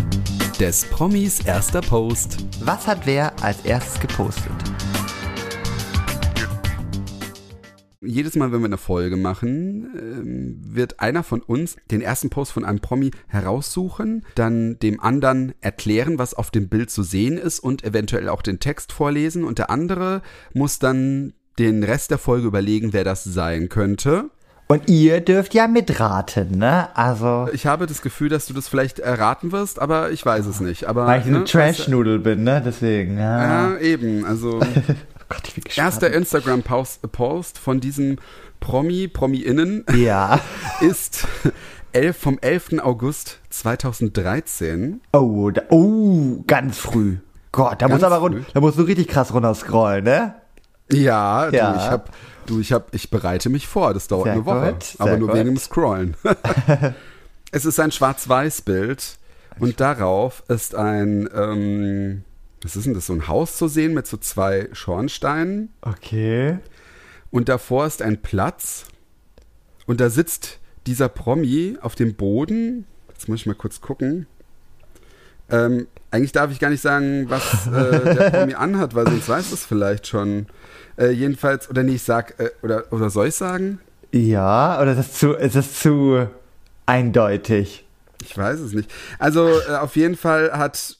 des 0.59 0.85
Promis 0.85 1.41
erster 1.41 1.81
Post. 1.81 2.45
Was 2.61 2.87
hat 2.87 3.05
wer 3.05 3.33
als 3.41 3.61
erstes 3.65 3.99
gepostet? 3.99 4.51
Jedes 8.05 8.35
Mal, 8.35 8.51
wenn 8.51 8.59
wir 8.59 8.65
eine 8.65 8.77
Folge 8.77 9.15
machen, 9.15 9.87
ähm, 9.97 10.59
wird 10.61 10.99
einer 10.99 11.23
von 11.23 11.41
uns 11.41 11.77
den 11.89 12.01
ersten 12.01 12.29
Post 12.29 12.51
von 12.51 12.65
einem 12.65 12.81
Promi 12.81 13.11
heraussuchen, 13.27 14.25
dann 14.35 14.77
dem 14.79 14.99
anderen 14.99 15.53
erklären, 15.61 16.19
was 16.19 16.33
auf 16.33 16.51
dem 16.51 16.67
Bild 16.67 16.91
zu 16.91 17.01
sehen 17.03 17.37
ist 17.37 17.59
und 17.59 17.85
eventuell 17.85 18.27
auch 18.27 18.41
den 18.41 18.59
Text 18.59 18.91
vorlesen 18.91 19.45
und 19.45 19.57
der 19.57 19.69
andere 19.69 20.21
muss 20.53 20.79
dann 20.79 21.33
den 21.59 21.83
Rest 21.83 22.11
der 22.11 22.17
Folge 22.17 22.47
überlegen, 22.47 22.93
wer 22.93 23.03
das 23.03 23.23
sein 23.23 23.69
könnte. 23.69 24.25
Und 24.67 24.89
ihr 24.89 25.19
dürft 25.21 25.53
ja 25.53 25.67
mitraten, 25.67 26.57
ne? 26.57 26.87
Also, 26.95 27.47
Ich 27.53 27.65
habe 27.67 27.85
das 27.85 28.01
Gefühl, 28.01 28.29
dass 28.29 28.45
du 28.47 28.53
das 28.53 28.67
vielleicht 28.67 28.99
erraten 28.99 29.51
wirst, 29.51 29.79
aber 29.79 30.11
ich 30.11 30.25
weiß 30.25 30.45
es 30.45 30.61
nicht. 30.61 30.85
Aber, 30.85 31.05
weil 31.05 31.19
ich 31.21 31.27
eine 31.27 31.39
ne, 31.39 31.43
Trash-Nudel 31.45 32.19
bin, 32.19 32.43
ne? 32.43 32.61
Deswegen, 32.65 33.17
ja. 33.17 33.71
Ja, 33.73 33.77
eben. 33.79 34.25
Also 34.25 34.59
Oh 34.61 35.25
Gott, 35.29 35.47
ich 35.47 35.53
bin 35.55 35.63
gespannt. 35.65 35.85
erster 35.87 36.11
Instagram-Post 36.13 37.11
Post 37.11 37.57
von 37.59 37.79
diesem 37.81 38.17
Promi, 38.61 39.07
Promi-Innen 39.09 39.85
Ja. 39.95 40.39
ist 40.81 41.27
elf, 41.91 42.17
vom 42.17 42.37
11. 42.41 42.79
August 42.81 43.39
2013. 43.49 45.01
Oh, 45.11 45.51
da, 45.51 45.61
oh, 45.69 46.43
ganz 46.47 46.77
früh. 46.77 47.17
Gott, 47.51 47.81
da 47.81 47.87
Ganz 47.87 48.01
muss 48.01 48.03
aber 48.03 48.17
run- 48.17 48.33
früh. 48.33 48.41
da 48.53 48.61
musst 48.61 48.77
du 48.79 48.83
richtig 48.83 49.07
krass 49.07 49.33
runterscrollen, 49.33 50.03
ne? 50.03 50.35
Ja, 50.91 51.49
Ja. 51.49 51.71
du, 51.73 51.77
ich 51.79 51.85
hab, 51.89 52.09
du, 52.45 52.59
ich 52.59 52.73
hab, 52.73 52.93
ich 52.95 53.09
bereite 53.09 53.49
mich 53.49 53.67
vor. 53.67 53.93
Das 53.93 54.07
dauert 54.07 54.25
Sehr 54.25 54.33
eine 54.33 54.45
Woche, 54.45 54.73
gut, 54.73 54.95
aber 54.99 55.17
nur 55.17 55.29
gut. 55.29 55.37
wegen 55.37 55.49
dem 55.49 55.57
Scrollen. 55.57 56.15
es 57.51 57.65
ist 57.65 57.79
ein 57.79 57.91
Schwarz-Weiß-Bild 57.91 59.17
und 59.59 59.79
darauf 59.79 60.43
ist 60.47 60.75
ein, 60.75 61.29
ähm, 61.33 62.23
was 62.61 62.75
ist 62.75 62.85
denn 62.85 62.93
das, 62.93 63.07
so 63.07 63.13
ein 63.13 63.27
Haus 63.27 63.57
zu 63.57 63.67
sehen 63.67 63.93
mit 63.93 64.07
so 64.07 64.17
zwei 64.17 64.69
Schornsteinen 64.73 65.69
Okay. 65.81 66.57
und 67.31 67.49
davor 67.49 67.85
ist 67.85 68.01
ein 68.01 68.21
Platz 68.21 68.85
und 69.85 69.99
da 69.99 70.09
sitzt 70.09 70.59
dieser 70.87 71.09
Promi 71.09 71.77
auf 71.81 71.95
dem 71.95 72.15
Boden. 72.15 72.85
Jetzt 73.09 73.29
muss 73.29 73.41
ich 73.41 73.45
mal 73.45 73.55
kurz 73.55 73.79
gucken. 73.81 74.27
Ähm, 75.49 75.87
eigentlich 76.11 76.31
darf 76.31 76.51
ich 76.51 76.59
gar 76.59 76.69
nicht 76.69 76.81
sagen, 76.81 77.29
was 77.29 77.67
äh, 77.67 78.15
der 78.15 78.29
Promi 78.31 78.53
anhat, 78.53 78.95
weil 78.95 79.05
sonst 79.05 79.27
weiß 79.29 79.51
es 79.51 79.65
vielleicht 79.65 80.07
schon. 80.07 80.47
Äh, 80.97 81.09
jedenfalls, 81.09 81.69
oder 81.69 81.81
nee, 81.83 81.95
ich 81.95 82.03
sag, 82.03 82.39
äh, 82.39 82.51
oder, 82.61 82.85
oder 82.91 83.09
soll 83.09 83.27
ich 83.27 83.35
sagen? 83.35 83.79
Ja, 84.11 84.79
oder 84.79 84.91
ist 84.91 84.97
das 84.99 85.13
zu, 85.13 85.33
ist 85.33 85.55
das 85.55 85.79
zu 85.79 86.27
eindeutig? 86.85 87.85
Ich 88.21 88.37
weiß 88.37 88.59
es 88.59 88.73
nicht. 88.73 88.91
Also 89.19 89.49
äh, 89.67 89.75
auf 89.77 89.95
jeden 89.95 90.15
Fall 90.15 90.51
hat 90.53 90.97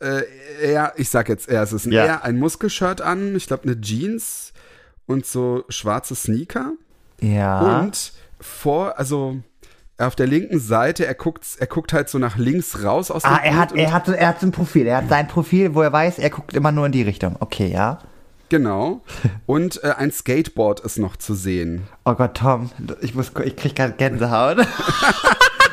äh, 0.00 0.22
er, 0.62 0.94
ich 0.96 1.10
sag 1.10 1.28
jetzt 1.28 1.48
er, 1.48 1.62
es 1.62 1.72
ist 1.72 1.86
ein 1.86 1.92
Ja. 1.92 2.04
er, 2.04 2.24
ein 2.24 2.38
Muskelshirt 2.38 3.00
an, 3.00 3.36
ich 3.36 3.46
glaube 3.46 3.64
eine 3.64 3.80
Jeans 3.80 4.52
und 5.06 5.26
so 5.26 5.64
schwarze 5.68 6.14
Sneaker. 6.14 6.72
Ja. 7.20 7.78
Und 7.80 8.12
vor, 8.40 8.98
also 8.98 9.36
auf 9.98 10.16
der 10.16 10.26
linken 10.26 10.58
Seite, 10.58 11.06
er 11.06 11.14
guckt, 11.14 11.46
er 11.58 11.66
guckt 11.66 11.92
halt 11.92 12.08
so 12.08 12.18
nach 12.18 12.36
links 12.36 12.82
raus 12.82 13.10
aus 13.10 13.22
dem 13.22 13.32
Ah, 13.32 13.40
er 13.42 13.56
hat, 13.56 13.72
er 13.76 13.92
hat, 13.92 14.08
er 14.08 14.28
hat 14.28 14.40
so 14.40 14.46
ein 14.46 14.52
Profil. 14.52 14.86
Er 14.86 14.98
hat 14.98 15.08
sein 15.08 15.28
Profil, 15.28 15.74
wo 15.74 15.82
er 15.82 15.92
weiß, 15.92 16.18
er 16.18 16.30
guckt 16.30 16.54
immer 16.54 16.72
nur 16.72 16.86
in 16.86 16.92
die 16.92 17.02
Richtung. 17.02 17.36
Okay, 17.40 17.68
ja. 17.68 17.98
Genau. 18.48 19.02
Und 19.46 19.82
äh, 19.82 19.90
ein 19.96 20.10
Skateboard 20.12 20.80
ist 20.80 20.98
noch 20.98 21.16
zu 21.16 21.34
sehen. 21.34 21.82
Oh 22.04 22.14
Gott, 22.14 22.36
Tom, 22.36 22.70
ich 23.00 23.14
muss, 23.14 23.32
ich 23.44 23.56
krieg 23.56 23.74
gerade 23.76 23.94
Gänsehaut. 23.94 24.58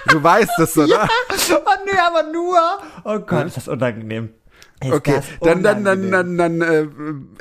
Du 0.07 0.21
weißt 0.21 0.59
es, 0.59 0.77
oder? 0.77 1.07
oh 1.29 1.69
nee, 1.85 1.97
aber 2.05 2.23
nur. 2.33 2.57
Oh 3.05 3.19
Gott, 3.19 3.45
ist 3.45 3.55
das 3.57 3.67
unangenehm. 3.67 4.29
Ist 4.83 4.91
Okay, 4.91 5.19
dann, 5.41 5.61
dann, 5.63 5.83
dann, 5.85 5.99
unangenehm. 6.07 6.37
dann, 6.37 6.59
dann 6.59 6.61
äh, 6.61 6.87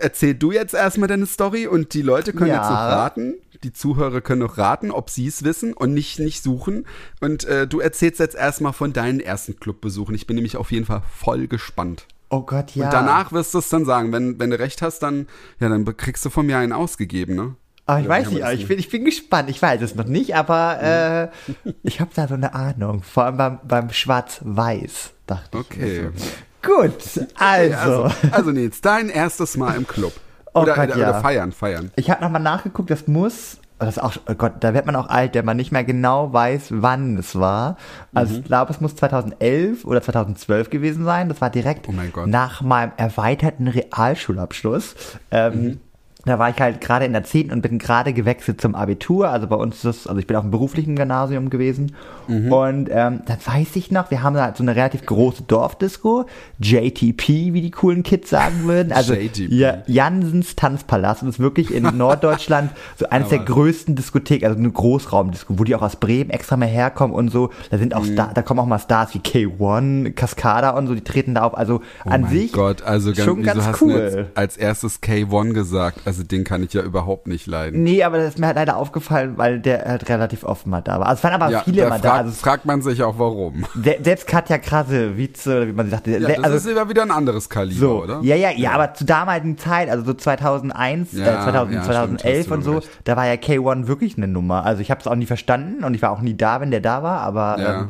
erzähl 0.02 0.34
du 0.34 0.52
jetzt 0.52 0.74
erstmal 0.74 1.08
deine 1.08 1.26
Story 1.26 1.66
und 1.66 1.94
die 1.94 2.02
Leute 2.02 2.32
können 2.32 2.50
Ja. 2.50 2.56
jetzt 2.56 2.70
noch 2.70 2.76
raten. 2.76 3.34
Die 3.62 3.72
Zuhörer 3.72 4.20
können 4.20 4.40
noch 4.40 4.56
raten, 4.56 4.90
ob 4.90 5.10
sie 5.10 5.26
es 5.26 5.44
wissen 5.44 5.74
und 5.74 5.92
nicht, 5.92 6.18
nicht 6.18 6.42
suchen. 6.42 6.86
Und 7.20 7.44
äh, 7.44 7.66
du 7.66 7.80
erzählst 7.80 8.18
jetzt 8.18 8.34
erstmal 8.34 8.72
von 8.72 8.92
deinen 8.92 9.20
ersten 9.20 9.60
Clubbesuchen. 9.60 10.14
Ich 10.14 10.26
bin 10.26 10.36
nämlich 10.36 10.56
auf 10.56 10.72
jeden 10.72 10.86
Fall 10.86 11.02
voll 11.14 11.46
gespannt. 11.46 12.06
Oh 12.30 12.42
Gott, 12.42 12.74
ja. 12.74 12.86
Und 12.86 12.92
danach 12.92 13.32
wirst 13.32 13.52
du 13.54 13.58
es 13.58 13.68
dann 13.68 13.84
sagen. 13.84 14.12
Wenn, 14.12 14.38
wenn 14.38 14.50
du 14.50 14.58
recht 14.58 14.82
hast, 14.82 15.00
dann, 15.00 15.26
ja, 15.58 15.68
dann 15.68 15.84
kriegst 15.96 16.24
du 16.24 16.30
von 16.30 16.46
mir 16.46 16.58
einen 16.58 16.72
ausgegeben, 16.72 17.34
ne? 17.34 17.56
Ah, 17.86 17.98
ich 17.98 18.04
wie 18.04 18.08
weiß 18.08 18.30
nicht, 18.30 18.46
ich 18.52 18.68
bin, 18.68 18.78
ich 18.78 18.88
bin 18.88 19.04
gespannt. 19.04 19.50
Ich 19.50 19.60
weiß 19.60 19.82
es 19.82 19.96
noch 19.96 20.04
nicht, 20.04 20.36
aber 20.36 21.30
äh, 21.64 21.72
ich 21.82 22.00
habe 22.00 22.12
da 22.14 22.28
so 22.28 22.34
eine 22.34 22.54
Ahnung. 22.54 23.02
Vor 23.02 23.24
allem 23.24 23.36
beim, 23.36 23.58
beim 23.66 23.90
Schwarz-Weiß, 23.90 25.10
dachte 25.26 25.58
Okay. 25.58 26.10
ich. 26.14 26.22
so. 26.22 26.28
Gut, 26.62 27.26
also. 27.34 28.04
Also, 28.04 28.14
also 28.30 28.50
Nils, 28.52 28.80
dein 28.80 29.08
erstes 29.08 29.56
Mal 29.56 29.76
im 29.76 29.86
Club. 29.86 30.12
Oh 30.52 30.62
oder, 30.62 30.74
Gott, 30.74 30.88
oder, 30.88 30.96
ja. 30.98 31.10
oder 31.10 31.20
feiern, 31.20 31.52
feiern. 31.52 31.90
Ich 31.96 32.10
habe 32.10 32.22
nochmal 32.22 32.42
nachgeguckt, 32.42 32.90
das 32.90 33.06
muss, 33.06 33.58
oh, 33.78 33.84
das 33.84 33.96
ist 33.96 34.02
auch, 34.02 34.12
oh 34.28 34.34
Gott, 34.34 34.54
da 34.60 34.74
wird 34.74 34.84
man 34.86 34.96
auch 34.96 35.08
alt, 35.08 35.34
wenn 35.34 35.44
man 35.44 35.56
nicht 35.56 35.70
mehr 35.72 35.84
genau 35.84 36.32
weiß, 36.32 36.68
wann 36.70 37.16
es 37.18 37.38
war. 37.38 37.76
Also 38.14 38.32
Mhm. 38.34 38.38
ich 38.40 38.44
glaube, 38.46 38.72
es 38.72 38.80
muss 38.80 38.96
2011 38.96 39.84
oder 39.84 40.02
2012 40.02 40.70
gewesen 40.70 41.04
sein. 41.04 41.28
Das 41.28 41.40
war 41.40 41.50
direkt 41.50 41.88
Oh 41.88 41.92
mein 41.92 42.12
nach 42.28 42.62
meinem 42.62 42.92
erweiterten 42.96 43.68
Realschulabschluss. 43.68 44.96
Ähm, 45.30 45.62
Mhm. 45.62 45.80
Da 46.26 46.38
war 46.38 46.50
ich 46.50 46.60
halt 46.60 46.80
gerade 46.82 47.06
in 47.06 47.12
der 47.14 47.24
10. 47.24 47.50
und 47.50 47.62
bin 47.62 47.78
gerade 47.78 48.12
gewechselt 48.12 48.60
zum 48.60 48.74
Abitur. 48.74 49.30
Also 49.30 49.46
bei 49.46 49.56
uns 49.56 49.76
ist 49.76 49.84
das, 49.84 50.06
also 50.06 50.18
ich 50.20 50.26
bin 50.26 50.36
auf 50.36 50.42
dem 50.42 50.50
beruflichen 50.50 50.94
Gymnasium 50.94 51.48
gewesen. 51.48 51.94
Mhm. 52.28 52.52
Und 52.52 52.88
ähm, 52.92 53.20
dann 53.24 53.38
weiß 53.44 53.74
ich 53.76 53.90
noch, 53.90 54.10
wir 54.10 54.22
haben 54.22 54.34
da 54.34 54.52
so 54.54 54.62
eine 54.62 54.76
relativ 54.76 55.06
große 55.06 55.44
Dorfdisco, 55.44 56.26
JTP, 56.58 57.52
wie 57.54 57.62
die 57.62 57.70
coolen 57.70 58.02
Kids 58.02 58.30
sagen 58.30 58.64
würden. 58.64 58.92
Also 58.92 59.14
JTP. 59.14 59.48
ja, 59.50 59.78
Jansens 59.86 60.56
Tanzpalast. 60.56 61.22
Und 61.22 61.28
das 61.28 61.36
ist 61.36 61.40
wirklich 61.40 61.72
in 61.72 61.84
Norddeutschland 61.96 62.70
so 62.98 63.08
eines 63.08 63.30
der 63.30 63.40
Aber- 63.40 63.52
größten 63.54 63.96
Diskotheken, 63.96 64.46
also 64.46 64.58
eine 64.58 64.70
Großraumdisco, 64.70 65.58
wo 65.58 65.64
die 65.64 65.74
auch 65.74 65.82
aus 65.82 65.96
Bremen 65.96 66.30
extra 66.30 66.56
mal 66.56 66.68
herkommen 66.68 67.14
und 67.16 67.30
so. 67.30 67.50
Da 67.70 67.78
sind 67.78 67.94
Mhm. 67.94 67.98
auch 68.00 68.04
Star, 68.04 68.30
da 68.34 68.42
kommen 68.42 68.60
auch 68.60 68.66
mal 68.66 68.78
Stars 68.78 69.14
wie 69.14 69.18
K1, 69.20 70.12
Cascada 70.12 70.70
und 70.70 70.86
so, 70.86 70.94
die 70.94 71.00
treten 71.02 71.34
da 71.34 71.42
auf. 71.42 71.56
Also 71.56 71.80
an 72.04 72.22
oh 72.24 72.26
mein 72.26 72.28
sich 72.28 72.52
Gott, 72.52 72.82
also 72.82 73.10
ganz, 73.12 73.24
schon 73.24 73.38
wieso 73.38 73.46
ganz 73.54 73.64
hast 73.66 73.80
du 73.80 73.86
cool. 73.86 74.26
als 74.34 74.56
erstes 74.56 75.00
K1 75.02 75.52
gesagt? 75.54 76.00
Also 76.10 76.24
den 76.24 76.42
kann 76.42 76.62
ich 76.64 76.72
ja 76.72 76.82
überhaupt 76.82 77.28
nicht 77.28 77.46
leiden. 77.46 77.84
Nee, 77.84 78.02
aber 78.02 78.18
das 78.18 78.30
ist 78.30 78.38
mir 78.40 78.48
halt 78.48 78.56
leider 78.56 78.76
aufgefallen, 78.76 79.38
weil 79.38 79.60
der 79.60 79.84
halt 79.84 80.08
relativ 80.08 80.42
oft 80.42 80.66
mal 80.66 80.80
da 80.80 80.98
war. 80.98 81.06
Also 81.06 81.18
es 81.20 81.24
waren 81.24 81.34
aber 81.40 81.50
ja, 81.52 81.60
viele 81.60 81.88
mal 81.88 82.00
da. 82.00 82.14
Also 82.16 82.32
fragt 82.32 82.64
man 82.66 82.82
sich 82.82 83.00
auch 83.04 83.16
warum. 83.18 83.64
se- 83.80 83.98
selbst 84.02 84.26
Katja 84.26 84.58
Krasewitze, 84.58 85.56
oder 85.58 85.66
wie 85.68 85.72
man 85.72 85.86
sie 85.86 85.90
sagte. 85.92 86.10
Ja, 86.10 86.18
das 86.28 86.38
also, 86.44 86.56
ist 86.56 86.66
immer 86.66 86.88
wieder 86.88 87.02
ein 87.02 87.12
anderes 87.12 87.48
Kaliber, 87.48 87.78
so, 87.80 88.02
oder? 88.02 88.18
ja, 88.22 88.34
ja, 88.34 88.50
ja, 88.50 88.72
aber 88.72 88.92
zur 88.94 89.06
damaligen 89.06 89.56
Zeit, 89.56 89.88
also 89.88 90.04
so 90.04 90.14
2001, 90.14 91.12
Ja, 91.12 91.22
äh, 91.22 91.24
2000, 91.44 91.54
ja, 91.74 91.82
stimmt, 91.82 91.84
2011 92.20 92.38
hast 92.38 92.48
du 92.48 92.54
und 92.54 92.62
so, 92.62 92.74
recht. 92.78 92.88
da 93.04 93.16
war 93.16 93.26
ja 93.26 93.34
K1 93.34 93.86
wirklich 93.86 94.16
eine 94.16 94.26
Nummer. 94.26 94.64
Also 94.66 94.82
ich 94.82 94.90
habe 94.90 95.00
es 95.00 95.06
auch 95.06 95.14
nie 95.14 95.26
verstanden 95.26 95.84
und 95.84 95.94
ich 95.94 96.02
war 96.02 96.10
auch 96.10 96.20
nie 96.20 96.36
da, 96.36 96.60
wenn 96.60 96.72
der 96.72 96.80
da 96.80 97.02
war, 97.04 97.20
aber 97.20 97.56
Ja. 97.60 97.80
ähm, 97.82 97.88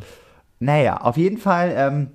naja, 0.59 0.99
auf 0.99 1.17
jeden 1.17 1.39
Fall 1.39 1.73
ähm, 1.75 2.09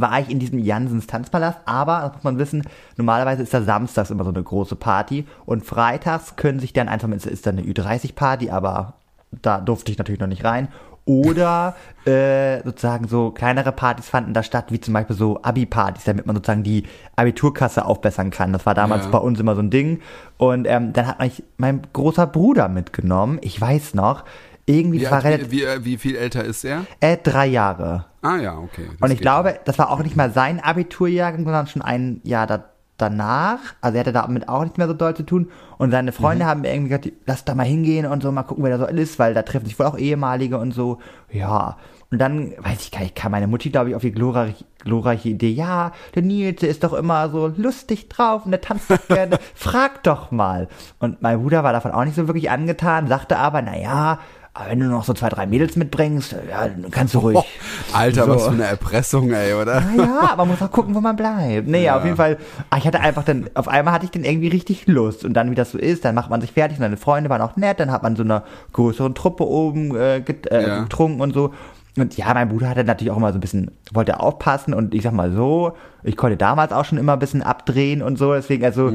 war 0.00 0.18
ich 0.20 0.30
in 0.30 0.38
diesem 0.38 0.58
Jansens 0.58 1.06
Tanzpalast, 1.06 1.58
aber, 1.66 2.00
das 2.00 2.12
muss 2.14 2.24
man 2.24 2.38
wissen, 2.38 2.62
normalerweise 2.96 3.42
ist 3.42 3.54
da 3.54 3.62
samstags 3.62 4.10
immer 4.10 4.24
so 4.24 4.30
eine 4.30 4.42
große 4.42 4.76
Party 4.76 5.26
und 5.46 5.64
freitags 5.64 6.36
können 6.36 6.60
sich 6.60 6.72
dann 6.72 6.88
einfach, 6.88 7.08
ist 7.08 7.46
dann 7.46 7.58
eine 7.58 7.66
Ü30-Party, 7.66 8.50
aber 8.50 8.94
da 9.30 9.60
durfte 9.60 9.92
ich 9.92 9.98
natürlich 9.98 10.20
noch 10.20 10.26
nicht 10.28 10.44
rein. 10.44 10.68
Oder 11.04 11.74
äh, 12.04 12.62
sozusagen 12.64 13.08
so 13.08 13.30
kleinere 13.30 13.72
Partys 13.72 14.08
fanden 14.08 14.34
da 14.34 14.42
statt, 14.42 14.66
wie 14.70 14.78
zum 14.80 14.92
Beispiel 14.92 15.16
so 15.16 15.40
Abi-Partys, 15.42 16.04
damit 16.04 16.26
man 16.26 16.36
sozusagen 16.36 16.62
die 16.62 16.84
Abiturkasse 17.16 17.86
aufbessern 17.86 18.30
kann. 18.30 18.52
Das 18.52 18.66
war 18.66 18.74
damals 18.74 19.06
Ja. 19.06 19.10
bei 19.12 19.18
uns 19.18 19.40
immer 19.40 19.54
so 19.54 19.62
ein 19.62 19.70
Ding. 19.70 20.00
Und 20.36 20.66
ähm, 20.68 20.92
dann 20.92 21.06
hat 21.06 21.18
mich 21.20 21.42
mein 21.56 21.80
großer 21.94 22.26
Bruder 22.26 22.68
mitgenommen. 22.68 23.38
Ich 23.40 23.58
weiß 23.58 23.94
noch, 23.94 24.24
irgendwie, 24.68 25.00
Wie, 25.00 25.06
alt- 25.08 25.24
relativ, 25.24 25.50
wie, 25.50 25.62
wie, 25.62 25.84
wie 25.84 25.96
viel 25.98 26.16
älter 26.16 26.44
ist 26.44 26.64
er? 26.64 26.84
äh, 27.00 27.16
drei 27.16 27.46
Jahre. 27.46 28.04
Ah 28.22 28.36
ja, 28.36 28.56
okay. 28.58 28.86
das 28.98 29.00
Und 29.08 29.14
ich 29.14 29.20
glaube, 29.20 29.58
das 29.64 29.78
war 29.78 29.90
auch 29.90 30.02
nicht 30.02 30.16
mal 30.16 30.30
sein 30.32 30.60
Abiturjahrgang, 30.60 31.44
sondern 31.44 31.66
schon 31.66 31.82
ein 31.82 32.20
Jahr 32.24 32.46
da, 32.46 32.64
danach. 32.96 33.58
Also 33.80 33.96
er 33.96 34.00
hatte 34.00 34.12
damit 34.12 34.48
auch 34.48 34.64
nicht 34.64 34.76
mehr 34.78 34.88
so 34.88 34.94
doll 34.94 35.14
zu 35.14 35.22
tun. 35.24 35.50
Und 35.78 35.90
seine 35.92 36.12
Freunde 36.12 36.44
Mhm. 36.44 36.48
haben 36.48 36.60
mir 36.62 36.72
irgendwie 36.74 36.88
gesagt, 36.90 37.12
lass 37.26 37.44
da 37.44 37.54
mal 37.54 37.64
hingehen 37.66 38.06
und 38.06 38.22
so, 38.22 38.32
mal 38.32 38.42
gucken, 38.42 38.64
wer 38.64 38.76
da 38.76 38.86
so 38.86 38.86
ist, 38.92 39.18
weil 39.18 39.34
da 39.34 39.42
treffen 39.42 39.66
sich 39.66 39.78
wohl 39.78 39.86
auch 39.86 39.96
ehemalige 39.98 40.58
und 40.58 40.72
so. 40.72 40.98
Ja. 41.30 41.76
Und 42.10 42.18
dann, 42.20 42.52
weiß 42.58 42.80
ich 42.80 42.90
gar 42.90 43.00
nicht, 43.00 43.14
kam 43.14 43.32
meine 43.32 43.46
Mutti, 43.46 43.68
glaube 43.68 43.90
ich, 43.90 43.94
auf 43.94 44.00
die 44.02 44.12
glorreich, 44.12 44.64
glorreiche 44.82 45.28
Idee, 45.28 45.50
ja, 45.50 45.92
der 46.14 46.22
Nils, 46.22 46.60
der 46.60 46.70
ist 46.70 46.82
doch 46.82 46.94
immer 46.94 47.28
so 47.28 47.52
lustig 47.54 48.08
drauf 48.08 48.46
und 48.46 48.50
der 48.50 48.62
tanzt 48.62 48.90
doch 48.90 49.06
gerne, 49.08 49.38
frag 49.54 50.02
doch 50.04 50.30
mal. 50.30 50.68
Und 50.98 51.20
mein 51.20 51.38
Bruder 51.42 51.64
war 51.64 51.74
davon 51.74 51.92
auch 51.92 52.04
nicht 52.06 52.14
so 52.16 52.26
wirklich 52.26 52.50
angetan, 52.50 53.08
sagte 53.08 53.36
aber, 53.36 53.60
na 53.60 53.76
ja, 53.78 54.20
aber 54.60 54.70
wenn 54.70 54.80
du 54.80 54.86
noch 54.86 55.04
so 55.04 55.12
zwei, 55.14 55.28
drei 55.28 55.46
Mädels 55.46 55.76
mitbringst, 55.76 56.32
ja, 56.50 56.66
dann 56.68 56.90
kannst 56.90 57.14
du 57.14 57.18
ruhig. 57.20 57.36
Oh, 57.38 57.44
Alter, 57.92 58.24
So. 58.24 58.30
was 58.34 58.44
für 58.46 58.52
eine 58.52 58.64
Erpressung, 58.64 59.30
ey, 59.32 59.54
oder? 59.54 59.76
Ah 59.76 59.94
ja, 59.96 60.20
aber 60.32 60.44
man 60.44 60.48
muss 60.48 60.62
auch 60.62 60.72
gucken, 60.72 60.94
wo 60.94 61.00
man 61.00 61.14
bleibt. 61.14 61.68
Nee, 61.68 61.84
Ja. 61.84 61.96
auf 61.96 62.04
jeden 62.04 62.16
Fall, 62.16 62.38
ah, 62.70 62.76
ich 62.78 62.86
hatte 62.86 62.98
einfach 63.00 63.22
dann, 63.24 63.48
auf 63.54 63.68
einmal 63.68 63.94
hatte 63.94 64.04
ich 64.06 64.10
dann 64.10 64.24
irgendwie 64.24 64.48
richtig 64.48 64.86
Lust. 64.88 65.24
Und 65.24 65.34
dann, 65.34 65.50
wie 65.50 65.54
das 65.54 65.70
so 65.70 65.78
ist, 65.78 66.04
dann 66.04 66.14
macht 66.14 66.30
man 66.30 66.40
sich 66.40 66.52
fertig 66.52 66.78
und 66.78 66.82
seine 66.82 66.96
Freunde 66.96 67.30
waren 67.30 67.40
auch 67.42 67.56
nett, 67.56 67.78
dann 67.78 67.92
hat 67.92 68.02
man 68.02 68.16
so 68.16 68.22
einer 68.24 68.42
größeren 68.72 69.14
Truppe 69.14 69.44
oben 69.46 69.94
äh, 69.96 70.20
get, 70.20 70.50
äh, 70.50 70.66
Ja. 70.66 70.82
getrunken 70.82 71.20
und 71.20 71.34
so. 71.34 71.52
Und 71.96 72.16
ja, 72.16 72.32
mein 72.34 72.48
Bruder 72.48 72.68
hatte 72.68 72.84
natürlich 72.84 73.10
auch 73.10 73.16
immer 73.16 73.32
so 73.32 73.38
ein 73.38 73.40
bisschen, 73.40 73.70
wollte 73.92 74.20
aufpassen 74.20 74.72
und 74.74 74.94
ich 74.94 75.02
sag 75.02 75.12
mal 75.12 75.32
so, 75.32 75.72
ich 76.04 76.16
konnte 76.16 76.36
damals 76.36 76.72
auch 76.72 76.84
schon 76.84 76.96
immer 76.98 77.14
ein 77.14 77.18
bisschen 77.18 77.42
abdrehen 77.42 78.02
und 78.02 78.18
so, 78.18 78.34
deswegen, 78.34 78.64
also, 78.64 78.92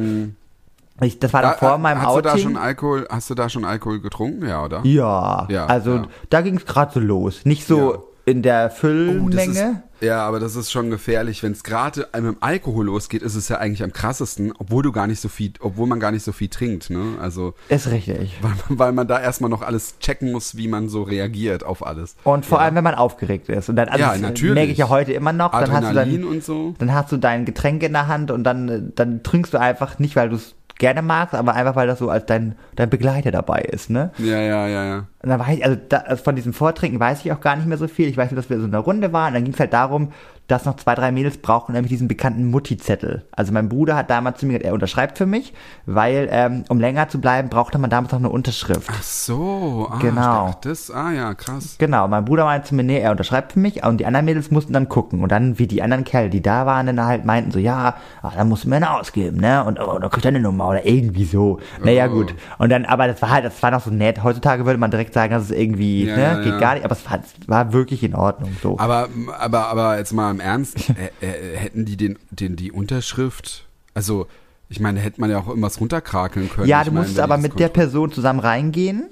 ich, 1.02 1.20
das 1.20 1.34
war 1.34 1.42
dann 1.42 1.52
Da- 1.52 1.58
vor 1.58 1.78
meinem 1.78 2.00
hast 2.02 2.08
Outing. 2.08 2.24
du 2.24 2.30
da 2.30 2.38
schon 2.38 2.58
Alkohol, 2.58 3.08
hast 3.10 3.30
du 3.30 3.36
da 3.36 3.50
schon 3.50 3.66
Alkohol 3.66 4.00
getrunken? 4.00 4.48
Ja, 4.48 4.64
oder? 4.64 4.82
ja, 4.84 5.48
Ja, 5.50 5.66
also 5.66 5.96
ja. 5.96 6.08
da 6.30 6.42
ging 6.42 6.58
es 6.58 6.66
gerade 6.66 6.94
so 6.94 7.00
los. 7.00 7.42
Nicht 7.46 7.66
so 7.68 7.94
Ja. 7.94 8.00
in 8.26 8.42
der 8.42 8.70
Oh, 8.72 8.76
Füllmenge. 8.78 9.84
Ist, 10.00 10.04
ja, 10.04 10.22
aber 10.26 10.40
das 10.40 10.56
ist 10.58 10.70
schon 10.72 10.90
gefährlich. 10.90 11.42
Wenn 11.44 11.54
es 11.54 11.64
gerade 11.64 12.02
mit 12.14 12.24
dem 12.26 12.38
Alkohol 12.42 12.86
losgeht, 12.88 13.22
ist 13.22 13.36
es 13.36 13.48
ja 13.50 13.58
eigentlich 13.58 13.84
am 13.84 13.94
krassesten, 13.94 14.54
obwohl 14.58 14.84
du 14.84 14.92
gar 14.92 15.08
nicht 15.08 15.20
so 15.22 15.30
viel, 15.30 15.54
obwohl 15.62 15.88
man 15.88 16.00
gar 16.02 16.12
nicht 16.12 16.24
so 16.24 16.32
viel 16.34 16.50
trinkt, 16.50 16.90
ne? 16.90 17.16
Also, 17.22 17.54
ist 17.70 17.90
richtig. 17.90 18.38
weil 18.42 18.52
man, 18.70 18.80
weil 18.80 18.92
man 18.92 19.08
da 19.08 19.20
erstmal 19.22 19.50
noch 19.50 19.62
alles 19.62 19.98
checken 20.00 20.32
muss, 20.34 20.58
wie 20.58 20.68
man 20.68 20.90
so 20.90 21.04
reagiert 21.04 21.64
auf 21.64 21.86
alles. 21.86 22.16
Und 22.26 22.46
vor 22.46 22.60
allem, 22.60 22.76
wenn 22.76 22.84
man 22.84 22.96
aufgeregt 22.96 23.48
ist. 23.50 23.70
Und 23.70 23.78
dann, 23.78 23.88
also 23.90 24.00
Ja, 24.02 24.12
das 24.12 24.22
natürlich. 24.22 24.54
merke 24.56 24.72
ich 24.74 24.78
ja 24.78 24.90
heute 24.90 25.14
immer 25.14 25.32
noch, 25.34 25.52
dann 25.52 25.62
hast 25.72 25.84
du 25.84 25.88
Adrenalin 25.88 26.22
dann, 26.22 26.30
und 26.32 26.44
so. 26.44 26.76
dann 26.80 26.94
hast 26.94 27.12
du 27.12 27.18
dein 27.18 27.46
Getränk 27.46 27.82
in 27.84 27.94
der 27.94 28.08
Hand 28.08 28.30
und 28.30 28.44
dann, 28.44 28.70
äh, 28.70 28.82
dann 28.96 29.24
trinkst 29.24 29.54
du 29.54 29.60
einfach 29.60 30.00
nicht, 30.00 30.16
weil 30.18 30.30
du 30.30 30.36
es 30.36 30.54
gerne 30.84 31.02
magst, 31.02 31.34
aber 31.34 31.54
einfach, 31.54 31.78
weil 31.78 31.88
das 31.88 32.00
so 32.00 32.10
als 32.10 32.26
dein, 32.26 32.56
dein 32.76 32.90
Begleiter 32.90 33.32
dabei 33.32 33.62
ist, 33.62 33.90
ne? 33.90 34.12
Ja, 34.18 34.38
ja, 34.40 34.68
ja, 34.68 34.84
ja. 34.84 34.98
Und 35.22 35.30
dann 35.30 35.40
weiß 35.40 35.58
ich, 35.58 35.64
also 35.66 35.78
da, 35.88 36.00
also 36.00 36.22
von 36.22 36.36
diesem 36.36 36.52
Vortrinken 36.52 37.00
weiß 37.00 37.24
ich 37.24 37.32
auch 37.32 37.40
gar 37.40 37.56
nicht 37.56 37.66
mehr 37.66 37.78
so 37.78 37.88
viel. 37.88 38.10
Ich 38.10 38.18
weiß 38.18 38.32
nur, 38.32 38.36
dass 38.36 38.50
wir 38.50 38.60
so 38.60 38.66
in 38.66 38.76
einer 38.76 38.84
Runde 38.84 39.14
waren. 39.14 39.30
Und 39.30 39.36
dann 39.36 39.44
ging 39.46 39.54
es 39.54 39.60
halt 39.62 39.72
darum, 39.72 40.12
dass 40.48 40.66
noch 40.66 40.76
zwei, 40.76 40.94
drei 40.96 41.14
Mädels 41.14 41.38
brauchen 41.38 41.72
nämlich 41.72 41.90
diesen 41.90 42.10
bekannten 42.10 42.52
Mutti-Zettel. 42.52 43.24
Also 43.32 43.54
mein 43.54 43.70
Bruder 43.70 43.96
hat 43.96 44.10
damals 44.10 44.40
zu 44.40 44.46
mir 44.46 44.52
gesagt, 44.54 44.66
er 44.66 44.74
unterschreibt 44.74 45.18
für 45.18 45.26
mich, 45.26 45.54
weil 45.86 46.28
ähm, 46.30 46.66
um 46.68 46.82
länger 46.82 47.08
zu 47.08 47.22
bleiben, 47.22 47.48
brauchte 47.48 47.78
man 47.78 47.90
damals 47.90 48.12
noch 48.12 48.20
eine 48.20 48.30
Unterschrift. 48.30 48.90
Ach 48.92 49.02
so, 49.02 49.88
ah, 49.90 50.00
Genau. 50.02 50.48
dachte, 50.48 50.68
das, 50.68 50.92
ah 50.92 51.12
ja, 51.14 51.34
krass. 51.34 51.78
Genau, 51.80 52.10
mein 52.10 52.26
Bruder 52.26 52.44
meinte 52.44 52.68
zu 52.68 52.76
mir, 52.76 52.84
nee, 52.84 53.00
er 53.00 53.12
unterschreibt 53.12 53.54
für 53.54 53.60
mich 53.60 53.86
und 53.86 54.00
die 54.00 54.06
anderen 54.06 54.26
Mädels 54.26 54.52
mussten 54.52 54.74
dann 54.74 54.90
gucken. 54.90 55.24
Und 55.24 55.32
dann, 55.32 55.58
wie 55.58 55.68
die 55.68 55.82
anderen 55.82 56.04
Kerle, 56.04 56.30
die 56.30 56.42
da 56.42 56.66
waren, 56.66 56.86
dann 56.88 57.06
halt 57.06 57.24
meinten 57.24 57.52
so, 57.52 57.60
ja, 57.60 57.96
ah, 58.22 58.32
dann 58.36 58.50
musst 58.50 58.66
du 58.66 58.70
mir 58.70 58.76
eine 58.76 58.92
ausgeben, 59.00 59.38
ne? 59.38 59.64
Und 59.64 59.80
oh, 59.80 59.98
dann 59.98 60.12
kriegt 60.12 60.26
er 60.26 60.30
eine 60.30 60.42
Nummer 60.42 60.66
oder 60.74 60.86
irgendwie 60.86 61.26
so. 61.26 61.60
Naja, 61.84 62.08
Oh. 62.08 62.14
gut. 62.16 62.36
Und 62.58 62.70
dann, 62.70 62.86
aber 62.86 63.08
das 63.08 63.22
war 63.22 63.30
halt, 63.30 63.46
das 63.46 63.62
war 63.64 63.72
noch 63.72 63.84
so 63.84 63.92
nett. 63.92 64.24
Heutzutage 64.24 64.66
würde 64.66 64.78
man 64.80 64.92
direkt 64.92 65.14
sagen, 65.14 65.32
das 65.34 65.44
ist 65.44 65.52
irgendwie, 65.58 66.06
Ja, 66.06 66.16
ne, 66.16 66.22
ja, 66.24 66.42
geht 66.44 66.60
gar 66.60 66.74
nicht, 66.76 66.84
aber 66.86 66.94
es 66.94 67.06
war, 67.10 67.20
es 67.20 67.48
war 67.48 67.74
wirklich 67.74 68.04
in 68.04 68.16
Ordnung, 68.16 68.56
so. 68.62 68.78
Aber, 68.80 69.08
aber, 69.40 69.68
aber 69.68 69.98
jetzt 69.98 70.12
mal 70.14 70.32
im 70.32 70.40
Ernst, 70.40 70.78
äh, 71.22 71.26
äh, 71.26 71.58
hätten 71.58 71.86
die 71.86 71.98
den, 71.98 72.20
den, 72.32 72.56
die 72.56 72.72
Unterschrift, 72.72 73.66
also, 73.94 74.28
ich 74.70 74.80
meine, 74.80 75.00
hätte 75.00 75.22
man 75.22 75.30
ja 75.30 75.38
auch 75.40 75.48
irgendwas 75.48 75.80
runterkrakeln 75.80 76.50
können. 76.50 76.68
ja, 76.68 76.80
ich 76.82 76.86
du 76.88 76.92
meine, 76.92 77.02
musstest 77.02 77.18
wenn 77.18 77.24
aber 77.26 77.38
mit 77.38 77.60
der 77.60 77.70
Person 77.70 78.12
zusammen 78.12 78.40
reingehen. 78.40 79.10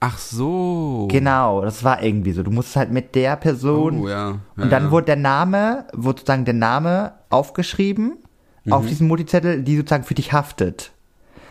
Ach 0.00 0.18
so. 0.18 1.08
Genau, 1.10 1.62
das 1.62 1.82
war 1.82 2.02
irgendwie 2.02 2.32
so. 2.32 2.42
Du 2.42 2.50
musstest 2.50 2.76
halt 2.76 2.90
mit 2.90 3.14
der 3.14 3.36
Person 3.36 4.00
Oh, 4.00 4.08
ja. 4.08 4.32
ja 4.32 4.62
Und 4.62 4.70
dann 4.70 4.84
ja. 4.84 4.90
wurde 4.90 5.06
der 5.06 5.16
Name, 5.16 5.84
wurde 5.94 6.18
sozusagen 6.20 6.44
der 6.44 6.54
Name 6.54 7.12
aufgeschrieben 7.30 8.18
auf 8.68 8.82
Mhm. 8.84 8.88
diesem 8.88 9.08
Multizettel, 9.08 9.62
die 9.62 9.76
sozusagen 9.76 10.04
für 10.04 10.14
dich 10.14 10.32
haftet. 10.32 10.90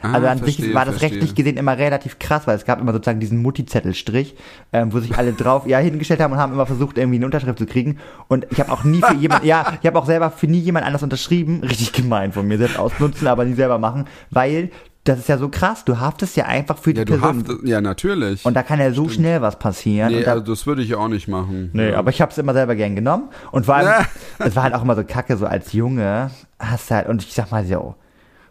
Ah, 0.01 0.13
also 0.13 0.27
an 0.27 0.37
sich 0.43 0.55
verstehe, 0.57 0.73
war 0.75 0.85
das 0.85 0.95
verstehe. 0.97 1.11
rechtlich 1.19 1.35
gesehen 1.35 1.57
immer 1.57 1.77
relativ 1.77 2.19
krass, 2.19 2.45
weil 2.47 2.55
es 2.55 2.65
gab 2.65 2.79
immer 2.79 2.93
sozusagen 2.93 3.19
diesen 3.19 3.41
Multizettelstrich, 3.41 4.35
ähm, 4.73 4.93
wo 4.93 4.99
sich 4.99 5.17
alle 5.17 5.33
drauf 5.33 5.65
ja 5.67 5.77
hingestellt 5.79 6.19
haben 6.21 6.33
und 6.33 6.39
haben 6.39 6.53
immer 6.53 6.65
versucht 6.65 6.97
irgendwie 6.97 7.17
eine 7.17 7.25
Unterschrift 7.25 7.57
zu 7.59 7.65
kriegen. 7.65 7.97
Und 8.27 8.45
ich 8.51 8.59
habe 8.59 8.71
auch 8.71 8.83
nie 8.83 9.01
für 9.01 9.15
jemand, 9.15 9.43
ja, 9.43 9.73
ich 9.81 9.87
habe 9.87 9.97
auch 9.97 10.05
selber 10.05 10.29
für 10.31 10.47
nie 10.47 10.59
jemand 10.59 10.85
anders 10.85 11.03
unterschrieben, 11.03 11.61
richtig 11.63 11.93
gemein 11.93 12.31
von 12.33 12.47
mir 12.47 12.57
selbst 12.57 12.77
ausnutzen, 12.79 13.27
aber 13.27 13.45
nie 13.45 13.53
selber 13.55 13.79
machen, 13.79 14.05
weil 14.31 14.69
das 15.05 15.19
ist 15.19 15.29
ja 15.29 15.37
so 15.37 15.49
krass. 15.49 15.85
Du 15.85 15.99
haftest 15.99 16.35
ja 16.35 16.45
einfach 16.45 16.79
für 16.79 16.91
die 16.91 16.99
Ja, 17.01 17.05
du 17.05 17.13
Person. 17.19 17.37
haftest, 17.39 17.59
ja, 17.63 17.79
natürlich. 17.79 18.43
und 18.43 18.55
da 18.55 18.63
kann 18.63 18.79
ja 18.79 18.91
so 18.91 19.07
schnell 19.07 19.39
was 19.41 19.59
passieren. 19.59 20.11
nee, 20.11 20.23
da, 20.23 20.31
also 20.31 20.43
das 20.45 20.65
würde 20.65 20.81
ich 20.81 20.95
auch 20.95 21.07
nicht 21.07 21.27
machen. 21.27 21.69
Nee, 21.73 21.91
ja. 21.91 21.97
aber 21.99 22.09
ich 22.09 22.21
hab's 22.21 22.39
immer 22.39 22.53
selber 22.53 22.75
gern 22.75 22.95
genommen. 22.95 23.29
Und 23.51 23.67
vor 23.67 23.75
allem, 23.75 24.03
es 24.39 24.55
war 24.55 24.63
halt 24.63 24.73
auch 24.73 24.81
immer 24.81 24.95
so 24.95 25.03
kacke, 25.03 25.37
so 25.37 25.45
als 25.45 25.73
Junge 25.73 26.31
hast 26.59 26.89
du 26.89 26.95
halt, 26.95 27.07
und 27.07 27.23
ich 27.23 27.33
sag 27.33 27.51
mal 27.51 27.63
so, 27.65 27.93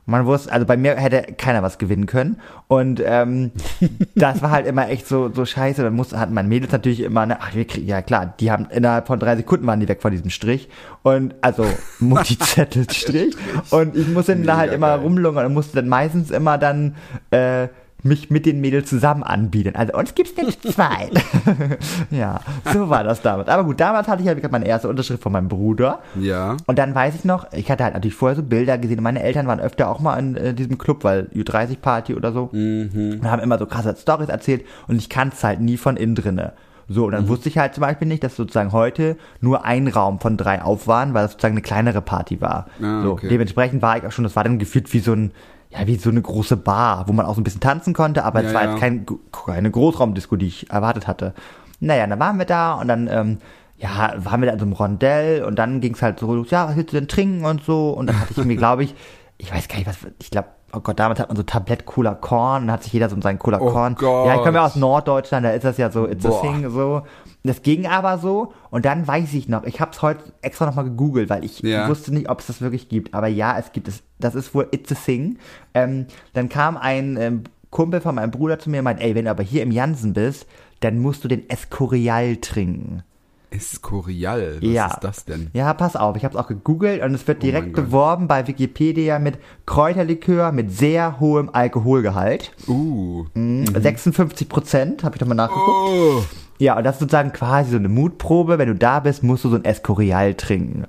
man 0.06 0.26
wusste, 0.26 0.52
also 0.52 0.66
bei 0.66 0.76
mir 0.76 0.96
hätte 0.96 1.32
keiner 1.34 1.62
was 1.62 1.78
gewinnen 1.78 2.06
können. 2.06 2.40
Und 2.68 3.02
ähm, 3.04 3.52
das 4.14 4.42
war 4.42 4.50
halt 4.50 4.66
immer 4.66 4.88
echt 4.88 5.06
so, 5.06 5.30
so 5.32 5.44
scheiße. 5.44 5.82
Dann 5.82 5.94
musste, 5.94 6.18
hatten 6.18 6.34
meine 6.34 6.48
Mädels 6.48 6.72
natürlich 6.72 7.00
immer, 7.00 7.24
ne, 7.26 7.38
ach, 7.40 7.54
wir 7.54 7.66
kriegen, 7.66 7.86
ja 7.86 8.02
klar, 8.02 8.34
die 8.38 8.50
haben 8.50 8.66
innerhalb 8.70 9.06
von 9.06 9.18
drei 9.18 9.36
Sekunden 9.36 9.66
waren 9.66 9.80
die 9.80 9.88
weg 9.88 10.02
von 10.02 10.10
diesem 10.10 10.30
Strich. 10.30 10.68
Und 11.02 11.34
also 11.40 11.66
Multizettelstrich. 12.00 13.36
und 13.70 13.96
ich 13.96 14.08
musste 14.08 14.34
dann 14.34 14.44
da 14.44 14.56
halt 14.56 14.70
Mega 14.70 14.76
immer 14.76 14.96
geil. 14.96 15.04
rumlungern 15.04 15.46
und 15.46 15.54
musste 15.54 15.76
dann 15.76 15.88
meistens 15.88 16.30
immer 16.30 16.58
dann 16.58 16.96
äh, 17.30 17.68
mich 18.04 18.30
mit 18.30 18.46
den 18.46 18.60
Mädels 18.60 18.88
zusammen 18.88 19.22
anbieten. 19.22 19.74
Also 19.74 19.94
uns 19.94 20.14
gibt's 20.14 20.36
nicht 20.36 20.62
zwei. 20.72 21.10
ja, 22.10 22.40
so 22.72 22.88
war 22.88 23.02
das 23.04 23.22
damals. 23.22 23.48
Aber 23.48 23.64
gut, 23.64 23.80
damals 23.80 24.08
hatte 24.08 24.22
ich 24.22 24.28
halt 24.28 24.36
wie 24.36 24.40
gesagt, 24.40 24.52
meine 24.52 24.66
erste 24.66 24.88
Unterschrift 24.88 25.22
von 25.22 25.32
meinem 25.32 25.48
Bruder. 25.48 26.00
Ja. 26.20 26.56
Und 26.66 26.78
dann 26.78 26.94
weiß 26.94 27.14
ich 27.14 27.24
noch, 27.24 27.52
ich 27.52 27.70
hatte 27.70 27.84
halt 27.84 27.94
natürlich 27.94 28.14
vorher 28.14 28.36
so 28.36 28.42
Bilder 28.42 28.78
gesehen. 28.78 29.02
Meine 29.02 29.22
Eltern 29.22 29.46
waren 29.46 29.60
öfter 29.60 29.88
auch 29.90 30.00
mal 30.00 30.16
in 30.18 30.36
äh, 30.36 30.54
diesem 30.54 30.78
Club, 30.78 31.02
weil 31.04 31.28
Ü30-Party 31.34 32.14
oder 32.14 32.32
so. 32.32 32.50
Mhm. 32.52 33.20
Und 33.22 33.30
haben 33.30 33.42
immer 33.42 33.58
so 33.58 33.66
krasse 33.66 33.94
Stories 33.98 34.28
erzählt. 34.28 34.64
Und 34.86 34.96
ich 34.96 35.08
kannte 35.08 35.34
es 35.36 35.44
halt 35.44 35.60
nie 35.60 35.76
von 35.76 35.96
innen 35.96 36.14
drinne. 36.14 36.52
So, 36.86 37.04
und 37.04 37.10
Mhm. 37.12 37.16
dann 37.16 37.28
wusste 37.28 37.48
ich 37.48 37.56
halt 37.56 37.72
zum 37.74 37.80
Beispiel 37.80 38.06
nicht, 38.06 38.22
dass 38.22 38.36
sozusagen 38.36 38.72
heute 38.72 39.16
nur 39.40 39.64
ein 39.64 39.88
Raum 39.88 40.20
von 40.20 40.36
drei 40.36 40.60
auf 40.60 40.86
waren, 40.86 41.14
weil 41.14 41.22
das 41.22 41.32
sozusagen 41.32 41.54
eine 41.54 41.62
kleinere 41.62 42.02
Party 42.02 42.42
war. 42.42 42.66
Ah, 42.82 43.02
so, 43.02 43.12
okay. 43.12 43.28
dementsprechend 43.28 43.80
war 43.80 43.96
ich 43.96 44.04
auch 44.04 44.12
schon, 44.12 44.24
das 44.24 44.36
war 44.36 44.44
dann 44.44 44.58
gefühlt 44.58 44.92
wie 44.92 44.98
so 44.98 45.14
ein, 45.14 45.30
ja, 45.76 45.86
wie 45.86 45.96
so 45.96 46.10
eine 46.10 46.22
große 46.22 46.56
Bar, 46.56 47.08
wo 47.08 47.12
man 47.12 47.26
auch 47.26 47.34
so 47.34 47.40
ein 47.40 47.44
bisschen 47.44 47.60
tanzen 47.60 47.94
konnte, 47.94 48.24
aber 48.24 48.40
es 48.44 48.52
Ja, 48.52 48.54
war 48.54 48.64
ja. 48.64 48.70
jetzt 48.70 48.80
kein, 48.80 49.06
keine 49.32 49.70
Großraumdisco, 49.70 50.36
die 50.36 50.46
ich 50.46 50.70
erwartet 50.70 51.06
hatte. 51.08 51.34
Naja, 51.80 52.06
dann 52.06 52.20
waren 52.20 52.38
wir 52.38 52.44
da 52.46 52.74
und 52.74 52.88
dann, 52.88 53.08
ähm, 53.10 53.38
ja, 53.78 54.14
waren 54.18 54.40
wir 54.40 54.46
da 54.46 54.52
in 54.52 54.58
so 54.60 54.64
einem 54.66 54.72
Rondell 54.74 55.42
und 55.44 55.56
dann 55.58 55.80
ging 55.80 55.94
es 55.94 56.02
halt 56.02 56.20
so, 56.20 56.32
los, 56.32 56.50
ja, 56.50 56.68
was 56.68 56.76
willst 56.76 56.92
du 56.92 56.96
denn 56.96 57.08
trinken 57.08 57.44
und 57.44 57.64
so 57.64 57.90
und 57.90 58.06
dann 58.06 58.20
hatte 58.20 58.34
ich 58.36 58.44
mir, 58.44 58.56
glaube 58.64 58.84
ich, 58.84 58.94
ich 59.36 59.52
weiß 59.52 59.66
gar 59.68 59.76
nicht, 59.78 59.86
was, 59.88 59.96
ich 60.20 60.30
glaube, 60.30 60.48
oh 60.72 60.80
Gott, 60.80 60.98
damals 61.00 61.18
hat 61.20 61.28
man 61.28 61.36
so 61.36 61.42
Tablett 61.42 61.84
Cola 61.86 62.14
Korn, 62.14 62.62
dann 62.66 62.72
hat 62.72 62.84
sich 62.84 62.92
jeder 62.92 63.08
so 63.08 63.20
seinen 63.20 63.38
Cola 63.40 63.60
Oh 63.60 63.70
Korn. 63.70 63.96
Gott. 63.96 64.26
Ja, 64.28 64.36
ich 64.36 64.42
komme 64.42 64.58
ja 64.58 64.64
aus 64.66 64.76
Norddeutschland, 64.76 65.44
da 65.44 65.50
ist 65.50 65.64
das 65.64 65.76
ja 65.76 65.90
so, 65.90 66.06
it's 66.06 66.24
Boah. 66.24 66.38
a 66.38 66.40
thing, 66.40 66.70
so. 66.70 67.02
Das 67.46 67.60
ging 67.62 67.86
aber 67.86 68.16
so 68.18 68.54
und 68.70 68.86
dann 68.86 69.06
weiß 69.06 69.34
ich 69.34 69.48
noch, 69.48 69.64
ich 69.64 69.78
habe 69.80 69.90
es 69.92 70.00
heute 70.00 70.24
extra 70.40 70.64
nochmal 70.64 70.86
gegoogelt, 70.86 71.28
weil 71.28 71.44
ich 71.44 71.60
Ja. 71.60 71.88
wusste 71.88 72.12
nicht, 72.12 72.30
ob 72.30 72.40
es 72.40 72.46
das 72.46 72.62
wirklich 72.62 72.88
gibt, 72.88 73.12
aber 73.12 73.26
ja, 73.28 73.58
es 73.58 73.70
gibt 73.72 73.86
es. 73.86 74.02
Das 74.18 74.34
ist 74.34 74.54
wohl 74.54 74.66
it's 74.70 74.90
a 74.90 74.94
thing. 74.94 75.36
Ähm, 75.74 76.06
dann 76.32 76.48
kam 76.48 76.78
ein 76.78 77.18
ähm, 77.18 77.42
Kumpel 77.68 78.00
von 78.00 78.14
meinem 78.14 78.30
Bruder 78.30 78.58
zu 78.58 78.70
mir 78.70 78.78
und 78.78 78.84
meinte, 78.84 79.02
ey, 79.02 79.14
wenn 79.14 79.26
du 79.26 79.30
aber 79.30 79.42
hier 79.42 79.62
im 79.62 79.70
Jansen 79.72 80.14
bist, 80.14 80.46
dann 80.80 80.98
musst 81.00 81.22
du 81.22 81.28
den 81.28 81.48
Escorial 81.50 82.36
trinken. 82.36 83.02
Escorial, 83.50 84.56
was 84.62 84.68
ja. 84.70 84.86
ist 84.86 85.00
das 85.04 85.24
denn? 85.26 85.50
Ja, 85.52 85.74
pass 85.74 85.96
auf, 85.96 86.16
ich 86.16 86.24
habe 86.24 86.34
es 86.36 86.40
auch 86.42 86.48
gegoogelt 86.48 87.02
und 87.02 87.14
es 87.14 87.26
wird 87.28 87.38
Oh 87.38 87.40
direkt 87.42 87.74
Gott. 87.74 87.84
beworben 87.84 88.26
bei 88.26 88.46
Wikipedia 88.46 89.18
mit 89.18 89.38
Kräuterlikör 89.66 90.50
mit 90.50 90.72
sehr 90.72 91.20
hohem 91.20 91.50
Alkoholgehalt. 91.52 92.52
Uh. 92.66 93.26
56 93.34 94.48
Prozent, 94.48 95.04
habe 95.04 95.16
ich 95.16 95.20
nochmal 95.20 95.36
nachgeguckt. 95.36 95.68
Oh. 95.68 96.22
Ja, 96.58 96.76
und 96.76 96.84
das 96.84 96.96
ist 96.96 97.00
sozusagen 97.00 97.32
quasi 97.32 97.72
so 97.72 97.76
eine 97.76 97.88
Mutprobe. 97.88 98.58
Wenn 98.58 98.68
du 98.68 98.74
da 98.74 99.00
bist, 99.00 99.22
musst 99.22 99.44
du 99.44 99.50
so 99.50 99.56
ein 99.56 99.64
Escorial 99.64 100.34
trinken. 100.34 100.84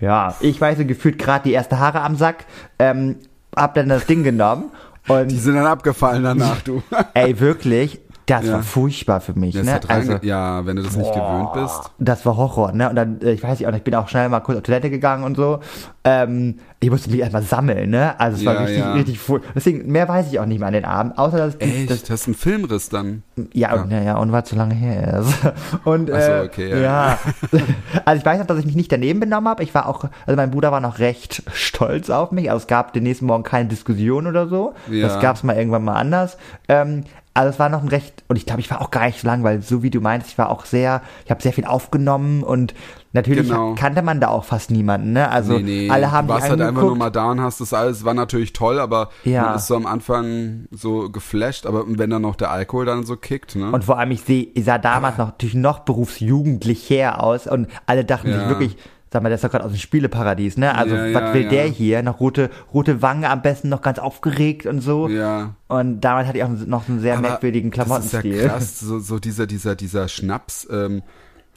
Ja, 0.00 0.34
ich 0.40 0.60
weiß 0.60 0.78
gefühlt 0.78 1.18
gerade 1.18 1.44
die 1.44 1.52
erste 1.52 1.78
Haare 1.78 2.00
am 2.00 2.16
Sack, 2.16 2.46
ähm, 2.78 3.16
hab 3.54 3.74
dann 3.74 3.88
das 3.88 4.06
Ding 4.06 4.22
genommen 4.22 4.70
Die 5.06 5.12
und 5.12 5.30
sind 5.30 5.54
dann 5.56 5.66
abgefallen 5.66 6.22
danach, 6.22 6.62
du. 6.62 6.82
ey, 7.14 7.38
wirklich, 7.40 8.00
Das 8.26 8.46
Ja. 8.46 8.52
war 8.54 8.62
furchtbar 8.62 9.20
für 9.20 9.32
mich. 9.36 9.54
Ne? 9.56 9.80
also, 9.88 10.16
ja, 10.22 10.64
wenn 10.64 10.76
du 10.76 10.82
das 10.82 10.96
nicht 10.96 11.12
gewöhnt 11.12 11.52
bist. 11.54 11.90
das 11.98 12.24
war 12.24 12.36
Horror, 12.36 12.72
ne? 12.72 12.88
Und 12.90 12.96
dann, 12.96 13.20
äh, 13.22 13.32
ich 13.32 13.42
weiß 13.42 13.58
nicht, 13.58 13.68
auch 13.68 13.74
ich 13.74 13.82
bin 13.82 13.94
auch 13.96 14.08
schnell 14.08 14.28
mal 14.28 14.40
kurz 14.40 14.58
auf 14.58 14.62
Toilette 14.62 14.88
gegangen 14.90 15.24
und 15.24 15.36
so. 15.36 15.58
Ähm, 16.04 16.58
ich 16.78 16.90
musste 16.90 17.10
mich 17.10 17.20
erstmal 17.20 17.42
sammeln, 17.42 17.90
ne? 17.90 18.18
Also 18.20 18.38
es 18.38 18.44
war 18.46 18.54
Ja, 18.54 18.60
richtig, 18.60 18.78
ja. 18.78 18.92
richtig 18.94 19.18
fu- 19.18 19.40
Deswegen, 19.54 19.90
mehr 19.90 20.08
weiß 20.08 20.30
ich 20.32 20.38
auch 20.38 20.46
nicht 20.46 20.58
mehr 20.60 20.68
an 20.68 20.74
den 20.74 20.84
Abend, 20.84 21.18
außer 21.18 21.36
dass 21.38 21.58
die, 21.58 21.86
das, 21.86 21.98
Echt? 21.98 22.10
Hast 22.10 22.26
du 22.26 22.30
einen 22.30 22.34
Filmriss 22.36 22.88
dann? 22.88 23.22
ja, 23.52 23.74
und, 23.74 23.90
ja, 23.90 24.00
ja, 24.00 24.16
und 24.16 24.32
es 24.32 24.44
zu 24.44 24.54
lange 24.56 24.74
her 24.74 25.20
ist. 25.20 25.34
Und, 25.84 26.10
Ach 26.12 26.20
so, 26.20 26.30
äh, 26.32 26.40
okay, 26.44 26.70
ja. 26.70 26.78
ja. 26.78 27.18
also 28.04 28.18
ich 28.20 28.24
weiß 28.26 28.38
noch, 28.38 28.46
dass 28.46 28.58
ich 28.58 28.66
mich 28.66 28.76
nicht 28.76 28.92
daneben 28.92 29.20
benommen 29.20 29.48
habe. 29.48 29.62
Ich 29.62 29.74
war 29.74 29.86
auch, 29.88 30.04
also 30.26 30.36
mein 30.36 30.50
Bruder 30.50 30.70
war 30.72 30.80
noch 30.80 30.98
recht 31.00 31.42
stolz 31.52 32.10
auf 32.10 32.30
mich. 32.32 32.50
Also 32.50 32.62
es 32.62 32.66
gab 32.66 32.92
den 32.92 33.02
nächsten 33.02 33.26
Morgen 33.26 33.42
keine 33.42 33.68
Diskussion 33.68 34.26
oder 34.26 34.46
so. 34.48 34.74
Ja. 34.90 35.08
Das 35.08 35.20
gab 35.20 35.36
es 35.36 35.42
mal 35.42 35.56
irgendwann 35.56 35.84
mal 35.84 35.94
anders. 35.94 36.36
Ähm, 36.68 37.04
also 37.32 37.50
es 37.50 37.58
war 37.58 37.68
noch 37.68 37.82
ein 37.82 37.88
recht, 37.88 38.24
und 38.28 38.36
ich 38.36 38.44
glaube, 38.44 38.60
ich 38.60 38.70
war 38.70 38.80
auch 38.80 38.90
gar 38.90 39.06
nicht 39.06 39.20
so 39.20 39.26
lang, 39.28 39.44
weil 39.44 39.62
so 39.62 39.82
wie 39.84 39.90
du 39.90 40.00
meinst, 40.00 40.28
ich 40.28 40.36
war 40.38 40.50
auch 40.50 40.64
sehr, 40.64 41.00
ich 41.24 41.30
habe 41.30 41.40
sehr 41.40 41.52
viel 41.52 41.64
aufgenommen 41.64 42.42
und 42.42 42.74
natürlich 43.12 43.48
Genau. 43.48 43.74
kannte 43.76 44.02
man 44.02 44.20
da 44.20 44.28
auch 44.28 44.44
fast 44.44 44.70
niemanden, 44.72 45.12
ne? 45.12 45.30
Also 45.30 45.54
nee, 45.58 45.62
nee. 45.62 45.90
alle 45.90 46.10
haben 46.10 46.26
du 46.26 46.34
warst 46.34 46.50
halt 46.50 46.60
einfach 46.60 46.82
nur 46.82 46.96
mal 46.96 47.10
da 47.10 47.30
und 47.30 47.40
hast 47.40 47.60
das 47.60 47.72
alles, 47.72 48.04
war 48.04 48.14
natürlich 48.14 48.52
toll, 48.52 48.80
aber 48.80 49.10
Ja. 49.24 49.42
man 49.44 49.56
ist 49.56 49.68
so 49.68 49.76
am 49.76 49.86
Anfang 49.86 50.66
so 50.72 51.08
geflasht, 51.08 51.66
aber 51.66 51.84
wenn 51.86 52.10
dann 52.10 52.22
noch 52.22 52.36
der 52.36 52.50
Alkohol 52.50 52.84
dann 52.84 53.04
so 53.06 53.16
kickt, 53.16 53.54
ne? 53.56 53.70
Und 53.70 53.84
vor 53.84 53.98
allem, 53.98 54.10
ich, 54.10 54.22
seh, 54.22 54.50
ich 54.54 54.64
sah 54.64 54.78
damals 54.78 55.16
noch 55.18 55.28
natürlich 55.28 55.54
noch 55.54 55.80
berufsjugendlich 55.80 56.88
her 56.90 57.22
aus 57.22 57.46
und 57.46 57.68
alle 57.86 58.04
dachten 58.04 58.28
Ja. 58.30 58.38
sich 58.40 58.48
wirklich, 58.48 58.76
sag 59.12 59.22
mal, 59.22 59.28
der 59.28 59.36
ist 59.36 59.44
doch 59.44 59.50
gerade 59.50 59.64
aus 59.64 59.72
dem 59.72 59.78
Spieleparadies, 59.78 60.56
ne? 60.56 60.74
Also, 60.74 60.94
Ja, 60.94 61.12
was 61.14 61.22
ja, 61.22 61.34
will 61.34 61.42
ja. 61.44 61.48
der 61.50 61.64
hier? 61.66 62.02
Noch 62.02 62.20
rote, 62.20 62.50
rote 62.72 63.02
Wangen 63.02 63.24
am 63.24 63.42
besten, 63.42 63.68
noch 63.68 63.82
ganz 63.82 63.98
aufgeregt 63.98 64.66
und 64.66 64.80
so. 64.80 65.08
ja. 65.08 65.54
Und 65.68 66.00
damals 66.00 66.26
hatte 66.28 66.38
ich 66.38 66.44
auch 66.44 66.48
noch 66.48 66.88
einen 66.88 67.00
sehr 67.00 67.14
Aber 67.18 67.22
merkwürdigen 67.28 67.70
Das 67.70 67.78
ist 67.78 67.84
Klamottenstil. 67.86 68.34
ja 68.36 68.48
krass, 68.48 68.78
so, 68.80 68.98
so 69.00 69.18
dieser, 69.18 69.46
dieser, 69.46 69.74
dieser 69.76 70.08
Schnaps, 70.08 70.66
ähm, 70.70 71.02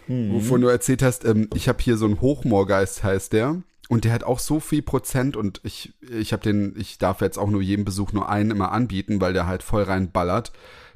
Mhm. 0.08 0.34
wovon 0.34 0.60
du 0.60 0.68
erzählt 0.68 1.02
hast, 1.02 1.24
ähm, 1.24 1.48
ich 1.54 1.70
habe 1.70 1.82
hier 1.82 1.96
so 1.96 2.06
einen 2.06 2.20
Hochmoorgeist, 2.20 3.06
heißt 3.06 3.32
der. 3.32 3.62
Und 3.88 4.04
der 4.04 4.12
hat 4.12 4.24
auch 4.26 4.40
so 4.40 4.60
viel 4.60 4.82
Prozent 4.82 5.38
und 5.38 5.62
ich, 5.64 5.94
ich 6.12 6.34
habe 6.34 6.44
den, 6.44 6.74
ich 6.78 6.98
darf 6.98 7.22
jetzt 7.22 7.38
auch 7.40 7.50
nur 7.50 7.62
jedem 7.62 7.86
Besuch 7.86 8.12
nur 8.12 8.28
einen 8.30 8.52
immer 8.52 8.72
anbieten, 8.74 9.22
weil 9.22 9.32
der 9.32 9.48
halt 9.48 9.64
voll 9.64 9.84
reinballert. 9.84 10.52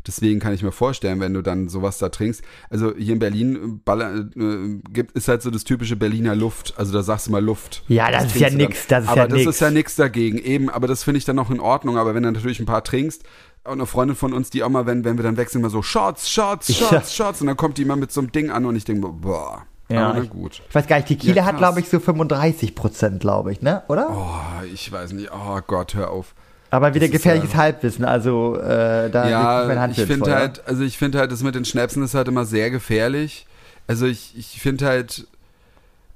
Deswegen 0.07 0.39
kann 0.39 0.53
ich 0.53 0.63
mir 0.63 0.71
vorstellen, 0.71 1.19
wenn 1.19 1.33
du 1.33 1.41
dann 1.41 1.69
sowas 1.69 1.97
da 1.97 2.09
trinkst. 2.09 2.41
Also 2.69 2.93
hier 2.95 3.13
in 3.13 3.19
Berlin 3.19 3.81
baller, 3.83 4.15
äh, 4.35 4.79
gibt, 4.91 5.11
ist 5.17 5.27
halt 5.27 5.41
so 5.41 5.51
das 5.51 5.63
typische 5.65 5.95
Berliner 5.95 6.33
Luft. 6.35 6.73
Also 6.77 6.93
da 6.93 7.03
sagst 7.03 7.27
du 7.27 7.31
mal 7.31 7.43
Luft. 7.43 7.83
Ja, 7.87 8.09
das 8.09 8.25
ist 8.25 8.31
trinkst 8.37 8.51
ja 8.51 8.57
nix, 8.57 8.87
das 8.87 9.03
ist 9.03 9.09
aber 9.09 9.21
ja 9.21 9.27
das 9.27 9.37
nix. 9.39 9.49
ist 9.49 9.59
ja 9.59 9.69
nix 9.71 9.95
dagegen. 9.95 10.37
Eben, 10.37 10.69
aber 10.69 10.87
das 10.87 11.03
finde 11.03 11.17
ich 11.17 11.25
dann 11.25 11.35
noch 11.35 11.51
in 11.51 11.59
Ordnung. 11.59 11.97
Aber 11.97 12.15
wenn 12.15 12.23
du 12.23 12.31
natürlich 12.31 12.59
ein 12.59 12.65
paar 12.65 12.83
trinkst, 12.83 13.23
und 13.63 13.73
eine 13.73 13.85
Freundin 13.85 14.15
von 14.15 14.31
uns, 14.31 14.49
die 14.49 14.63
auch 14.63 14.69
mal, 14.69 14.85
wenn, 14.85 15.03
wenn 15.03 15.17
wir 15.17 15.23
dann 15.23 15.35
wechseln, 15.35 15.59
immer 15.59 15.69
so 15.69 15.81
Shots, 15.81 16.29
Shots, 16.29 16.73
Shots, 16.73 16.89
Ja. 17.17 17.25
Shots. 17.25 17.41
Und 17.41 17.47
dann 17.47 17.57
kommt 17.57 17.77
die 17.77 17.81
immer 17.81 17.97
mit 17.97 18.13
so 18.13 18.21
einem 18.21 18.31
Ding 18.31 18.49
an 18.49 18.65
und 18.65 18.77
ich 18.77 18.85
denke, 18.85 19.09
boah, 19.09 19.63
Ja, 19.89 20.17
ich- 20.17 20.29
gut. 20.29 20.61
Ich 20.69 20.73
weiß 20.73 20.87
gar 20.87 20.95
nicht, 20.95 21.09
Tequila 21.09 21.35
Ja, 21.35 21.43
hat, 21.45 21.57
glaube 21.57 21.81
ich, 21.81 21.89
so 21.89 21.99
35 21.99 22.75
Prozent, 22.75 23.19
glaube 23.19 23.51
ich, 23.51 23.61
ne? 23.61 23.83
Oder? 23.89 24.07
Oh, 24.09 24.63
ich 24.73 24.89
weiß 24.89 25.11
nicht. 25.11 25.31
Oh 25.33 25.59
Gott, 25.67 25.95
hör 25.95 26.11
auf. 26.11 26.33
Aber 26.69 26.93
wieder 26.93 27.07
gefährliches 27.07 27.53
äh, 27.53 27.57
Halbwissen, 27.57 28.03
also 28.05 28.57
äh, 28.57 29.09
da 29.09 29.29
Ja, 29.29 29.67
Hand 29.79 29.93
ich 29.93 29.99
ins 29.99 30.07
finde 30.07 30.35
halt, 30.35 30.67
also 30.67 30.83
ich 30.83 30.97
finde 30.97 31.19
halt, 31.19 31.31
das 31.31 31.41
mit 31.43 31.55
den 31.55 31.65
Schnäpsen 31.65 32.03
ist 32.03 32.13
halt 32.13 32.27
immer 32.27 32.45
sehr 32.45 32.69
gefährlich. 32.71 33.45
Also 33.87 34.05
ich, 34.05 34.37
ich 34.37 34.61
finde 34.61 34.85
halt, 34.85 35.27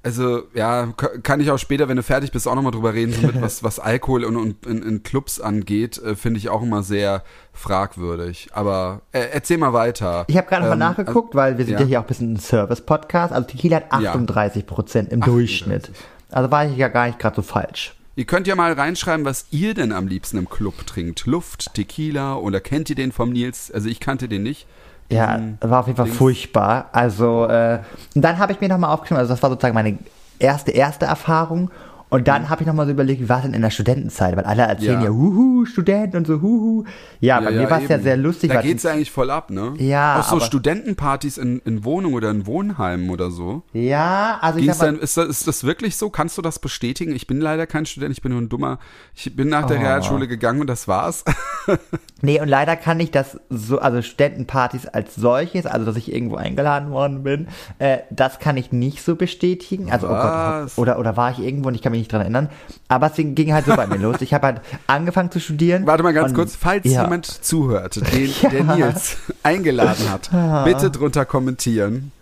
also 0.02 0.42
ja, 0.52 0.88
ka- 0.96 1.12
kann 1.22 1.40
ich 1.40 1.50
auch 1.50 1.58
später, 1.58 1.88
wenn 1.88 1.96
du 1.96 2.02
fertig 2.02 2.32
bist, 2.32 2.46
auch 2.48 2.54
nochmal 2.54 2.72
drüber 2.72 2.92
reden, 2.92 3.12
so 3.14 3.26
mit 3.26 3.40
was, 3.40 3.62
was 3.62 3.78
Alkohol 3.78 4.24
und, 4.24 4.36
und 4.36 4.66
in, 4.66 4.82
in 4.82 5.02
Clubs 5.02 5.40
angeht, 5.40 5.96
äh, 6.02 6.16
finde 6.16 6.38
ich 6.38 6.48
auch 6.50 6.60
immer 6.62 6.82
sehr 6.82 7.22
fragwürdig. 7.54 8.48
Aber 8.52 9.00
äh, 9.12 9.20
erzähl 9.32 9.56
mal 9.58 9.72
weiter. 9.72 10.24
Ich 10.26 10.36
habe 10.36 10.48
gerade 10.48 10.66
mal 10.66 10.72
Ähm, 10.72 10.78
nachgeguckt, 10.80 11.34
weil 11.34 11.56
wir 11.56 11.64
sind 11.64 11.74
ja. 11.74 11.80
ja. 11.80 11.86
hier 11.86 11.98
auch 12.00 12.04
ein 12.04 12.08
bisschen 12.08 12.32
ein 12.34 12.38
Service-Podcast. 12.40 13.32
Also 13.32 13.46
Tequila 13.48 13.76
hat 13.76 14.02
Ja. 14.02 14.10
38 14.10 14.66
Prozent 14.66 15.12
im 15.12 15.22
38. 15.22 15.32
Durchschnitt. 15.32 15.90
Also 16.30 16.50
war 16.50 16.66
ich 16.66 16.76
ja 16.76 16.88
gar 16.88 17.06
nicht 17.06 17.18
gerade 17.18 17.36
so 17.36 17.42
falsch. 17.42 17.94
Ihr 18.14 18.26
könnt 18.26 18.46
ja 18.46 18.54
mal 18.54 18.72
reinschreiben, 18.72 19.24
was 19.24 19.46
ihr 19.50 19.72
denn 19.72 19.90
am 19.92 20.06
liebsten 20.06 20.36
im 20.36 20.48
Club 20.48 20.86
trinkt. 20.86 21.24
Luft, 21.26 21.72
Tequila 21.74 22.34
oder 22.34 22.60
kennt 22.60 22.90
ihr 22.90 22.96
den 22.96 23.10
vom 23.10 23.30
Nils? 23.30 23.70
Also 23.72 23.88
ich 23.88 24.00
kannte 24.00 24.28
den 24.28 24.42
nicht. 24.42 24.66
Ja, 25.10 25.40
war 25.60 25.80
auf 25.80 25.86
jeden 25.86 25.96
Fall 25.96 26.06
Dings. 26.06 26.18
furchtbar. 26.18 26.88
Also, 26.92 27.46
äh, 27.46 27.80
und 28.14 28.22
dann 28.22 28.38
habe 28.38 28.52
ich 28.52 28.60
mir 28.60 28.68
nochmal 28.68 28.92
aufgeschrieben, 28.92 29.18
also 29.18 29.32
das 29.32 29.42
war 29.42 29.50
sozusagen 29.50 29.74
meine 29.74 29.98
erste, 30.38 30.70
erste 30.72 31.06
Erfahrung. 31.06 31.70
Und 32.12 32.28
dann 32.28 32.48
habe 32.50 32.62
ich 32.62 32.66
nochmal 32.66 32.86
so 32.86 32.92
überlegt, 32.92 33.20
wie 33.22 33.28
war 33.28 33.38
es 33.38 33.44
denn 33.44 33.54
in 33.54 33.62
der 33.62 33.70
Studentenzeit? 33.70 34.36
Weil 34.36 34.44
alle 34.44 34.62
erzählen 34.62 35.00
ja, 35.00 35.04
Ja. 35.06 35.10
huhu, 35.10 35.64
Student 35.64 36.14
und 36.14 36.26
so, 36.26 36.40
huhu. 36.42 36.84
Ja, 37.20 37.40
bei 37.40 37.50
mir 37.52 37.70
war 37.70 37.82
es 37.82 37.88
ja 37.88 37.98
sehr 37.98 38.16
lustig. 38.16 38.50
Da 38.52 38.60
geht's 38.62 38.82
ja 38.82 38.92
eigentlich 38.92 39.10
voll 39.10 39.30
ab, 39.30 39.50
ne? 39.50 39.72
Ja, 39.78 40.20
Auch 40.20 40.28
so 40.28 40.38
Studentenpartys 40.40 41.38
in, 41.38 41.60
in 41.64 41.84
Wohnungen 41.84 42.14
oder 42.14 42.30
in 42.30 42.46
Wohnheimen 42.46 43.10
oder 43.10 43.30
so. 43.30 43.62
ja, 43.72 44.38
also 44.40 44.58
ich 44.58 44.64
Ging's 44.66 44.78
sag 44.78 44.86
mal, 44.86 44.92
dann, 44.92 45.00
ist, 45.02 45.16
das, 45.16 45.28
ist 45.28 45.48
das 45.48 45.64
wirklich 45.64 45.96
so? 45.96 46.10
Kannst 46.10 46.36
du 46.36 46.42
das 46.42 46.58
bestätigen? 46.58 47.14
Ich 47.14 47.26
bin 47.26 47.40
leider 47.40 47.66
kein 47.66 47.86
Student, 47.86 48.12
ich 48.12 48.22
bin 48.22 48.32
nur 48.32 48.40
ein 48.42 48.48
dummer. 48.48 48.78
Ich 49.14 49.34
bin 49.34 49.48
nach 49.48 49.66
der 49.66 49.78
Oh. 49.78 49.80
Realschule 49.80 50.28
gegangen 50.28 50.60
und 50.60 50.66
das 50.68 50.86
war's. 50.88 51.24
Nee, 52.24 52.40
und 52.40 52.48
leider 52.48 52.76
kann 52.76 53.00
ich 53.00 53.10
das 53.10 53.38
so, 53.50 53.80
also 53.80 54.00
Studentenpartys 54.00 54.86
als 54.86 55.16
solches, 55.16 55.66
also 55.66 55.84
dass 55.84 55.96
ich 55.96 56.12
irgendwo 56.12 56.36
eingeladen 56.36 56.90
worden 56.92 57.24
bin, 57.24 57.48
äh, 57.80 57.98
das 58.10 58.38
kann 58.38 58.56
ich 58.56 58.70
nicht 58.70 59.02
so 59.04 59.16
bestätigen. 59.16 59.90
Also, 59.90 60.06
oh 60.06 60.10
Gott, 60.10 60.22
Was? 60.22 60.78
oder, 60.78 60.98
oder 61.00 61.16
war 61.16 61.32
ich 61.32 61.40
irgendwo 61.40 61.68
und 61.68 61.74
ich 61.74 61.82
kann 61.82 61.90
mich 61.90 62.00
nicht 62.00 62.12
dran 62.12 62.20
erinnern. 62.20 62.48
Aber 62.86 63.08
es 63.08 63.14
ging 63.16 63.52
halt 63.52 63.66
so 63.66 63.74
bei 63.74 63.88
mir 63.88 63.98
los. 63.98 64.20
Ich 64.20 64.32
habe 64.32 64.46
halt 64.46 64.60
angefangen 64.86 65.32
zu 65.32 65.40
studieren. 65.40 65.84
Warte 65.86 66.04
mal 66.04 66.12
ganz 66.14 66.30
und- 66.30 66.36
kurz, 66.36 66.54
falls 66.54 66.84
ja. 66.84 67.02
jemand 67.02 67.26
zuhört, 67.26 67.96
den 68.12 68.30
der 68.50 68.64
Nils 68.76 69.16
eingeladen 69.42 70.08
hat, 70.08 70.64
bitte 70.64 70.90
drunter 70.92 71.24
kommentieren. 71.24 72.12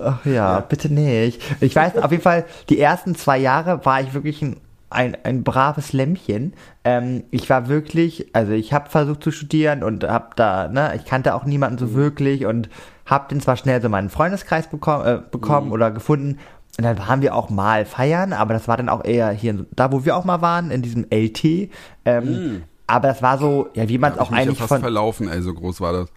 Ach 0.00 0.24
ja, 0.26 0.60
bitte 0.60 0.92
nicht. 0.92 1.40
Ich 1.60 1.76
weiß 1.76 1.96
auf 1.98 2.10
jeden 2.10 2.22
Fall, 2.22 2.44
die 2.68 2.80
ersten 2.80 3.14
zwei 3.14 3.38
Jahre 3.38 3.84
war 3.84 4.00
ich 4.00 4.14
wirklich 4.14 4.42
ein, 4.42 4.56
ein, 4.90 5.16
ein 5.24 5.44
braves 5.44 5.92
Lämmchen. 5.92 6.54
Ähm, 6.84 7.24
ich 7.30 7.48
war 7.50 7.68
wirklich, 7.68 8.28
also 8.32 8.52
ich 8.52 8.72
habe 8.72 8.90
versucht 8.90 9.22
zu 9.22 9.30
studieren 9.30 9.82
und 9.82 10.04
habe 10.04 10.30
da, 10.36 10.68
ne, 10.68 10.92
ich 10.96 11.04
kannte 11.04 11.34
auch 11.34 11.44
niemanden 11.44 11.78
so 11.78 11.94
wirklich 11.94 12.46
und 12.46 12.68
habe 13.06 13.28
den 13.28 13.40
zwar 13.40 13.56
schnell 13.56 13.82
so 13.82 13.88
meinen 13.88 14.10
Freundeskreis 14.10 14.68
bekommen, 14.68 15.04
äh, 15.04 15.20
bekommen 15.30 15.72
oder 15.72 15.90
gefunden. 15.90 16.38
Und 16.76 16.84
dann 16.84 16.98
waren 16.98 17.22
wir 17.22 17.34
auch 17.34 17.50
mal 17.50 17.84
feiern, 17.84 18.32
aber 18.32 18.54
das 18.54 18.66
war 18.66 18.76
dann 18.76 18.88
auch 18.88 19.04
eher 19.04 19.30
hier, 19.30 19.64
da 19.76 19.92
wo 19.92 20.04
wir 20.04 20.16
auch 20.16 20.24
mal 20.24 20.40
waren, 20.40 20.70
in 20.70 20.82
diesem 20.82 21.06
LT. 21.10 21.70
Ähm, 22.04 22.62
Aber 22.86 23.08
das 23.08 23.22
war 23.22 23.38
so, 23.38 23.68
ja, 23.74 23.88
wie 23.88 23.98
man 23.98 24.12
es 24.12 24.18
auch 24.18 24.30
eigentlich 24.30 24.58
fast 24.58 24.68
von, 24.68 24.80
verlaufen, 24.80 25.28
ey, 25.28 25.40
so 25.40 25.54
groß 25.54 25.80
war 25.80 25.92
das. 25.92 26.08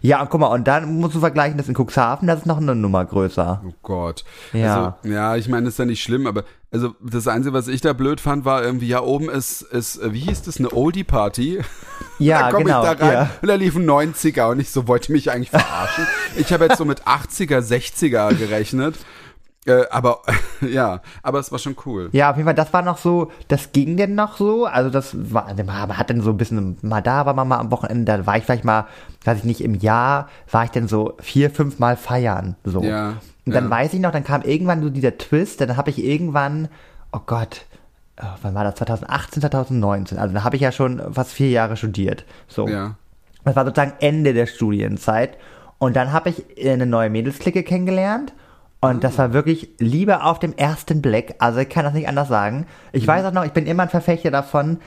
Ja, 0.00 0.20
und 0.20 0.30
guck 0.30 0.40
mal, 0.40 0.48
und 0.48 0.68
dann 0.68 0.98
musst 1.00 1.14
du 1.14 1.20
vergleichen, 1.20 1.58
das 1.58 1.68
in 1.68 1.74
Cuxhaven, 1.74 2.28
das 2.28 2.40
ist 2.40 2.46
noch 2.46 2.58
eine 2.58 2.74
Nummer 2.74 3.04
größer. 3.04 3.62
Oh 3.66 3.72
Gott. 3.82 4.24
Ja. 4.52 4.96
Also, 5.02 5.14
ja, 5.14 5.36
ich 5.36 5.48
meine, 5.48 5.68
ist 5.68 5.78
ja 5.78 5.84
nicht 5.84 6.02
schlimm, 6.02 6.26
aber 6.26 6.44
also 6.70 6.94
das 7.00 7.28
Einzige, 7.28 7.54
was 7.54 7.68
ich 7.68 7.80
da 7.80 7.92
blöd 7.92 8.20
fand, 8.20 8.44
war 8.44 8.62
irgendwie, 8.62 8.88
ja, 8.88 9.00
oben 9.00 9.30
ist, 9.30 9.62
ist 9.62 9.96
äh, 9.98 10.12
wie 10.12 10.20
hieß 10.20 10.42
das, 10.42 10.58
eine 10.58 10.72
Oldie-Party. 10.72 11.60
Ja, 12.18 12.44
da 12.44 12.50
komme 12.52 12.64
genau. 12.64 12.82
ich 12.82 12.98
da 12.98 13.04
rein 13.04 13.12
ja. 13.12 13.30
und 13.42 13.48
da 13.48 13.54
liefen 13.56 13.84
90er 13.84 14.50
und 14.50 14.58
ich 14.58 14.70
so, 14.70 14.88
wollte 14.88 15.12
mich 15.12 15.30
eigentlich 15.30 15.50
verarschen. 15.50 16.06
ich 16.38 16.50
habe 16.50 16.64
jetzt 16.64 16.78
so 16.78 16.86
mit 16.86 17.02
80er, 17.02 17.58
60er 17.58 18.34
gerechnet. 18.34 18.94
Äh, 19.66 19.84
aber 19.90 20.22
ja, 20.60 21.00
aber 21.22 21.40
es 21.40 21.50
war 21.50 21.58
schon 21.58 21.76
cool. 21.84 22.08
Ja, 22.12 22.30
auf 22.30 22.36
jeden 22.36 22.46
Fall, 22.46 22.54
das 22.54 22.72
war 22.72 22.82
noch 22.82 22.98
so, 22.98 23.30
das 23.48 23.72
ging 23.72 23.96
denn 23.96 24.14
noch 24.14 24.36
so. 24.36 24.64
Also 24.64 24.90
das 24.90 25.14
war, 25.32 25.52
man 25.54 25.98
hat 25.98 26.08
dann 26.10 26.20
so 26.20 26.30
ein 26.30 26.36
bisschen, 26.36 26.78
mal 26.82 27.02
da 27.02 27.26
war 27.26 27.34
man 27.34 27.48
mal 27.48 27.58
am 27.58 27.70
Wochenende, 27.70 28.04
da 28.04 28.26
war 28.26 28.36
ich 28.36 28.44
vielleicht 28.44 28.64
mal, 28.64 28.86
weiß 29.24 29.38
ich 29.38 29.44
nicht, 29.44 29.60
im 29.62 29.74
Jahr 29.74 30.28
war 30.50 30.64
ich 30.64 30.70
dann 30.70 30.88
so 30.88 31.14
vier, 31.18 31.50
fünf 31.50 31.78
Mal 31.78 31.96
feiern. 31.96 32.56
So. 32.64 32.82
Ja, 32.82 33.14
Und 33.44 33.54
dann 33.54 33.64
ja. 33.64 33.70
weiß 33.70 33.92
ich 33.92 34.00
noch, 34.00 34.12
dann 34.12 34.24
kam 34.24 34.42
irgendwann 34.42 34.82
so 34.82 34.88
dieser 34.88 35.18
Twist, 35.18 35.60
dann 35.60 35.76
habe 35.76 35.90
ich 35.90 36.02
irgendwann, 36.02 36.68
oh 37.12 37.20
Gott, 37.26 37.66
oh, 38.22 38.26
wann 38.42 38.54
war 38.54 38.62
das? 38.62 38.76
2018, 38.76 39.40
2019. 39.42 40.18
Also 40.18 40.32
da 40.32 40.44
habe 40.44 40.54
ich 40.56 40.62
ja 40.62 40.70
schon 40.70 41.12
fast 41.12 41.32
vier 41.32 41.50
Jahre 41.50 41.76
studiert. 41.76 42.24
So. 42.46 42.68
Ja. 42.68 42.94
Das 43.44 43.56
war 43.56 43.64
sozusagen 43.64 43.94
Ende 44.00 44.32
der 44.32 44.46
Studienzeit. 44.46 45.36
Und 45.78 45.96
dann 45.96 46.12
habe 46.12 46.30
ich 46.30 46.44
eine 46.68 46.86
neue 46.86 47.10
Mädelsklicke 47.10 47.62
kennengelernt. 47.62 48.32
Und 48.80 49.02
das 49.04 49.18
war 49.18 49.32
wirklich 49.32 49.70
Liebe 49.78 50.22
auf 50.22 50.38
dem 50.38 50.52
ersten 50.54 51.02
Blick. 51.02 51.34
Also 51.38 51.60
ich 51.60 51.68
kann 51.68 51.84
das 51.84 51.94
nicht 51.94 52.08
anders 52.08 52.28
sagen. 52.28 52.66
Ich 52.92 53.04
Mhm. 53.04 53.08
weiß 53.08 53.24
auch 53.26 53.32
noch, 53.32 53.44
ich 53.44 53.52
bin 53.52 53.66
immer 53.66 53.84
ein 53.84 53.88
Verfechter 53.88 54.30
davon, 54.30 54.78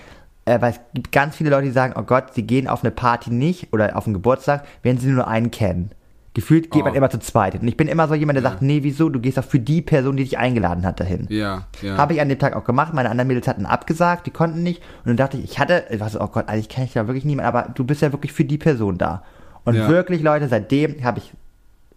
äh, 0.45 0.61
weil 0.61 0.71
es 0.71 0.79
gibt 0.93 1.11
ganz 1.11 1.35
viele 1.35 1.49
Leute, 1.49 1.65
die 1.65 1.71
sagen, 1.71 1.93
oh 1.97 2.03
Gott, 2.03 2.33
sie 2.33 2.43
gehen 2.43 2.67
auf 2.67 2.83
eine 2.83 2.91
Party 2.91 3.31
nicht 3.31 3.73
oder 3.73 3.95
auf 3.97 4.05
einen 4.05 4.13
Geburtstag, 4.13 4.63
wenn 4.83 4.97
sie 4.97 5.07
nur 5.09 5.27
einen 5.27 5.51
kennen. 5.51 5.91
Gefühlt 6.35 6.69
geht 6.69 6.83
Oh. 6.83 6.85
man 6.85 6.93
immer 6.93 7.09
zu 7.09 7.19
zweit. 7.19 7.59
Und 7.59 7.67
ich 7.67 7.75
bin 7.75 7.87
immer 7.87 8.07
so 8.07 8.13
jemand, 8.13 8.37
der 8.37 8.43
sagt, 8.43 8.61
nee, 8.61 8.83
wieso? 8.83 9.09
Du 9.09 9.19
gehst 9.19 9.37
doch 9.39 9.43
für 9.43 9.59
die 9.59 9.81
Person, 9.81 10.15
die 10.15 10.23
dich 10.23 10.37
eingeladen 10.37 10.85
hat, 10.85 10.99
dahin. 10.99 11.25
Ja, 11.29 11.63
ja. 11.81 11.97
Habe 11.97 12.13
ich 12.13 12.21
an 12.21 12.29
dem 12.29 12.37
Tag 12.37 12.55
auch 12.55 12.63
gemacht. 12.63 12.93
Meine 12.93 13.09
anderen 13.09 13.27
Mädels 13.27 13.47
hatten 13.47 13.65
abgesagt, 13.65 14.27
die 14.27 14.31
konnten 14.31 14.61
nicht. 14.61 14.81
Und 14.99 15.07
dann 15.07 15.17
dachte 15.17 15.37
ich, 15.37 15.43
ich 15.45 15.59
hatte, 15.59 15.85
ich 15.89 15.99
war 15.99 16.09
so, 16.09 16.21
oh 16.21 16.27
Gott, 16.27 16.47
eigentlich 16.47 16.69
kenne 16.69 16.85
ich 16.85 16.93
da 16.93 17.07
wirklich 17.07 17.25
niemanden, 17.25 17.47
aber 17.47 17.69
du 17.73 17.83
bist 17.83 18.01
ja 18.03 18.11
wirklich 18.11 18.31
für 18.31 18.45
die 18.45 18.59
Person 18.59 18.99
da. 18.99 19.23
Und 19.65 19.73
Ja. 19.75 19.89
wirklich, 19.89 20.21
Leute, 20.21 20.47
seitdem 20.47 21.03
habe 21.03 21.17
ich 21.17 21.33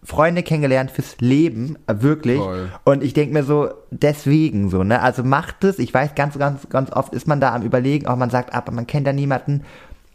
Freunde 0.05 0.43
kennengelernt 0.43 0.91
fürs 0.91 1.17
Leben, 1.21 1.79
äh, 1.87 1.95
wirklich. 2.01 2.39
Toll. 2.39 2.71
Und 2.85 3.03
ich 3.05 3.15
denke 3.15 3.33
mir 3.35 3.45
so, 3.45 3.69
deswegen 3.91 4.69
so, 4.69 4.83
ne? 4.83 5.01
Also 5.01 5.23
macht 5.23 5.63
es. 5.65 5.79
Ich 5.79 5.95
weiß, 5.95 6.15
ganz, 6.17 6.37
ganz, 6.39 6.69
ganz 6.69 6.91
oft 6.93 7.13
ist 7.15 7.29
man 7.29 7.41
da 7.41 7.55
am 7.55 7.63
überlegen, 7.63 8.07
auch 8.09 8.17
man 8.17 8.31
sagt, 8.31 8.53
aber 8.53 8.73
man 8.73 8.87
kennt 8.87 9.07
da 9.07 9.13
niemanden. 9.13 9.63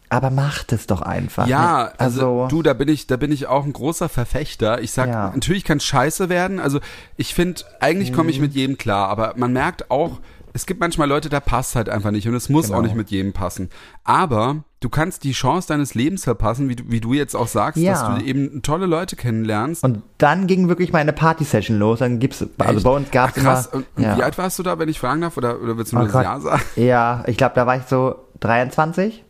aber 0.10 0.30
macht 0.30 0.72
es 0.72 0.88
doch 0.88 1.02
einfach. 1.02 1.48
Ja, 1.48 1.84
ne? 1.86 1.92
also, 1.98 2.48
du, 2.50 2.62
da 2.64 2.72
bin 2.74 2.88
ich, 2.88 3.08
da 3.08 3.18
bin 3.18 3.30
ich 3.30 3.48
auch 3.48 3.66
ein 3.66 3.74
großer 3.74 4.08
Verfechter. 4.08 4.82
Ich 4.82 4.92
sag, 4.94 5.10
Ja. 5.10 5.32
natürlich 5.34 5.66
kann 5.66 5.82
scheiße 5.82 6.30
werden. 6.30 6.62
Also 6.62 6.80
ich 7.18 7.34
finde, 7.34 7.64
eigentlich 7.82 8.14
komme 8.14 8.24
Mhm. 8.26 8.30
ich 8.30 8.40
mit 8.40 8.54
jedem 8.54 8.78
klar, 8.78 9.10
aber 9.10 9.34
man 9.36 9.52
merkt 9.52 9.92
auch, 9.92 10.22
es 10.54 10.66
gibt 10.66 10.80
manchmal 10.80 11.10
Leute, 11.10 11.28
da 11.28 11.42
passt 11.42 11.76
halt 11.76 11.90
einfach 11.90 12.12
nicht 12.12 12.26
und 12.26 12.36
es 12.36 12.48
muss 12.48 12.68
Genau. 12.68 12.78
auch 12.78 12.82
nicht 12.84 12.96
mit 12.96 13.12
jedem 13.12 13.34
passen. 13.34 13.70
Aber 14.06 14.64
du 14.80 14.90
kannst 14.90 15.24
die 15.24 15.32
Chance 15.32 15.68
deines 15.68 15.96
Lebens 15.96 16.24
verpassen, 16.24 16.70
wie 16.70 16.76
du, 16.76 16.84
wie 16.88 17.02
du 17.02 17.14
jetzt 17.14 17.36
auch 17.36 17.48
sagst, 17.48 17.82
Ja. 17.82 17.94
dass 17.94 18.20
du 18.20 18.26
eben 18.26 18.62
tolle 18.62 18.86
Leute 18.86 19.16
kennenlernst. 19.16 19.84
Und 19.84 20.04
dann 20.20 20.46
ging 20.48 20.68
wirklich 20.70 20.92
meine 20.94 21.14
Party-Session 21.14 21.80
los. 21.80 22.00
Dann 22.00 22.20
gibt's, 22.20 22.46
also 22.60 22.74
Echt? 22.76 22.84
bei 22.84 22.90
uns 22.92 23.10
gab's 23.12 23.34
Ach, 23.38 23.42
krass. 23.42 23.66
immer. 23.68 23.84
Und, 23.96 24.04
ja. 24.04 24.18
wie 24.18 24.24
alt 24.24 24.38
warst 24.38 24.60
du 24.60 24.64
da, 24.64 24.78
wenn 24.78 24.90
ich 24.90 25.00
fragen 25.00 25.22
darf? 25.22 25.36
Oder, 25.38 25.60
oder 25.62 25.78
willst 25.78 25.92
du 25.94 25.96
Oh 25.96 26.00
nur 26.00 26.08
das 26.08 26.14
Gott. 26.14 26.24
Ja 26.24 26.40
sagen? 26.40 26.62
Ja, 26.76 27.24
ich 27.28 27.38
glaube, 27.38 27.56
da 27.56 27.66
war 27.66 27.78
ich 27.78 27.84
so 27.84 28.16
23, 28.42 29.24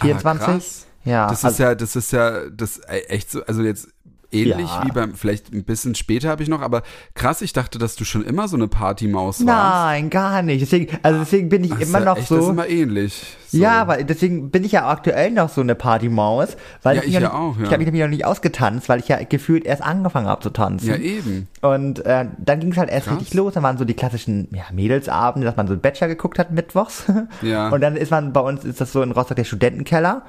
24. 0.00 0.46
Ah. 0.46 1.10
Ja, 1.10 1.28
Das 1.28 1.44
also, 1.44 1.54
ist 1.54 1.58
ja, 1.58 1.74
das 1.74 1.96
ist 1.96 2.12
ja, 2.12 2.48
das 2.50 2.80
echt 3.08 3.30
so, 3.30 3.44
also 3.44 3.62
jetzt 3.62 3.88
ähnlich 4.32 4.68
Ja. 4.68 4.82
wie 4.84 4.92
beim, 4.92 5.14
vielleicht 5.14 5.52
ein 5.52 5.64
bisschen 5.64 5.94
später 5.94 6.28
habe 6.28 6.42
ich 6.42 6.48
noch, 6.48 6.60
aber 6.62 6.82
krass, 7.14 7.42
ich 7.42 7.52
dachte, 7.52 7.78
dass 7.78 7.96
du 7.96 8.04
schon 8.04 8.24
immer 8.24 8.48
so 8.48 8.56
eine 8.56 8.68
Partymaus 8.68 9.44
warst. 9.44 9.46
nein, 9.46 10.10
gar 10.10 10.42
nicht. 10.42 10.62
Deswegen, 10.62 10.96
also 11.02 11.20
deswegen 11.20 11.48
bin 11.48 11.64
ich 11.64 11.72
Ach, 11.72 11.80
immer 11.80 11.98
ja 12.00 12.04
noch 12.04 12.16
echt, 12.18 12.30
Das 12.30 12.38
ist 12.38 12.44
so. 12.44 12.50
immer 12.50 12.68
ähnlich. 12.68 13.36
So. 13.48 13.58
Ja, 13.58 13.80
aber 13.82 14.02
deswegen 14.02 14.50
bin 14.50 14.64
ich 14.64 14.72
ja 14.72 14.88
aktuell 14.88 15.30
noch 15.30 15.48
so 15.48 15.60
eine 15.60 15.74
Partymaus, 15.74 16.56
weil 16.82 16.96
Ja, 16.96 17.02
ich, 17.02 17.08
ich 17.08 17.14
ja 17.14 17.20
nicht, 17.20 17.30
auch, 17.32 17.56
ja. 17.56 17.62
ich 17.62 17.68
habe 17.68 17.78
mich 17.78 17.86
nämlich 17.86 18.02
noch 18.02 18.08
nicht 18.10 18.24
ausgetanzt, 18.24 18.88
weil 18.88 18.98
ich 19.00 19.08
ja 19.08 19.22
gefühlt 19.22 19.64
erst 19.64 19.82
angefangen 19.82 20.26
habe 20.26 20.42
zu 20.42 20.50
tanzen. 20.50 20.88
Ja, 20.88 20.96
eben. 20.96 21.46
Und 21.62 22.04
äh, 22.04 22.26
dann 22.38 22.60
ging 22.60 22.72
es 22.72 22.78
halt 22.78 22.90
erst 22.90 23.06
Krass. 23.06 23.16
richtig 23.20 23.34
los. 23.34 23.54
Dann 23.54 23.62
waren 23.62 23.78
so 23.78 23.84
die 23.84 23.94
klassischen 23.94 24.48
ja, 24.52 24.64
Mädelsabende, 24.72 25.46
dass 25.46 25.56
man 25.56 25.66
so 25.68 25.72
einen 25.74 25.80
Bachelor 25.82 26.08
geguckt 26.08 26.38
hat 26.38 26.50
mittwochs. 26.50 27.04
Ja. 27.42 27.68
Und 27.74 27.80
dann 27.80 27.96
ist 27.96 28.10
man 28.10 28.32
bei 28.32 28.40
uns 28.40 28.64
ist 28.64 28.80
das 28.80 28.90
so 28.92 29.02
in 29.02 29.12
Rostock 29.12 29.36
der 29.36 29.44
Studentenkeller. 29.44 30.22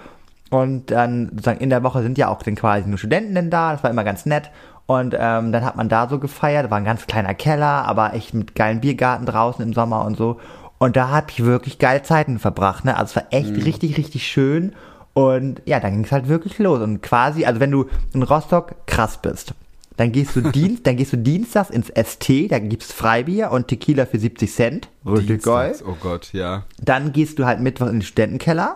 Und 0.51 0.91
dann 0.91 1.29
sozusagen 1.31 1.59
in 1.59 1.69
der 1.69 1.83
Woche 1.83 2.01
sind 2.03 2.17
ja 2.17 2.27
auch 2.29 2.41
dann 2.43 2.55
quasi 2.55 2.87
nur 2.87 2.97
Studenten 2.97 3.35
denn 3.35 3.49
da. 3.49 3.71
Das 3.73 3.83
war 3.83 3.89
immer 3.89 4.03
ganz 4.03 4.25
nett. 4.25 4.51
Und 4.85 5.15
ähm, 5.17 5.51
dann 5.51 5.65
hat 5.65 5.75
man 5.75 5.89
da 5.89 6.07
so 6.07 6.19
gefeiert. 6.19 6.69
War 6.69 6.77
ein 6.77 6.85
ganz 6.85 7.07
kleiner 7.07 7.33
Keller, 7.33 7.85
aber 7.85 8.13
echt 8.13 8.33
mit 8.33 8.53
geilen 8.55 8.81
Biergarten 8.81 9.25
draußen 9.25 9.65
im 9.65 9.73
Sommer 9.73 10.05
und 10.05 10.15
so. 10.17 10.39
Und 10.77 10.95
da 10.95 11.09
habe 11.09 11.27
ich 11.31 11.43
wirklich 11.43 11.79
geile 11.79 12.03
Zeiten 12.03 12.37
verbracht. 12.37 12.85
Ne? 12.85 12.95
Also 12.95 13.11
es 13.11 13.15
war 13.15 13.23
echt 13.31 13.55
Mhm. 13.55 13.63
richtig, 13.63 13.97
richtig 13.97 14.27
schön. 14.27 14.73
Und 15.13 15.61
ja, 15.65 15.79
dann 15.79 15.93
ging 15.93 16.03
es 16.03 16.11
halt 16.11 16.27
wirklich 16.27 16.59
los. 16.59 16.81
Und 16.81 17.01
quasi, 17.01 17.45
also 17.45 17.59
wenn 17.59 17.71
du 17.71 17.85
in 18.13 18.21
Rostock 18.21 18.75
krass 18.85 19.17
bist, 19.21 19.53
dann 19.97 20.11
gehst 20.11 20.35
du 20.35 20.41
Dienst, 20.51 20.85
dann 20.85 20.97
gehst 20.97 21.13
du 21.13 21.17
dienstags 21.17 21.69
ins 21.69 21.87
ST, 21.87 22.51
da 22.51 22.59
gibt's 22.59 22.91
Freibier 22.91 23.51
und 23.51 23.69
Tequila 23.69 24.05
für 24.05 24.19
70 24.19 24.53
Cent. 24.53 24.89
Richtig 25.05 25.41
geil. 25.43 25.73
Oh 25.87 25.95
Gott, 25.99 26.33
ja. 26.33 26.63
Dann 26.81 27.13
gehst 27.13 27.39
du 27.39 27.45
halt 27.45 27.61
mittwoch 27.61 27.87
in 27.87 27.93
den 27.93 28.01
Studentenkeller. 28.01 28.75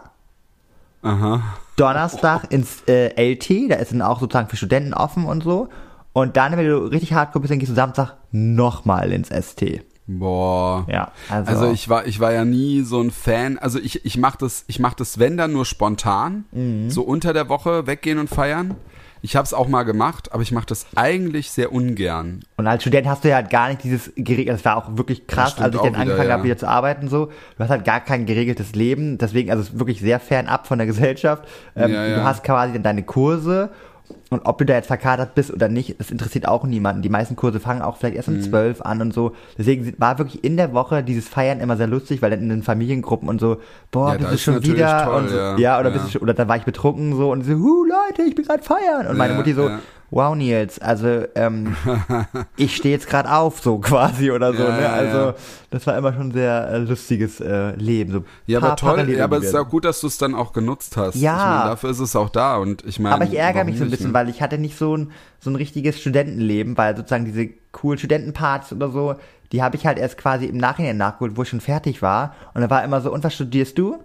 Aha. 1.01 1.41
Donnerstag 1.75 2.51
ins 2.51 2.83
äh, 2.87 3.13
LT, 3.33 3.71
da 3.71 3.75
ist 3.75 3.91
dann 3.91 4.01
auch 4.01 4.19
sozusagen 4.19 4.49
für 4.49 4.57
Studenten 4.57 4.93
offen 4.93 5.25
und 5.25 5.43
so. 5.43 5.69
Und 6.11 6.35
dann, 6.37 6.57
wenn 6.57 6.67
du 6.67 6.77
richtig 6.79 7.13
hardcore 7.13 7.41
bist, 7.41 7.51
dann 7.51 7.59
gehst 7.59 7.71
du 7.71 7.75
Samstag 7.75 8.15
nochmal 8.31 9.11
ins 9.13 9.29
ST. 9.29 9.81
Boah. 10.07 10.85
Ja, 10.89 11.11
also, 11.29 11.51
Also 11.51 11.71
ich 11.71 11.87
war, 11.87 12.07
ich 12.07 12.19
war 12.19 12.33
ja 12.33 12.43
nie 12.43 12.81
so 12.81 12.99
ein 12.99 13.11
Fan. 13.11 13.59
Also 13.59 13.79
ich, 13.79 14.03
ich 14.05 14.17
mach 14.17 14.35
das, 14.35 14.65
ich 14.67 14.79
das, 14.97 15.19
wenn 15.19 15.37
dann 15.37 15.53
nur 15.53 15.65
spontan, 15.65 16.45
Mhm. 16.51 16.89
so 16.89 17.03
unter 17.03 17.31
der 17.31 17.47
Woche 17.47 17.85
weggehen 17.85 18.17
und 18.17 18.27
feiern. 18.27 18.75
Ich 19.21 19.35
habe 19.35 19.45
es 19.45 19.53
auch 19.53 19.67
mal 19.67 19.83
gemacht, 19.83 20.31
aber 20.31 20.41
ich 20.41 20.51
mache 20.51 20.65
das 20.67 20.85
eigentlich 20.95 21.51
sehr 21.51 21.71
ungern. 21.71 22.41
Und 22.57 22.67
als 22.67 22.83
Student 22.83 23.07
hast 23.07 23.23
du 23.23 23.29
ja 23.29 23.35
halt 23.35 23.49
gar 23.49 23.69
nicht 23.69 23.83
dieses 23.83 24.11
geregelt, 24.15 24.55
das 24.57 24.65
war 24.65 24.77
auch 24.77 24.97
wirklich 24.97 25.27
krass, 25.27 25.59
als 25.59 25.75
ich 25.75 25.81
dann 25.81 25.91
wieder, 25.91 26.01
angefangen 26.01 26.29
ja. 26.29 26.33
habe, 26.33 26.43
wieder 26.43 26.57
zu 26.57 26.67
arbeiten, 26.67 27.09
so. 27.09 27.25
Du 27.25 27.33
hast 27.59 27.69
halt 27.69 27.85
gar 27.85 27.99
kein 27.99 28.25
geregeltes 28.25 28.75
Leben, 28.75 29.17
deswegen, 29.17 29.51
also 29.51 29.63
es 29.63 29.69
ist 29.69 29.79
wirklich 29.79 29.99
sehr 29.99 30.19
fernab 30.19 30.67
von 30.67 30.77
der 30.77 30.87
Gesellschaft. 30.87 31.47
Ähm, 31.75 31.91
Ja, 31.91 32.05
ja. 32.05 32.15
Du 32.17 32.23
hast 32.23 32.43
quasi 32.43 32.73
dann 32.73 32.83
deine 32.83 33.03
Kurse 33.03 33.71
und 34.29 34.41
ob 34.45 34.57
du 34.59 34.65
da 34.65 34.75
jetzt 34.75 34.87
verkatert 34.87 35.33
bist 35.35 35.51
oder 35.51 35.69
nicht, 35.69 35.99
das 35.99 36.11
interessiert 36.11 36.47
auch 36.47 36.63
niemanden. 36.63 37.01
Die 37.01 37.09
meisten 37.09 37.35
Kurse 37.35 37.59
fangen 37.59 37.81
auch 37.81 37.97
vielleicht 37.97 38.15
erst 38.15 38.27
um 38.27 38.35
Mhm. 38.35 38.41
zwölf 38.43 38.81
an 38.81 39.01
und 39.01 39.13
so. 39.13 39.31
Deswegen 39.57 39.93
war 39.97 40.17
wirklich 40.19 40.43
in 40.43 40.55
der 40.57 40.73
Woche 40.73 41.03
dieses 41.03 41.27
Feiern 41.27 41.59
immer 41.59 41.77
sehr 41.77 41.87
lustig, 41.87 42.21
weil 42.21 42.29
dann 42.29 42.41
in 42.41 42.49
den 42.49 42.63
Familiengruppen 42.63 43.27
und 43.27 43.39
so, 43.39 43.57
boah, 43.91 44.11
Ja, 44.13 44.17
bist 44.17 44.31
du 44.33 44.37
schon 44.53 44.63
wieder 44.63 45.03
toll, 45.05 45.13
und 45.15 45.29
so, 45.29 45.35
ja. 45.35 45.57
ja, 45.57 45.79
oder 45.79 45.89
Ja. 45.89 45.93
bist 45.93 46.05
du 46.07 46.11
schon, 46.11 46.21
oder 46.21 46.33
dann 46.35 46.47
war 46.47 46.57
ich 46.57 46.63
betrunken 46.63 47.15
so 47.15 47.31
und 47.31 47.43
so, 47.43 47.53
hu 47.53 47.85
Leute, 47.85 48.21
ich 48.27 48.35
bin 48.35 48.45
gerade 48.45 48.61
feiern 48.63 49.07
und 49.07 49.17
meine 49.17 49.33
Mutti 49.33 49.53
so. 49.53 49.69
Wow 50.11 50.35
Nils, 50.35 50.79
also 50.79 51.23
ähm, 51.35 51.75
ich 52.57 52.75
stehe 52.75 52.93
jetzt 52.93 53.07
gerade 53.07 53.31
auf, 53.31 53.59
so 53.59 53.77
quasi 53.79 54.31
oder 54.31 54.53
so. 54.53 54.63
Ja, 54.63 54.71
ne? 54.71 54.89
Also 54.89 55.17
ja. 55.17 55.35
das 55.69 55.87
war 55.87 55.97
immer 55.97 56.13
schon 56.13 56.31
sehr 56.31 56.69
äh, 56.69 56.77
lustiges 56.77 57.39
äh, 57.39 57.75
Leben. 57.75 58.11
So 58.11 58.23
Ja, 58.47 58.59
aber 58.59 58.75
toll, 58.75 58.91
Parallelen 58.91 59.19
ja, 59.19 59.23
aber 59.23 59.37
es 59.37 59.45
ist 59.45 59.55
auch 59.55 59.69
gut, 59.69 59.85
dass 59.85 60.01
du 60.01 60.07
es 60.07 60.17
dann 60.17 60.35
auch 60.35 60.53
genutzt 60.53 60.97
hast. 60.97 61.15
Ja. 61.15 61.37
Ich 61.37 61.43
meine, 61.43 61.69
dafür 61.71 61.89
ist 61.91 61.99
es 61.99 62.15
auch 62.15 62.29
da 62.29 62.57
und 62.57 62.85
ich 62.85 62.99
meine. 62.99 63.15
aber 63.15 63.25
ich 63.25 63.37
ärgere 63.37 63.63
mich 63.63 63.77
so 63.77 63.83
ein 63.83 63.87
nicht, 63.87 63.97
bisschen, 63.97 64.11
ne? 64.11 64.13
weil 64.13 64.29
ich 64.29 64.41
hatte 64.41 64.57
nicht 64.57 64.77
so 64.77 64.95
ein, 64.95 65.11
so 65.39 65.49
ein 65.49 65.55
richtiges 65.55 65.99
Studentenleben, 65.99 66.77
weil 66.77 66.95
sozusagen 66.95 67.25
diese 67.25 67.49
coolen 67.71 67.99
Studentenpartys 67.99 68.73
oder 68.73 68.89
so, 68.89 69.15
die 69.51 69.63
habe 69.63 69.75
ich 69.75 69.85
halt 69.85 69.97
erst 69.97 70.17
quasi 70.17 70.45
im 70.45 70.57
Nachhinein 70.57 70.97
nachgeholt, 70.97 71.37
wo 71.37 71.43
ich 71.43 71.49
schon 71.49 71.61
fertig 71.61 72.01
war. 72.01 72.35
Und 72.53 72.61
da 72.61 72.69
war 72.69 72.83
immer 72.83 73.01
so, 73.01 73.11
und 73.11 73.23
was 73.23 73.33
studierst 73.33 73.77
du? 73.77 73.99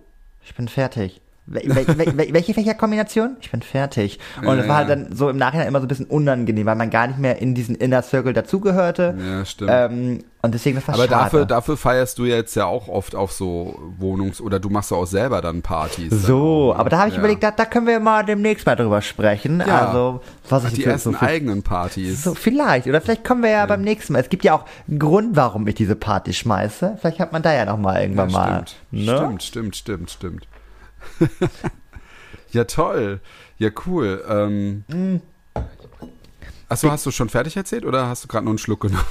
Ich 0.44 0.54
bin 0.54 0.68
fertig. 0.68 1.20
Wel 1.46 1.62
wel 1.74 2.16
wel 2.16 2.32
welche 2.32 2.54
Fächerkombination? 2.54 3.36
Ich 3.42 3.50
bin 3.50 3.60
fertig. 3.60 4.18
Und 4.40 4.46
Ja, 4.46 4.56
das 4.56 4.66
war 4.68 4.76
halt 4.76 4.88
dann 4.88 5.14
so 5.14 5.28
im 5.28 5.36
Nachhinein 5.36 5.68
immer 5.68 5.80
so 5.80 5.84
ein 5.84 5.88
bisschen 5.88 6.06
unangenehm, 6.06 6.64
weil 6.64 6.74
man 6.74 6.88
gar 6.88 7.06
nicht 7.06 7.18
mehr 7.18 7.38
in 7.42 7.54
diesen 7.54 7.74
Inner 7.74 8.00
Circle 8.02 8.32
dazugehörte. 8.32 9.14
Ja, 9.18 9.44
stimmt. 9.44 9.70
Ähm, 9.72 10.24
und 10.40 10.54
deswegen 10.54 10.76
das 10.76 10.88
war 10.88 10.94
aber 10.94 11.04
schade. 11.04 11.14
dafür, 11.24 11.44
dafür 11.46 11.76
feierst 11.76 12.18
du 12.18 12.24
jetzt 12.24 12.54
ja 12.54 12.64
auch 12.64 12.88
oft 12.88 13.14
auf 13.14 13.32
so 13.32 13.78
Wohnungs- 13.98 14.40
oder 14.40 14.58
du 14.58 14.70
machst 14.70 14.90
ja 14.90 14.96
auch 14.96 15.06
selber 15.06 15.42
dann 15.42 15.60
Partys. 15.60 16.08
dann 16.10 16.18
So, 16.18 16.72
ne? 16.72 16.78
aber 16.78 16.88
da 16.88 16.98
habe 16.98 17.08
ich 17.08 17.14
ja. 17.14 17.20
überlegt, 17.20 17.42
da, 17.42 17.50
da 17.50 17.66
können 17.66 17.86
wir 17.86 18.00
mal 18.00 18.24
demnächst 18.24 18.64
mal 18.64 18.74
drüber 18.76 19.02
sprechen. 19.02 19.62
Ja. 19.66 19.86
Also, 19.86 20.20
was 20.48 20.64
Ach, 20.64 20.68
ich 20.68 20.74
die 20.76 20.82
für- 20.82 20.90
ersten 20.92 21.12
so 21.12 21.18
eigenen 21.20 21.62
Partys. 21.62 22.22
so 22.24 22.34
vielleicht 22.34 22.86
oder 22.86 23.02
vielleicht 23.02 23.24
kommen 23.24 23.42
wir 23.42 23.50
ja, 23.50 23.66
beim 23.66 23.82
nächsten 23.82 24.14
Mal. 24.14 24.20
Es 24.20 24.30
gibt 24.30 24.44
ja 24.44 24.54
auch 24.54 24.64
einen 24.88 24.98
Grund, 24.98 25.36
warum 25.36 25.66
ich 25.66 25.74
diese 25.74 25.94
Party 25.94 26.32
schmeiße. 26.32 26.96
Vielleicht 27.00 27.18
hat 27.20 27.32
man 27.32 27.42
da 27.42 27.52
ja 27.52 27.66
noch 27.66 27.76
mal 27.78 28.00
irgendwann 28.00 28.30
mal. 28.32 28.64
stimmt. 28.66 29.06
Ne? 29.06 29.16
stimmt, 29.16 29.42
stimmt, 29.42 29.76
stimmt, 29.76 30.10
stimmt. 30.10 30.48
ja, 32.52 32.64
toll. 32.64 33.20
Ja, 33.58 33.70
cool. 33.86 34.24
Ähm, 34.28 34.84
Mm. 34.88 35.16
Achso, 36.68 36.90
hast 36.90 37.04
du 37.06 37.10
schon 37.10 37.28
fertig 37.28 37.56
erzählt 37.56 37.84
oder 37.84 38.08
hast 38.08 38.24
du 38.24 38.28
gerade 38.28 38.44
noch 38.44 38.50
einen 38.50 38.58
Schluck 38.58 38.80
genommen? 38.80 39.04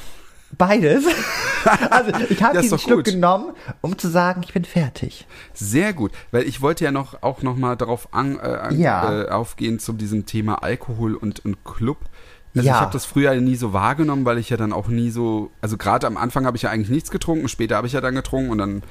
Beides. 0.57 1.05
also 1.89 2.11
ich 2.29 2.43
habe 2.43 2.59
diesen 2.61 2.77
Schluck 2.79 2.97
gut. 2.97 3.05
genommen, 3.05 3.53
um 3.81 3.97
zu 3.97 4.09
sagen, 4.09 4.41
ich 4.43 4.53
bin 4.53 4.65
fertig. 4.65 5.25
Sehr 5.53 5.93
gut, 5.93 6.11
weil 6.31 6.43
ich 6.43 6.61
wollte 6.61 6.83
ja 6.83 6.91
noch 6.91 7.21
auch 7.23 7.41
noch 7.41 7.55
mal 7.55 7.75
darauf 7.75 8.13
an, 8.13 8.37
äh, 8.39 8.73
Ja. 8.73 9.21
äh, 9.23 9.29
aufgehen 9.29 9.79
zu 9.79 9.93
diesem 9.93 10.25
Thema 10.25 10.55
Alkohol 10.63 11.15
und, 11.15 11.45
und 11.45 11.63
Club. 11.63 11.97
Also 12.55 12.67
Ja. 12.67 12.75
ich 12.75 12.81
habe 12.81 12.91
das 12.93 13.05
früher 13.05 13.33
nie 13.35 13.55
so 13.55 13.71
wahrgenommen, 13.71 14.25
weil 14.25 14.37
ich 14.39 14.49
ja 14.49 14.57
dann 14.57 14.73
auch 14.73 14.87
nie 14.87 15.09
so, 15.09 15.49
also 15.61 15.77
gerade 15.77 16.05
am 16.05 16.17
Anfang 16.17 16.45
habe 16.45 16.57
ich 16.57 16.63
ja 16.63 16.69
eigentlich 16.69 16.89
nichts 16.89 17.11
getrunken, 17.11 17.47
später 17.47 17.77
habe 17.77 17.87
ich 17.87 17.93
ja 17.93 18.01
dann 18.01 18.15
getrunken 18.15 18.49
und 18.51 18.57
dann 18.57 18.83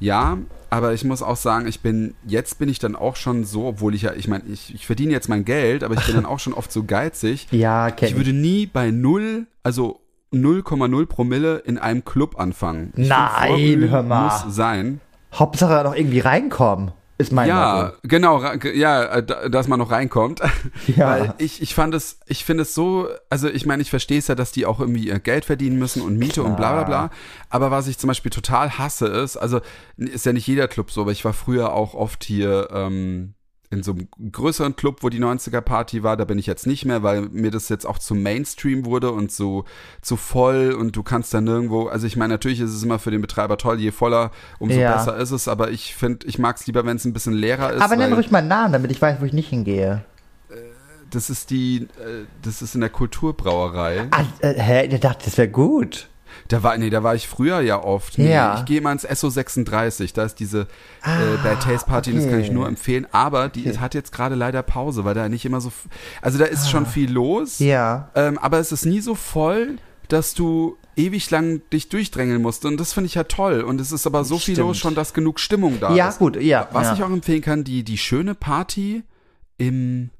ja, 0.00 0.38
aber 0.70 0.92
ich 0.92 1.04
muss 1.04 1.22
auch 1.22 1.36
sagen, 1.36 1.66
ich 1.66 1.80
bin 1.80 2.14
jetzt 2.26 2.58
bin 2.58 2.68
ich 2.68 2.78
dann 2.78 2.94
auch 2.94 3.16
schon 3.16 3.44
so, 3.44 3.66
obwohl 3.66 3.94
ich 3.94 4.02
ja, 4.02 4.12
ich 4.12 4.28
meine, 4.28 4.44
ich, 4.52 4.74
ich 4.74 4.86
verdiene 4.86 5.12
jetzt 5.12 5.28
mein 5.28 5.44
Geld, 5.44 5.82
aber 5.82 5.94
ich 5.94 6.04
bin 6.04 6.14
dann 6.14 6.26
auch 6.26 6.38
schon 6.38 6.52
oft 6.52 6.70
so 6.70 6.84
geizig. 6.84 7.48
Ja, 7.50 7.90
kenn 7.90 8.08
Ich 8.08 8.16
würde 8.16 8.32
nie 8.32 8.66
bei 8.66 8.90
null, 8.90 9.46
also 9.62 10.00
0,0 10.32 11.06
Promille 11.06 11.58
in 11.58 11.78
einem 11.78 12.04
Club 12.04 12.38
anfangen. 12.38 12.92
Ich 12.96 13.08
Nein, 13.08 13.54
find, 13.56 13.90
hör 13.90 14.02
mal. 14.02 14.24
Muss 14.24 14.54
sein. 14.54 15.00
Hauptsache 15.32 15.84
noch 15.84 15.94
irgendwie 15.94 16.20
reinkommen, 16.20 16.92
ist 17.18 17.32
mein 17.32 17.48
Ja, 17.48 17.82
Motto. 17.82 17.96
genau, 18.04 18.42
ja, 18.74 19.04
äh, 19.04 19.22
da- 19.24 19.48
dass 19.48 19.66
man 19.68 19.78
noch 19.78 19.90
reinkommt. 19.90 20.40
Ja. 20.96 21.10
Weil 21.10 21.34
ich, 21.38 21.60
ich 21.60 21.74
fand 21.74 21.94
es, 21.94 22.18
ich 22.26 22.44
finde 22.44 22.62
es 22.62 22.74
so, 22.74 23.08
also 23.28 23.48
ich 23.48 23.66
meine, 23.66 23.82
ich 23.82 23.90
verstehe 23.90 24.18
es 24.18 24.28
ja, 24.28 24.34
dass 24.34 24.52
die 24.52 24.64
auch 24.66 24.80
irgendwie 24.80 25.06
ihr 25.08 25.18
Geld 25.18 25.44
verdienen 25.44 25.78
müssen 25.78 26.00
und 26.02 26.16
Miete 26.16 26.42
und 26.42 26.56
bla 26.56 26.72
bla 26.72 26.84
bla. 26.84 27.10
Aber 27.50 27.70
was 27.70 27.88
ich 27.88 27.98
zum 27.98 28.08
Beispiel 28.08 28.30
total 28.30 28.78
hasse 28.78 29.06
ist, 29.06 29.36
also 29.36 29.60
ist 29.96 30.24
ja 30.26 30.32
nicht 30.32 30.46
jeder 30.46 30.68
Club 30.68 30.90
so, 30.90 31.02
aber 31.02 31.12
ich 31.12 31.24
war 31.24 31.32
früher 31.34 31.72
auch 31.74 31.94
oft 31.94 32.24
hier 32.24 32.68
ähm, 32.72 33.34
in 33.70 33.82
so 33.82 33.92
einem 33.92 34.08
größeren 34.32 34.76
Club, 34.76 35.02
wo 35.02 35.10
die 35.10 35.20
90er 35.20 35.60
Party 35.60 36.02
war, 36.02 36.16
da 36.16 36.24
bin 36.24 36.38
ich 36.38 36.46
jetzt 36.46 36.66
nicht 36.66 36.86
mehr, 36.86 37.02
weil 37.02 37.22
mir 37.22 37.50
das 37.50 37.68
jetzt 37.68 37.84
auch 37.86 37.98
zu 37.98 38.14
Mainstream 38.14 38.86
wurde 38.86 39.12
und 39.12 39.30
so 39.30 39.64
zu 40.00 40.16
voll 40.16 40.72
und 40.72 40.96
du 40.96 41.02
kannst 41.02 41.34
dann 41.34 41.44
nirgendwo, 41.44 41.86
also 41.86 42.06
ich 42.06 42.16
meine, 42.16 42.34
natürlich 42.34 42.60
ist 42.60 42.72
es 42.72 42.82
immer 42.82 42.98
für 42.98 43.10
den 43.10 43.20
Betreiber 43.20 43.58
toll, 43.58 43.78
je 43.78 43.90
voller, 43.90 44.30
umso 44.58 44.78
Ja. 44.78 44.94
besser 44.96 45.16
ist 45.18 45.32
es, 45.32 45.48
aber 45.48 45.70
ich 45.70 45.94
finde, 45.94 46.26
ich 46.26 46.38
mag 46.38 46.56
es 46.56 46.66
lieber, 46.66 46.86
wenn 46.86 46.96
es 46.96 47.04
ein 47.04 47.12
bisschen 47.12 47.34
leerer 47.34 47.72
ist. 47.72 47.82
Aber 47.82 47.96
nenn 47.96 48.10
weil 48.10 48.14
ruhig 48.14 48.30
mal 48.30 48.38
einen 48.38 48.48
Namen, 48.48 48.72
damit 48.72 48.90
ich 48.90 49.02
weiß, 49.02 49.20
wo 49.20 49.24
ich 49.26 49.34
nicht 49.34 49.48
hingehe. 49.50 50.02
das 51.10 51.30
ist 51.30 51.50
die, 51.50 51.88
äh, 51.98 52.24
das 52.42 52.60
ist 52.62 52.74
in 52.74 52.80
der 52.82 52.90
Kulturbrauerei. 52.90 54.08
Ah, 54.10 54.24
äh, 54.40 54.54
hä? 54.60 54.86
Ich 54.86 55.00
dachte, 55.00 55.24
das 55.24 55.38
wäre 55.38 55.48
gut. 55.48 56.08
Da 56.48 56.62
war, 56.62 56.76
nee, 56.78 56.90
da 56.90 57.02
war 57.02 57.14
ich 57.14 57.28
früher 57.28 57.60
ja 57.60 57.82
oft. 57.82 58.18
Nee, 58.18 58.32
Ja. 58.32 58.58
Ich 58.58 58.64
gehe 58.64 58.80
mal 58.80 58.92
ins 58.92 59.06
SO36, 59.06 60.14
da 60.14 60.24
ist 60.24 60.36
diese 60.40 60.62
äh, 61.02 61.36
Bad 61.42 61.62
Taste 61.62 61.86
Party, 61.86 62.12
das 62.14 62.24
kann 62.24 62.40
ich 62.40 62.46
Ah, 62.46 62.48
okay. 62.48 62.54
nur 62.54 62.66
empfehlen. 62.68 63.06
Aber 63.12 63.48
die 63.48 63.78
hat 63.78 63.94
jetzt 63.94 64.12
gerade 64.12 64.34
leider 64.34 64.62
Pause, 64.62 65.04
weil 65.04 65.14
da 65.14 65.28
nicht 65.28 65.44
immer 65.44 65.60
so, 65.60 65.70
also 66.22 66.38
da 66.38 66.46
ist 66.46 66.70
schon 66.70 66.86
viel 66.86 67.10
los. 67.12 67.58
Ah. 67.60 67.64
Ja. 67.64 68.08
Ähm, 68.14 68.38
aber 68.38 68.58
es 68.58 68.72
ist 68.72 68.86
nie 68.86 69.00
so 69.00 69.14
voll, 69.14 69.76
dass 70.08 70.32
du 70.34 70.76
ewig 70.96 71.30
lang 71.30 71.60
dich 71.72 71.90
durchdrängeln 71.90 72.40
musst. 72.40 72.64
Und 72.64 72.78
das 72.80 72.92
finde 72.94 73.06
ich 73.08 73.14
ja 73.14 73.24
toll. 73.24 73.60
Und 73.60 73.80
es 73.80 73.92
ist 73.92 74.06
aber 74.06 74.24
so 74.24 74.36
viel 74.38 74.54
Stimmt. 74.54 74.68
los 74.68 74.78
schon, 74.78 74.94
dass 74.94 75.12
genug 75.12 75.38
Stimmung 75.38 75.78
da 75.80 75.94
Ja, 75.94 76.08
ist. 76.08 76.18
gut, 76.18 76.40
ja. 76.40 76.66
Was 76.72 76.86
ja. 76.88 76.94
ich 76.94 77.02
auch 77.04 77.10
empfehlen 77.10 77.42
kann, 77.42 77.62
die, 77.62 77.84
die 77.84 77.98
schöne 77.98 78.34
Party 78.34 79.04
im 79.58 80.10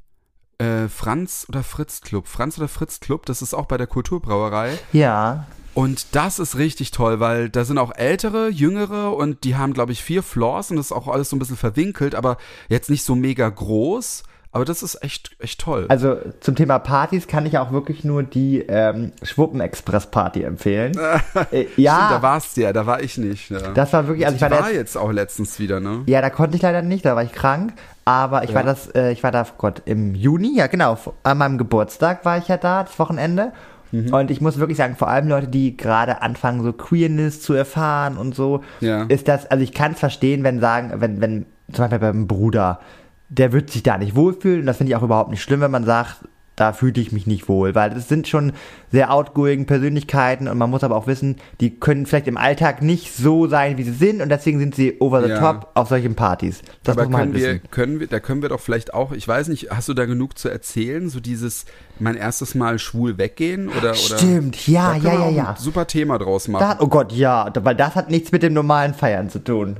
äh, 0.58 0.88
Franz 0.88 1.46
oder 1.48 1.62
Fritz 1.62 2.00
Club. 2.02 2.26
Franz 2.28 2.58
oder 2.58 2.68
Fritz 2.68 3.00
Club, 3.00 3.24
das 3.26 3.40
ist 3.42 3.54
auch 3.54 3.66
bei 3.66 3.76
der 3.78 3.86
Kulturbrauerei. 3.86 4.78
Ja. 4.92 5.46
Und 5.78 6.16
das 6.16 6.40
ist 6.40 6.58
richtig 6.58 6.90
toll, 6.90 7.20
weil 7.20 7.50
da 7.50 7.64
sind 7.64 7.78
auch 7.78 7.92
ältere, 7.94 8.48
jüngere 8.48 9.14
und 9.14 9.44
die 9.44 9.54
haben, 9.54 9.74
glaube 9.74 9.92
ich, 9.92 10.02
vier 10.02 10.24
Floors 10.24 10.72
und 10.72 10.76
das 10.76 10.86
ist 10.86 10.92
auch 10.92 11.06
alles 11.06 11.30
so 11.30 11.36
ein 11.36 11.38
bisschen 11.38 11.56
verwinkelt, 11.56 12.16
aber 12.16 12.36
jetzt 12.68 12.90
nicht 12.90 13.04
so 13.04 13.14
mega 13.14 13.48
groß. 13.48 14.24
Aber 14.50 14.64
das 14.64 14.82
ist 14.82 15.00
echt, 15.04 15.36
echt 15.38 15.60
toll. 15.60 15.86
Also 15.88 16.16
zum 16.40 16.56
Thema 16.56 16.80
Partys 16.80 17.28
kann 17.28 17.46
ich 17.46 17.58
auch 17.58 17.70
wirklich 17.70 18.02
nur 18.02 18.24
die 18.24 18.58
ähm, 18.62 19.12
Schwuppen-Express-Party 19.22 20.42
empfehlen. 20.42 20.98
äh, 21.52 21.66
ja, 21.76 21.94
Stimmt, 21.94 22.10
da 22.10 22.22
warst 22.22 22.56
du 22.56 22.62
ja, 22.62 22.72
da 22.72 22.84
war 22.84 23.00
ich 23.00 23.16
nicht. 23.16 23.48
Ja. 23.48 23.70
das 23.70 23.92
war 23.92 24.08
wirklich, 24.08 24.26
also 24.26 24.34
ich 24.34 24.42
die 24.42 24.50
war, 24.50 24.60
war 24.60 24.72
jetzt, 24.72 24.96
auch 24.96 25.12
letztens 25.12 25.60
wieder, 25.60 25.78
ne? 25.78 26.02
ja, 26.06 26.20
da 26.20 26.30
konnte 26.30 26.56
ich 26.56 26.62
leider 26.62 26.82
nicht, 26.82 27.04
da 27.04 27.14
war 27.14 27.22
ich 27.22 27.30
krank. 27.30 27.74
Aber 28.04 28.42
ich 28.42 28.52
war 28.52 28.64
das, 28.64 28.88
äh, 28.96 29.12
ich 29.12 29.22
war 29.22 29.30
da, 29.30 29.46
oh 29.48 29.54
Gott, 29.58 29.82
im 29.84 30.16
Juni, 30.16 30.56
ja 30.56 30.66
genau, 30.66 30.98
an 31.22 31.38
meinem 31.38 31.56
Geburtstag 31.56 32.24
war 32.24 32.38
ich 32.38 32.48
ja 32.48 32.56
da, 32.56 32.82
das 32.82 32.98
Wochenende. 32.98 33.52
Mhm. 33.92 34.12
Und 34.12 34.30
ich 34.30 34.40
muss 34.40 34.58
wirklich 34.58 34.78
sagen, 34.78 34.96
vor 34.96 35.08
allem 35.08 35.28
Leute, 35.28 35.48
die 35.48 35.76
gerade 35.76 36.22
anfangen, 36.22 36.62
so 36.62 36.72
Queerness 36.72 37.40
zu 37.40 37.54
erfahren 37.54 38.16
und 38.16 38.34
so, 38.34 38.62
Ja. 38.80 39.04
ist 39.04 39.28
das, 39.28 39.46
also 39.50 39.62
ich 39.62 39.72
kann 39.72 39.92
es 39.92 39.98
verstehen, 39.98 40.44
wenn 40.44 40.60
sagen, 40.60 40.92
wenn, 41.00 41.20
wenn, 41.20 41.46
zum 41.72 41.84
Beispiel 41.84 41.98
beim 41.98 42.26
Bruder, 42.26 42.80
der 43.28 43.52
wird 43.52 43.70
sich 43.70 43.82
da 43.82 43.98
nicht 43.98 44.14
wohlfühlen. 44.16 44.66
Das 44.66 44.78
finde 44.78 44.90
ich 44.92 44.96
auch 44.96 45.02
überhaupt 45.02 45.30
nicht 45.30 45.42
schlimm, 45.42 45.60
wenn 45.60 45.70
man 45.70 45.84
sagt, 45.84 46.16
da 46.60 46.72
fühle 46.72 47.00
ich 47.00 47.12
mich 47.12 47.26
nicht 47.26 47.48
wohl, 47.48 47.74
weil 47.74 47.90
das 47.90 48.08
sind 48.08 48.28
schon 48.28 48.52
sehr 48.90 49.12
outgoing 49.12 49.66
Persönlichkeiten 49.66 50.48
und 50.48 50.58
man 50.58 50.70
muss 50.70 50.82
aber 50.82 50.96
auch 50.96 51.06
wissen, 51.06 51.36
die 51.60 51.78
können 51.78 52.06
vielleicht 52.06 52.26
im 52.26 52.36
Alltag 52.36 52.82
nicht 52.82 53.14
so 53.14 53.46
sein, 53.46 53.78
wie 53.78 53.82
sie 53.82 53.92
sind 53.92 54.20
und 54.22 54.28
deswegen 54.28 54.58
sind 54.58 54.74
sie 54.74 54.96
over 55.00 55.22
the 55.22 55.28
Ja. 55.30 55.38
top 55.40 55.70
auf 55.74 55.88
solchen 55.88 56.14
Partys. 56.14 56.62
Das 56.84 56.96
Aber 56.96 57.04
muss 57.04 57.12
man 57.12 57.20
können 57.20 57.32
halt 57.34 57.42
wir, 57.42 57.54
wissen. 57.54 57.70
können 57.70 58.00
wir, 58.00 58.06
da 58.06 58.20
können 58.20 58.42
wir 58.42 58.48
doch 58.48 58.60
vielleicht 58.60 58.94
auch, 58.94 59.12
ich 59.12 59.26
weiß 59.28 59.48
nicht, 59.48 59.70
hast 59.70 59.88
du 59.88 59.94
da 59.94 60.06
genug 60.06 60.38
zu 60.38 60.48
erzählen? 60.48 61.08
So 61.08 61.20
dieses, 61.20 61.66
mein 61.98 62.16
erstes 62.16 62.54
Mal 62.54 62.78
schwul 62.78 63.18
weggehen 63.18 63.68
oder, 63.68 63.90
oder? 63.90 63.94
Stimmt, 63.94 64.66
ja, 64.66 64.92
können 64.92 65.04
ja, 65.04 65.12
wir 65.12 65.18
ja, 65.18 65.30
ja. 65.30 65.50
ein 65.50 65.56
super 65.56 65.86
Thema 65.86 66.18
draus 66.18 66.48
machen. 66.48 66.76
Da, 66.78 66.84
oh 66.84 66.88
Gott, 66.88 67.12
ja, 67.12 67.52
weil 67.62 67.74
das 67.74 67.94
hat 67.94 68.10
nichts 68.10 68.32
mit 68.32 68.42
dem 68.42 68.54
normalen 68.54 68.94
Feiern 68.94 69.28
zu 69.30 69.38
tun. 69.42 69.76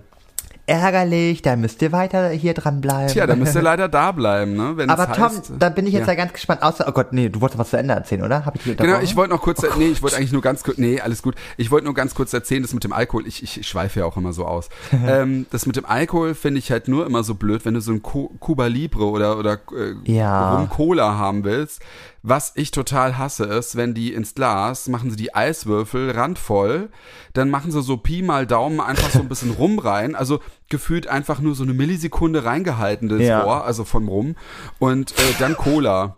Ärgerlich, 0.68 1.40
da 1.40 1.56
müsst 1.56 1.80
ihr 1.80 1.92
weiter 1.92 2.28
hier 2.28 2.52
dran 2.52 2.82
bleiben. 2.82 3.10
Tja, 3.10 3.26
da 3.26 3.34
müsst 3.36 3.54
ihr 3.56 3.62
leider 3.70 3.88
da 3.88 4.12
bleiben, 4.12 4.54
ne? 4.54 4.72
Wenn 4.76 4.90
aber 4.90 5.08
es 5.10 5.16
Tom, 5.16 5.24
heißt, 5.24 5.52
da 5.58 5.70
bin 5.70 5.86
ich 5.86 5.94
jetzt 5.94 6.06
ja. 6.06 6.14
ganz 6.14 6.34
gespannt. 6.34 6.62
Außer, 6.62 6.84
oh 6.86 6.92
Gott, 6.92 7.14
nee, 7.14 7.30
du 7.30 7.40
wolltest 7.40 7.58
was 7.58 7.70
zu 7.70 7.78
Ende 7.78 7.94
erzählen, 7.94 8.22
oder? 8.22 8.44
Hab 8.44 8.54
ich 8.54 8.62
dich 8.64 8.76
Genau, 8.76 9.00
ich 9.00 9.16
wollte 9.16 9.32
noch 9.34 9.40
kurz, 9.40 9.62
nee, 9.78 9.86
ich 9.86 10.02
wollte 10.02 10.16
eigentlich 10.16 10.32
nur 10.32 10.42
ganz 10.42 10.62
kurz, 10.62 10.76
nee, 10.76 11.00
alles 11.00 11.22
gut. 11.22 11.36
Ich 11.56 11.70
wollte 11.70 11.86
nur 11.86 11.94
ganz 11.94 12.14
kurz 12.14 12.34
erzählen, 12.34 12.60
das 12.60 12.74
mit 12.74 12.84
dem 12.84 12.92
Alkohol, 12.92 13.26
ich, 13.26 13.42
ich 13.42 13.66
schweife 13.66 14.00
ja 14.00 14.04
auch 14.06 14.18
immer 14.18 14.34
so 14.34 14.44
aus. 14.44 14.68
ähm, 15.06 15.46
das 15.50 15.64
mit 15.64 15.76
dem 15.76 15.86
Alkohol 15.86 16.34
finde 16.34 16.58
ich 16.58 16.70
halt 16.70 16.86
nur 16.86 17.06
immer 17.06 17.22
so 17.24 17.34
blöd, 17.34 17.64
wenn 17.64 17.72
du 17.72 17.80
so 17.80 17.92
ein 17.92 18.02
Cu- 18.02 18.28
Cuba 18.38 18.66
Libre 18.66 19.06
oder, 19.06 19.38
oder 19.38 19.54
äh, 19.74 19.94
Ja. 20.12 20.54
Rum 20.56 20.68
Cola 20.68 21.16
haben 21.16 21.44
willst. 21.44 21.80
Was 22.22 22.52
ich 22.56 22.72
total 22.72 23.16
hasse 23.16 23.44
ist, 23.44 23.76
wenn 23.76 23.94
die 23.94 24.12
ins 24.12 24.34
Glas 24.34 24.88
machen 24.88 25.10
sie 25.10 25.16
die 25.16 25.34
Eiswürfel 25.34 26.10
randvoll, 26.10 26.90
dann 27.32 27.48
machen 27.48 27.70
sie 27.70 27.80
so 27.80 27.96
Pi 27.96 28.22
mal 28.22 28.46
Daumen 28.46 28.80
einfach 28.80 29.10
so 29.10 29.20
ein 29.20 29.28
bisschen 29.28 29.52
Rum 29.52 29.78
rein, 29.78 30.14
also 30.16 30.40
gefühlt 30.68 31.06
einfach 31.06 31.38
nur 31.40 31.54
so 31.54 31.62
eine 31.62 31.74
Millisekunde 31.74 32.44
reingehalten 32.44 33.08
das 33.08 33.20
Ja. 33.22 33.42
Rohr, 33.42 33.64
also 33.64 33.84
vom 33.84 34.08
Rum 34.08 34.34
und 34.78 35.12
äh, 35.12 35.34
dann 35.38 35.56
Cola. 35.56 36.16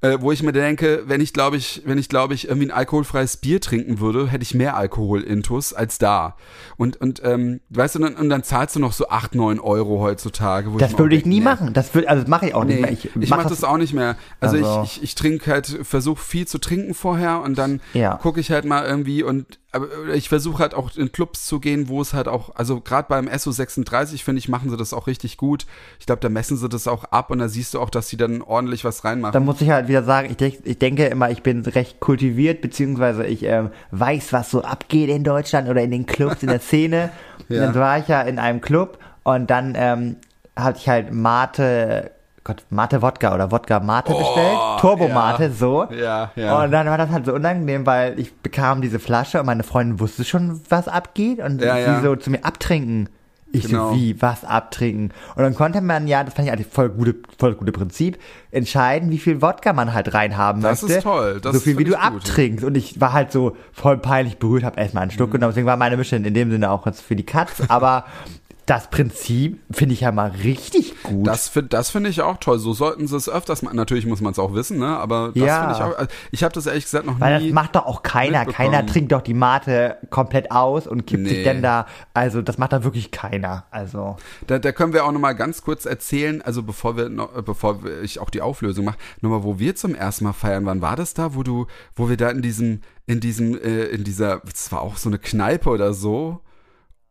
Äh, 0.00 0.18
wo 0.20 0.30
ich 0.30 0.44
mir 0.44 0.52
denke, 0.52 1.02
wenn 1.06 1.20
ich 1.20 1.32
glaube 1.32 1.56
ich, 1.56 1.82
wenn 1.84 1.98
ich 1.98 2.08
glaube 2.08 2.32
ich 2.32 2.46
irgendwie 2.46 2.68
ein 2.68 2.70
alkoholfreies 2.70 3.38
Bier 3.38 3.60
trinken 3.60 3.98
würde, 3.98 4.28
hätte 4.28 4.44
ich 4.44 4.54
mehr 4.54 4.76
Alkohol 4.76 5.22
intus 5.22 5.72
als 5.72 5.98
da. 5.98 6.36
Und 6.76 7.00
und 7.00 7.20
ähm, 7.24 7.60
weißt 7.70 7.96
du, 7.96 7.98
und 7.98 8.04
dann, 8.04 8.14
und 8.22 8.28
dann 8.28 8.44
zahlst 8.44 8.76
du 8.76 8.80
noch 8.80 8.92
so 8.92 9.08
acht 9.08 9.34
neun 9.34 9.58
Euro 9.58 9.98
heutzutage. 10.00 10.72
Wo 10.72 10.78
Das 10.78 10.94
auch 10.94 10.98
würde 11.00 11.16
ich 11.16 11.26
nie 11.26 11.40
machen. 11.40 11.72
Das 11.74 11.92
würde, 11.96 12.08
also 12.08 12.22
das 12.22 12.30
mache 12.30 12.46
ich 12.46 12.54
auch 12.54 12.62
nicht 12.62 12.76
Nee, 12.76 12.80
mehr. 12.82 12.92
ich, 12.92 13.10
mach 13.28 13.38
mache 13.38 13.48
das 13.48 13.64
auch 13.64 13.76
nicht 13.76 13.92
mehr. 13.92 14.16
Also, 14.38 14.56
Also- 14.58 14.82
ich, 14.84 14.98
ich, 14.98 15.02
ich 15.02 15.14
trinke 15.16 15.50
halt, 15.50 15.66
versuche 15.82 16.22
viel 16.22 16.46
zu 16.46 16.58
trinken 16.58 16.94
vorher 16.94 17.40
und 17.40 17.58
dann 17.58 17.80
Ja. 17.92 18.14
gucke 18.14 18.38
ich 18.38 18.52
halt 18.52 18.66
mal 18.66 18.86
irgendwie 18.86 19.24
und 19.24 19.58
aber 19.70 20.14
ich 20.14 20.30
versuche 20.30 20.62
halt 20.62 20.72
auch 20.72 20.96
in 20.96 21.12
Clubs 21.12 21.46
zu 21.46 21.60
gehen, 21.60 21.88
wo 21.88 22.00
es 22.00 22.14
halt 22.14 22.26
auch, 22.26 22.54
also 22.56 22.80
gerade 22.80 23.06
beim 23.08 23.28
SO36 23.28 24.24
finde 24.24 24.38
ich, 24.38 24.48
machen 24.48 24.70
sie 24.70 24.78
das 24.78 24.94
auch 24.94 25.06
richtig 25.06 25.36
gut. 25.36 25.66
Ich 26.00 26.06
glaube, 26.06 26.20
da 26.20 26.30
messen 26.30 26.56
sie 26.56 26.68
das 26.70 26.88
auch 26.88 27.04
ab 27.04 27.30
und 27.30 27.38
da 27.38 27.48
siehst 27.48 27.74
du 27.74 27.80
auch, 27.80 27.90
dass 27.90 28.08
sie 28.08 28.16
dann 28.16 28.40
ordentlich 28.40 28.84
was 28.84 29.04
reinmachen. 29.04 29.34
Da 29.34 29.40
muss 29.40 29.60
ich 29.60 29.68
halt 29.68 29.88
wieder 29.88 30.02
sagen, 30.02 30.28
ich, 30.30 30.38
denk, 30.38 30.60
ich 30.64 30.78
denke 30.78 31.06
immer, 31.06 31.30
ich 31.30 31.42
bin 31.42 31.66
recht 31.66 32.00
kultiviert, 32.00 32.62
beziehungsweise 32.62 33.26
ich 33.26 33.42
ähm, 33.42 33.70
weiß, 33.90 34.32
was 34.32 34.50
so 34.50 34.62
abgeht 34.62 35.10
in 35.10 35.22
Deutschland 35.22 35.68
oder 35.68 35.82
in 35.82 35.90
den 35.90 36.06
Clubs, 36.06 36.42
in 36.42 36.48
der 36.48 36.60
Szene. 36.60 37.10
Ja. 37.48 37.66
Und 37.66 37.74
dann 37.76 37.82
war 37.82 37.98
ich 37.98 38.08
ja 38.08 38.20
in 38.20 38.38
einem 38.38 38.60
Club 38.60 38.98
und 39.22 39.48
dann 39.48 39.72
ähm, 39.74 40.16
hatte 40.54 40.80
ich 40.80 40.88
halt 40.88 41.14
Mate, 41.14 42.10
Gott, 42.48 42.64
Mate 42.70 43.02
Wodka 43.02 43.34
oder 43.34 43.52
Wodka 43.52 43.78
Mate 43.78 44.12
bestellt. 44.14 44.58
Turbo 44.80 45.04
Oh, 45.04 45.08
ja. 45.08 45.14
Mate, 45.14 45.52
so. 45.52 45.86
Ja, 45.92 46.32
ja. 46.34 46.62
Und 46.64 46.72
dann 46.72 46.86
war 46.86 46.96
das 46.98 47.10
halt 47.10 47.26
so 47.26 47.34
unangenehm, 47.34 47.84
weil 47.86 48.18
ich 48.18 48.34
bekam 48.36 48.80
diese 48.80 48.98
Flasche 48.98 49.38
und 49.38 49.46
meine 49.46 49.62
Freundin 49.64 50.00
wusste 50.00 50.24
schon, 50.24 50.60
was 50.70 50.88
abgeht 50.88 51.40
und 51.40 51.60
Ja, 51.62 51.74
sie 51.76 51.80
ja. 51.82 52.00
so 52.00 52.16
zu 52.16 52.30
mir 52.30 52.44
abtrinken. 52.44 53.10
Ich 53.50 53.64
Genau. 53.66 53.90
so, 53.90 53.96
wie, 53.96 54.20
was 54.20 54.44
abtrinken? 54.44 55.10
Und 55.34 55.42
dann 55.42 55.54
konnte 55.54 55.80
man 55.80 56.06
ja, 56.06 56.22
das 56.22 56.34
fand 56.34 56.46
ich 56.48 56.52
eigentlich 56.52 56.66
voll 56.66 56.90
gute, 56.90 57.14
voll 57.38 57.54
gute 57.54 57.72
Prinzip, 57.72 58.18
entscheiden, 58.50 59.10
wie 59.10 59.16
viel 59.18 59.40
Wodka 59.40 59.72
man 59.72 59.94
halt 59.94 60.12
reinhaben 60.12 60.60
Das 60.60 60.82
möchte. 60.82 60.98
ist 60.98 61.02
toll, 61.04 61.40
das 61.40 61.54
so 61.54 61.60
viel, 61.60 61.78
wie 61.78 61.84
du 61.84 61.92
gut. 61.92 62.00
abtrinkst. 62.02 62.62
Und 62.62 62.76
ich 62.76 63.00
war 63.00 63.14
halt 63.14 63.32
so 63.32 63.56
voll 63.72 63.96
peinlich 63.96 64.38
berührt, 64.38 64.64
habe 64.64 64.78
erstmal 64.78 65.02
einen 65.02 65.10
Mhm. 65.12 65.14
Schluck 65.16 65.30
genommen. 65.32 65.52
Deswegen 65.52 65.66
war 65.66 65.78
meine 65.78 65.96
Mission 65.96 66.24
in 66.26 66.34
dem 66.34 66.50
Sinne 66.50 66.70
auch 66.70 66.84
jetzt 66.84 67.00
für 67.00 67.16
die 67.16 67.24
Katz. 67.24 67.62
Aber 67.68 68.04
das 68.68 68.90
Prinzip 68.90 69.60
finde 69.70 69.94
ich 69.94 70.02
ja 70.02 70.12
mal 70.12 70.30
richtig 70.44 71.02
gut. 71.02 71.26
Das 71.26 71.48
finde 71.48 71.70
das 71.70 71.88
finde 71.90 72.10
ich 72.10 72.20
auch 72.20 72.36
toll. 72.36 72.58
So 72.58 72.74
sollten 72.74 73.06
sie 73.08 73.16
es 73.16 73.28
öfters 73.28 73.62
machen. 73.62 73.76
Natürlich 73.76 74.04
muss 74.04 74.20
man 74.20 74.32
es 74.32 74.38
auch 74.38 74.52
wissen, 74.52 74.78
ne? 74.78 74.98
Aber 74.98 75.32
das 75.34 75.42
Ja. 75.42 75.60
finde 75.60 75.74
ich 75.74 75.80
auch. 75.94 75.98
Also 75.98 76.10
ich 76.32 76.42
habe 76.44 76.52
das 76.52 76.66
ehrlich 76.66 76.84
gesagt 76.84 77.06
noch 77.06 77.18
Weil 77.18 77.38
nie. 77.40 77.46
das 77.46 77.54
macht 77.54 77.76
doch 77.76 77.86
auch 77.86 78.02
keiner. 78.02 78.44
Keiner 78.44 78.84
trinkt 78.84 79.12
doch 79.12 79.22
die 79.22 79.32
Mate 79.34 79.96
komplett 80.10 80.50
aus 80.50 80.86
und 80.86 81.06
kippt 81.06 81.26
sich 81.28 81.38
Nee. 81.38 81.44
denn 81.44 81.62
da. 81.62 81.86
Also 82.12 82.42
das 82.42 82.58
macht 82.58 82.72
da 82.74 82.84
wirklich 82.84 83.10
keiner. 83.10 83.64
Also 83.70 84.16
Da, 84.46 84.58
da 84.58 84.72
können 84.72 84.92
wir 84.92 85.06
auch 85.06 85.12
noch 85.12 85.20
mal 85.20 85.32
ganz 85.32 85.62
kurz 85.62 85.86
erzählen, 85.86 86.42
also 86.42 86.62
bevor 86.62 86.96
wir 86.96 87.08
noch, 87.08 87.32
bevor 87.42 87.80
ich 88.02 88.20
auch 88.20 88.28
die 88.30 88.42
Auflösung 88.42 88.84
mache, 88.84 88.98
nochmal, 89.22 89.44
wo 89.44 89.58
wir 89.58 89.76
zum 89.76 89.94
ersten 89.94 90.24
Mal 90.24 90.34
feiern 90.34 90.66
waren, 90.66 90.82
war 90.82 90.94
das 90.96 91.14
da, 91.14 91.34
wo 91.34 91.42
du, 91.42 91.66
wo 91.96 92.08
wir 92.10 92.18
da 92.18 92.28
in 92.28 92.42
diesem, 92.42 92.82
in 93.06 93.20
diesem, 93.20 93.54
äh, 93.58 93.84
in 93.86 94.04
dieser, 94.04 94.40
das 94.44 94.70
war 94.72 94.82
auch 94.82 94.98
so 94.98 95.08
eine 95.08 95.18
Kneipe 95.18 95.70
oder 95.70 95.94
so. 95.94 96.40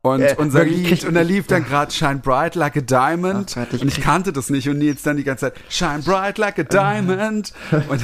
Und 0.08 0.22
Äh, 0.22 0.36
unser 0.38 0.64
Lied, 0.66 1.04
und 1.06 1.14
da 1.14 1.22
lief 1.22 1.48
dann 1.48 1.64
gerade 1.66 1.92
Shine 1.92 2.18
Bright 2.18 2.56
Like 2.56 2.78
a 2.78 2.82
Diamond. 2.82 3.56
Ach 3.58 3.74
und 3.80 3.86
ich 3.88 4.02
kannte 4.02 4.34
das 4.34 4.50
nicht 4.50 4.68
und 4.70 4.78
Nils 4.80 5.02
dann 5.04 5.18
die 5.18 5.24
ganze 5.24 5.46
Zeit, 5.52 5.56
Shine 5.70 6.00
Bright 6.06 6.38
Like 6.38 6.60
a 6.60 6.64
Diamond. 6.64 7.54
und, 7.90 8.02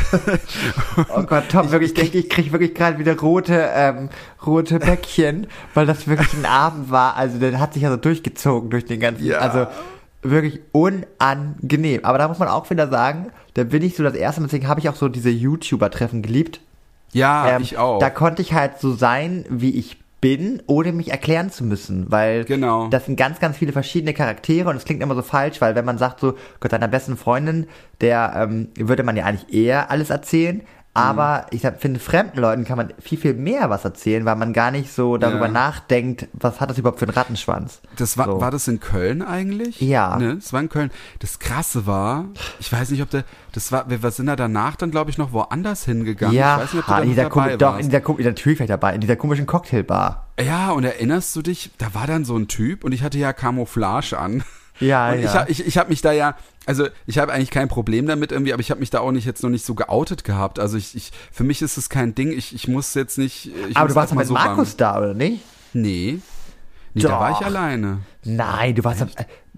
Oh 1.16 1.24
Gott, 1.24 1.44
Tom, 1.50 1.72
wirklich, 1.72 1.92
ich 1.92 1.96
krieg, 1.96 2.16
ich 2.16 2.30
krieg 2.30 2.52
wirklich 2.52 2.74
gerade 2.76 2.98
wieder 3.00 3.18
rote, 3.20 3.70
ähm, 3.74 4.10
rote 4.46 4.80
Bäckchen, 4.80 5.48
weil 5.74 5.86
das 5.86 6.08
wirklich 6.08 6.34
ein 6.34 6.46
Abend 6.46 6.92
war. 6.92 7.16
Also 7.16 7.40
der 7.40 7.60
hat 7.60 7.74
sich 7.74 7.84
ja 7.84 7.90
so 7.92 7.98
durchgezogen 7.98 8.70
durch 8.70 8.86
den 8.86 9.00
ganzen, 9.00 9.26
Ja. 9.26 9.40
also 9.40 9.68
wirklich 10.22 10.62
unangenehm. 10.72 12.06
Aber 12.06 12.18
da 12.18 12.28
muss 12.28 12.40
man 12.40 12.48
auch 12.48 12.70
wieder 12.70 12.88
sagen, 12.90 13.28
da 13.56 13.64
bin 13.64 13.84
ich 13.84 13.96
so 13.96 14.04
das 14.04 14.14
erste 14.16 14.42
Mal, 14.42 14.48
deswegen 14.48 14.68
habe 14.68 14.80
ich 14.80 14.90
auch 14.90 14.96
so 14.96 15.10
diese 15.10 15.30
YouTuber-Treffen 15.30 16.22
geliebt. 16.22 16.60
ja, 17.12 17.56
Ähm, 17.56 17.62
ich 17.62 17.78
auch. 17.78 18.00
Da 18.00 18.10
konnte 18.10 18.42
ich 18.42 18.54
halt 18.54 18.80
so 18.80 18.94
sein, 18.94 19.46
wie 19.50 19.72
ich 19.72 19.98
bin, 20.24 20.64
ohne 20.68 20.94
mich 20.94 21.12
erklären 21.12 21.52
zu 21.52 21.66
müssen, 21.66 22.10
weil 22.10 22.46
Genau. 22.46 22.88
das 22.88 23.06
sind 23.06 23.18
ganz, 23.18 23.40
ganz 23.40 23.58
viele 23.58 23.74
verschiedene 23.74 24.14
Charaktere 24.14 24.70
und 24.70 24.78
es 24.78 24.86
klingt 24.86 25.04
immer 25.04 25.16
so 25.16 25.22
falsch, 25.22 25.60
weil 25.60 25.76
wenn 25.76 25.84
man 25.84 25.98
sagt 25.98 26.22
so, 26.22 26.36
Gott, 26.62 26.72
deiner 26.72 26.88
besten 26.88 27.18
Freundin, 27.18 27.68
der 28.00 28.34
ähm, 28.38 28.70
würde 28.80 29.04
man 29.04 29.18
ja 29.18 29.26
eigentlich 29.26 29.54
eher 29.54 29.92
alles 29.92 30.10
erzählen, 30.12 30.62
aber 30.96 31.46
Mhm. 31.52 31.58
ich 31.58 31.62
finde, 31.80 32.00
fremden 32.00 32.40
Leuten 32.40 32.66
kann 32.66 32.78
man 32.78 32.94
viel, 33.00 33.18
viel 33.18 33.34
mehr 33.34 33.70
was 33.70 33.84
erzählen, 33.84 34.26
weil 34.26 34.36
man 34.36 34.54
gar 34.54 34.70
nicht 34.72 34.92
so 34.94 35.18
darüber 35.18 35.46
Ja. 35.48 35.52
nachdenkt, 35.52 36.28
was 36.34 36.60
hat 36.62 36.70
das 36.70 36.78
überhaupt 36.78 37.00
für 37.00 37.06
einen 37.06 37.16
Rattenschwanz. 37.16 37.82
Das 37.98 38.18
war, 38.18 38.26
So. 38.26 38.42
war 38.42 38.52
das 38.52 38.68
in 38.68 38.80
Köln 38.80 39.22
eigentlich? 39.22 39.82
Ja. 39.82 40.18
Ne, 40.18 40.36
das 40.36 40.54
war 40.54 40.60
in 40.62 40.70
Köln. 40.70 40.92
Das 41.20 41.40
Krasse 41.40 41.86
war, 41.88 42.26
ich 42.60 42.72
weiß 42.72 42.92
nicht, 42.92 43.02
ob 43.02 43.10
der, 43.10 43.24
das 43.54 43.72
war, 43.72 43.90
wir 43.90 44.04
wir 44.04 44.12
sind 44.12 44.28
da 44.28 44.36
danach 44.36 44.76
dann, 44.76 44.92
glaube 44.92 45.10
ich, 45.10 45.18
noch 45.18 45.32
woanders 45.34 45.86
hingegangen. 45.86 46.36
ja, 46.36 46.58
ich 46.58 46.64
weiß 46.64 46.74
nicht, 46.74 46.82
ob 46.82 46.86
du 46.88 46.92
da 46.94 47.00
in 47.02 47.10
dieser 47.10 47.24
dabei 47.30 47.58
doch, 47.58 47.78
in 47.80 47.90
dieser 47.90 48.02
natürlich 48.30 48.60
war 48.60 48.64
ich 48.66 48.70
dabei, 48.70 48.94
in 48.96 49.02
dieser 49.02 49.16
komischen 49.16 49.46
Cocktailbar. 49.46 50.28
Ja, 50.40 50.72
und 50.72 50.84
erinnerst 50.84 51.36
du 51.36 51.42
dich, 51.42 51.72
da 51.78 51.94
war 51.94 52.08
dann 52.08 52.26
so 52.26 52.36
ein 52.38 52.48
Typ 52.48 52.84
und 52.84 52.92
ich 52.92 53.04
hatte 53.04 53.18
ja 53.18 53.34
Camouflage 53.34 54.18
an. 54.18 54.44
Ja, 54.80 55.12
Und 55.12 55.20
ja. 55.22 55.26
ich, 55.30 55.34
hab- 55.36 55.50
ich, 55.50 55.68
ich 55.68 55.78
habe 55.78 55.90
mich 55.90 56.02
da 56.02 56.12
ja, 56.12 56.36
also 56.66 56.88
ich 57.06 57.18
habe 57.18 57.32
eigentlich 57.32 57.52
kein 57.52 57.68
Problem 57.68 58.08
damit 58.08 58.32
irgendwie, 58.32 58.54
aber 58.54 58.62
ich 58.62 58.72
habe 58.72 58.80
mich 58.80 58.90
da 58.90 59.00
auch 59.00 59.12
nicht 59.12 59.26
jetzt 59.26 59.44
noch 59.44 59.50
nicht 59.50 59.66
so 59.66 59.76
geoutet 59.76 60.24
gehabt. 60.24 60.60
Also 60.60 60.78
ich, 60.78 60.96
ich 60.96 61.12
für 61.32 61.44
mich 61.44 61.62
ist 61.62 61.78
es 61.78 61.90
kein 61.90 62.16
Ding. 62.16 62.32
Ich, 62.32 62.54
ich 62.56 62.68
muss 62.68 62.94
jetzt 62.94 63.18
nicht. 63.18 63.52
Ich 63.70 63.78
aber 63.78 63.90
du 63.90 63.96
warst 63.96 64.12
doch 64.12 64.18
mit 64.18 64.28
so 64.28 64.34
Markus 64.34 64.76
da, 64.78 64.98
oder 64.98 65.14
nicht? 65.14 65.42
Nee. 65.74 66.20
Nee, 66.96 67.02
da 67.02 67.20
war 67.20 67.32
ich 67.32 67.38
Doch. 67.38 67.46
alleine. 67.48 68.00
Nein, 68.24 68.76
du 68.76 68.84
warst, 68.84 69.04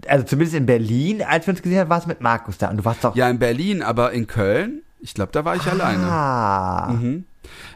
also 0.06 0.24
zumindest 0.24 0.56
in 0.56 0.64
Berlin, 0.64 1.22
als 1.22 1.46
wir 1.46 1.52
uns 1.52 1.60
gesehen 1.62 1.80
haben, 1.80 1.90
warst 1.90 2.06
du 2.06 2.08
mit 2.08 2.22
Markus 2.22 2.56
da 2.56 2.70
und 2.70 2.78
du 2.78 2.84
warst 2.86 3.04
doch. 3.04 3.14
Ja, 3.14 3.28
in 3.28 3.38
Berlin, 3.38 3.82
aber 3.82 4.12
in 4.12 4.26
Köln, 4.26 4.80
ich 5.00 5.12
glaube, 5.12 5.32
da 5.32 5.44
war 5.44 5.54
ich 5.54 5.66
alleine. 5.66 6.02
Ah. 6.02 6.92
Mhm. 6.92 7.24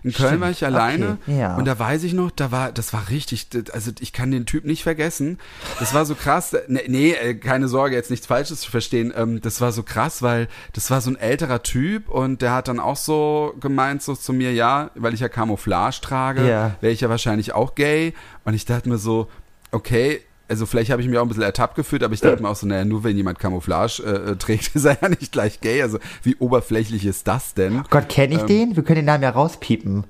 In 0.02 0.12
Köln 0.12 0.28
Stimmt, 0.28 0.40
war 0.42 0.50
ich 0.50 0.64
alleine 0.64 1.18
okay, 1.22 1.38
ja. 1.40 1.56
und 1.56 1.64
da 1.64 1.78
weiß 1.78 2.04
ich 2.04 2.12
noch, 2.12 2.30
da 2.30 2.50
war, 2.50 2.72
das 2.72 2.92
war 2.92 3.08
richtig, 3.10 3.48
also 3.72 3.90
ich 4.00 4.12
kann 4.12 4.30
den 4.30 4.46
Typ 4.46 4.64
nicht 4.64 4.82
vergessen. 4.82 5.38
Das 5.78 5.94
war 5.94 6.04
so 6.04 6.14
krass, 6.14 6.56
nee, 6.68 6.84
nee 6.88 7.12
äh, 7.12 7.34
keine 7.34 7.68
Sorge, 7.68 7.94
jetzt 7.96 8.10
nichts 8.10 8.26
Falsches 8.26 8.60
zu 8.60 8.70
verstehen. 8.70 9.12
Ähm, 9.16 9.40
das 9.40 9.60
war 9.60 9.72
so 9.72 9.82
krass, 9.82 10.22
weil 10.22 10.48
das 10.72 10.90
war 10.90 11.00
so 11.00 11.10
ein 11.10 11.16
älterer 11.16 11.62
Typ 11.62 12.08
und 12.08 12.42
der 12.42 12.52
hat 12.54 12.68
dann 12.68 12.80
auch 12.80 12.96
so 12.96 13.54
gemeint 13.60 14.02
so 14.02 14.14
zu 14.14 14.32
mir, 14.32 14.52
ja, 14.52 14.90
weil 14.94 15.14
ich 15.14 15.20
ja 15.20 15.28
Camouflage 15.28 16.00
trage, 16.00 16.48
Ja. 16.48 16.76
wäre 16.80 16.92
ich 16.92 17.00
ja 17.00 17.08
wahrscheinlich 17.08 17.52
auch 17.52 17.74
gay. 17.74 18.14
Und 18.44 18.54
ich 18.54 18.64
dachte 18.64 18.88
mir 18.88 18.98
so, 18.98 19.28
okay, 19.70 20.20
also 20.50 20.66
vielleicht 20.66 20.90
habe 20.90 21.00
ich 21.00 21.08
mich 21.08 21.16
auch 21.16 21.22
ein 21.22 21.28
bisschen 21.28 21.44
ertappt 21.44 21.76
gefühlt, 21.76 22.02
aber 22.02 22.12
ich 22.12 22.20
dachte 22.20 22.42
mir 22.42 22.48
auch 22.48 22.56
so, 22.56 22.66
naja, 22.66 22.84
nur 22.84 23.04
wenn 23.04 23.16
jemand 23.16 23.38
Camouflage 23.38 24.02
äh, 24.02 24.32
äh, 24.32 24.36
trägt, 24.36 24.70
ist 24.74 24.84
er 24.84 24.98
ja 25.00 25.08
nicht 25.08 25.32
gleich 25.32 25.60
gay. 25.60 25.80
Also 25.80 25.98
wie 26.22 26.36
oberflächlich 26.36 27.06
ist 27.06 27.28
das 27.28 27.54
denn? 27.54 27.80
Oh 27.80 27.84
Gott, 27.88 28.08
kenne 28.08 28.34
Ähm. 28.34 28.40
ich 28.40 28.46
den? 28.46 28.76
Wir 28.76 28.82
können 28.82 28.96
den 28.96 29.04
Namen 29.06 29.22
ja 29.22 29.30
rauspiepen. 29.30 30.04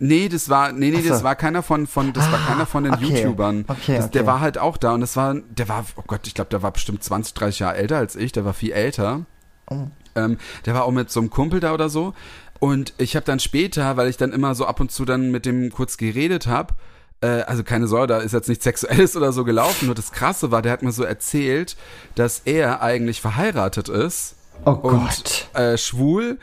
Nee, 0.00 0.28
das 0.28 0.48
war, 0.48 0.72
nee, 0.72 0.90
nee, 0.90 1.02
so. 1.02 1.08
das 1.10 1.22
war 1.22 1.36
keiner 1.36 1.62
von, 1.62 1.86
von, 1.86 2.12
das 2.12 2.24
war 2.32 2.40
Ah, 2.40 2.48
keiner 2.48 2.66
von 2.66 2.82
den 2.82 2.94
okay. 2.94 3.22
YouTubern. 3.22 3.64
Okay, 3.68 3.96
das, 3.96 4.10
Der 4.10 4.22
okay. 4.22 4.26
war 4.26 4.40
halt 4.40 4.58
auch 4.58 4.76
da 4.76 4.92
und 4.92 5.00
das 5.00 5.14
war, 5.16 5.34
der 5.34 5.68
war, 5.68 5.84
oh 5.94 6.02
Gott, 6.06 6.26
ich 6.26 6.34
glaube, 6.34 6.50
der 6.50 6.62
war 6.62 6.72
bestimmt 6.72 7.04
20, 7.04 7.32
30 7.34 7.60
Jahre 7.60 7.76
älter 7.76 7.98
als 7.98 8.16
ich, 8.16 8.32
der 8.32 8.44
war 8.44 8.54
viel 8.54 8.72
älter. 8.72 9.24
Oh. 9.70 9.84
Ähm, 10.16 10.38
der 10.66 10.74
war 10.74 10.84
auch 10.84 10.90
mit 10.90 11.10
so 11.10 11.20
einem 11.20 11.30
Kumpel 11.30 11.60
da 11.60 11.72
oder 11.72 11.88
so. 11.88 12.12
Und 12.58 12.92
ich 12.98 13.14
habe 13.14 13.24
dann 13.24 13.38
später, 13.38 13.96
weil 13.96 14.08
ich 14.08 14.16
dann 14.16 14.32
immer 14.32 14.56
so 14.56 14.66
ab 14.66 14.80
und 14.80 14.90
zu 14.90 15.04
dann 15.04 15.30
mit 15.30 15.46
dem 15.46 15.70
kurz 15.70 15.96
geredet 15.96 16.48
habe, 16.48 16.74
also 17.26 17.64
keine 17.64 17.86
Sorge, 17.86 18.08
da 18.08 18.18
ist 18.18 18.32
jetzt 18.32 18.48
nichts 18.48 18.64
Sexuelles 18.64 19.16
oder 19.16 19.32
so 19.32 19.44
gelaufen. 19.44 19.86
Nur 19.86 19.94
das 19.94 20.12
Krasse 20.12 20.50
war, 20.50 20.62
der 20.62 20.72
hat 20.72 20.82
mir 20.82 20.92
so 20.92 21.04
erzählt, 21.04 21.76
dass 22.14 22.40
er 22.44 22.82
eigentlich 22.82 23.20
verheiratet 23.20 23.88
ist 23.88 24.34
Oh 24.64 24.70
und 24.72 25.00
Gott. 25.00 25.48
äh, 25.54 25.76
schwul, 25.78 26.38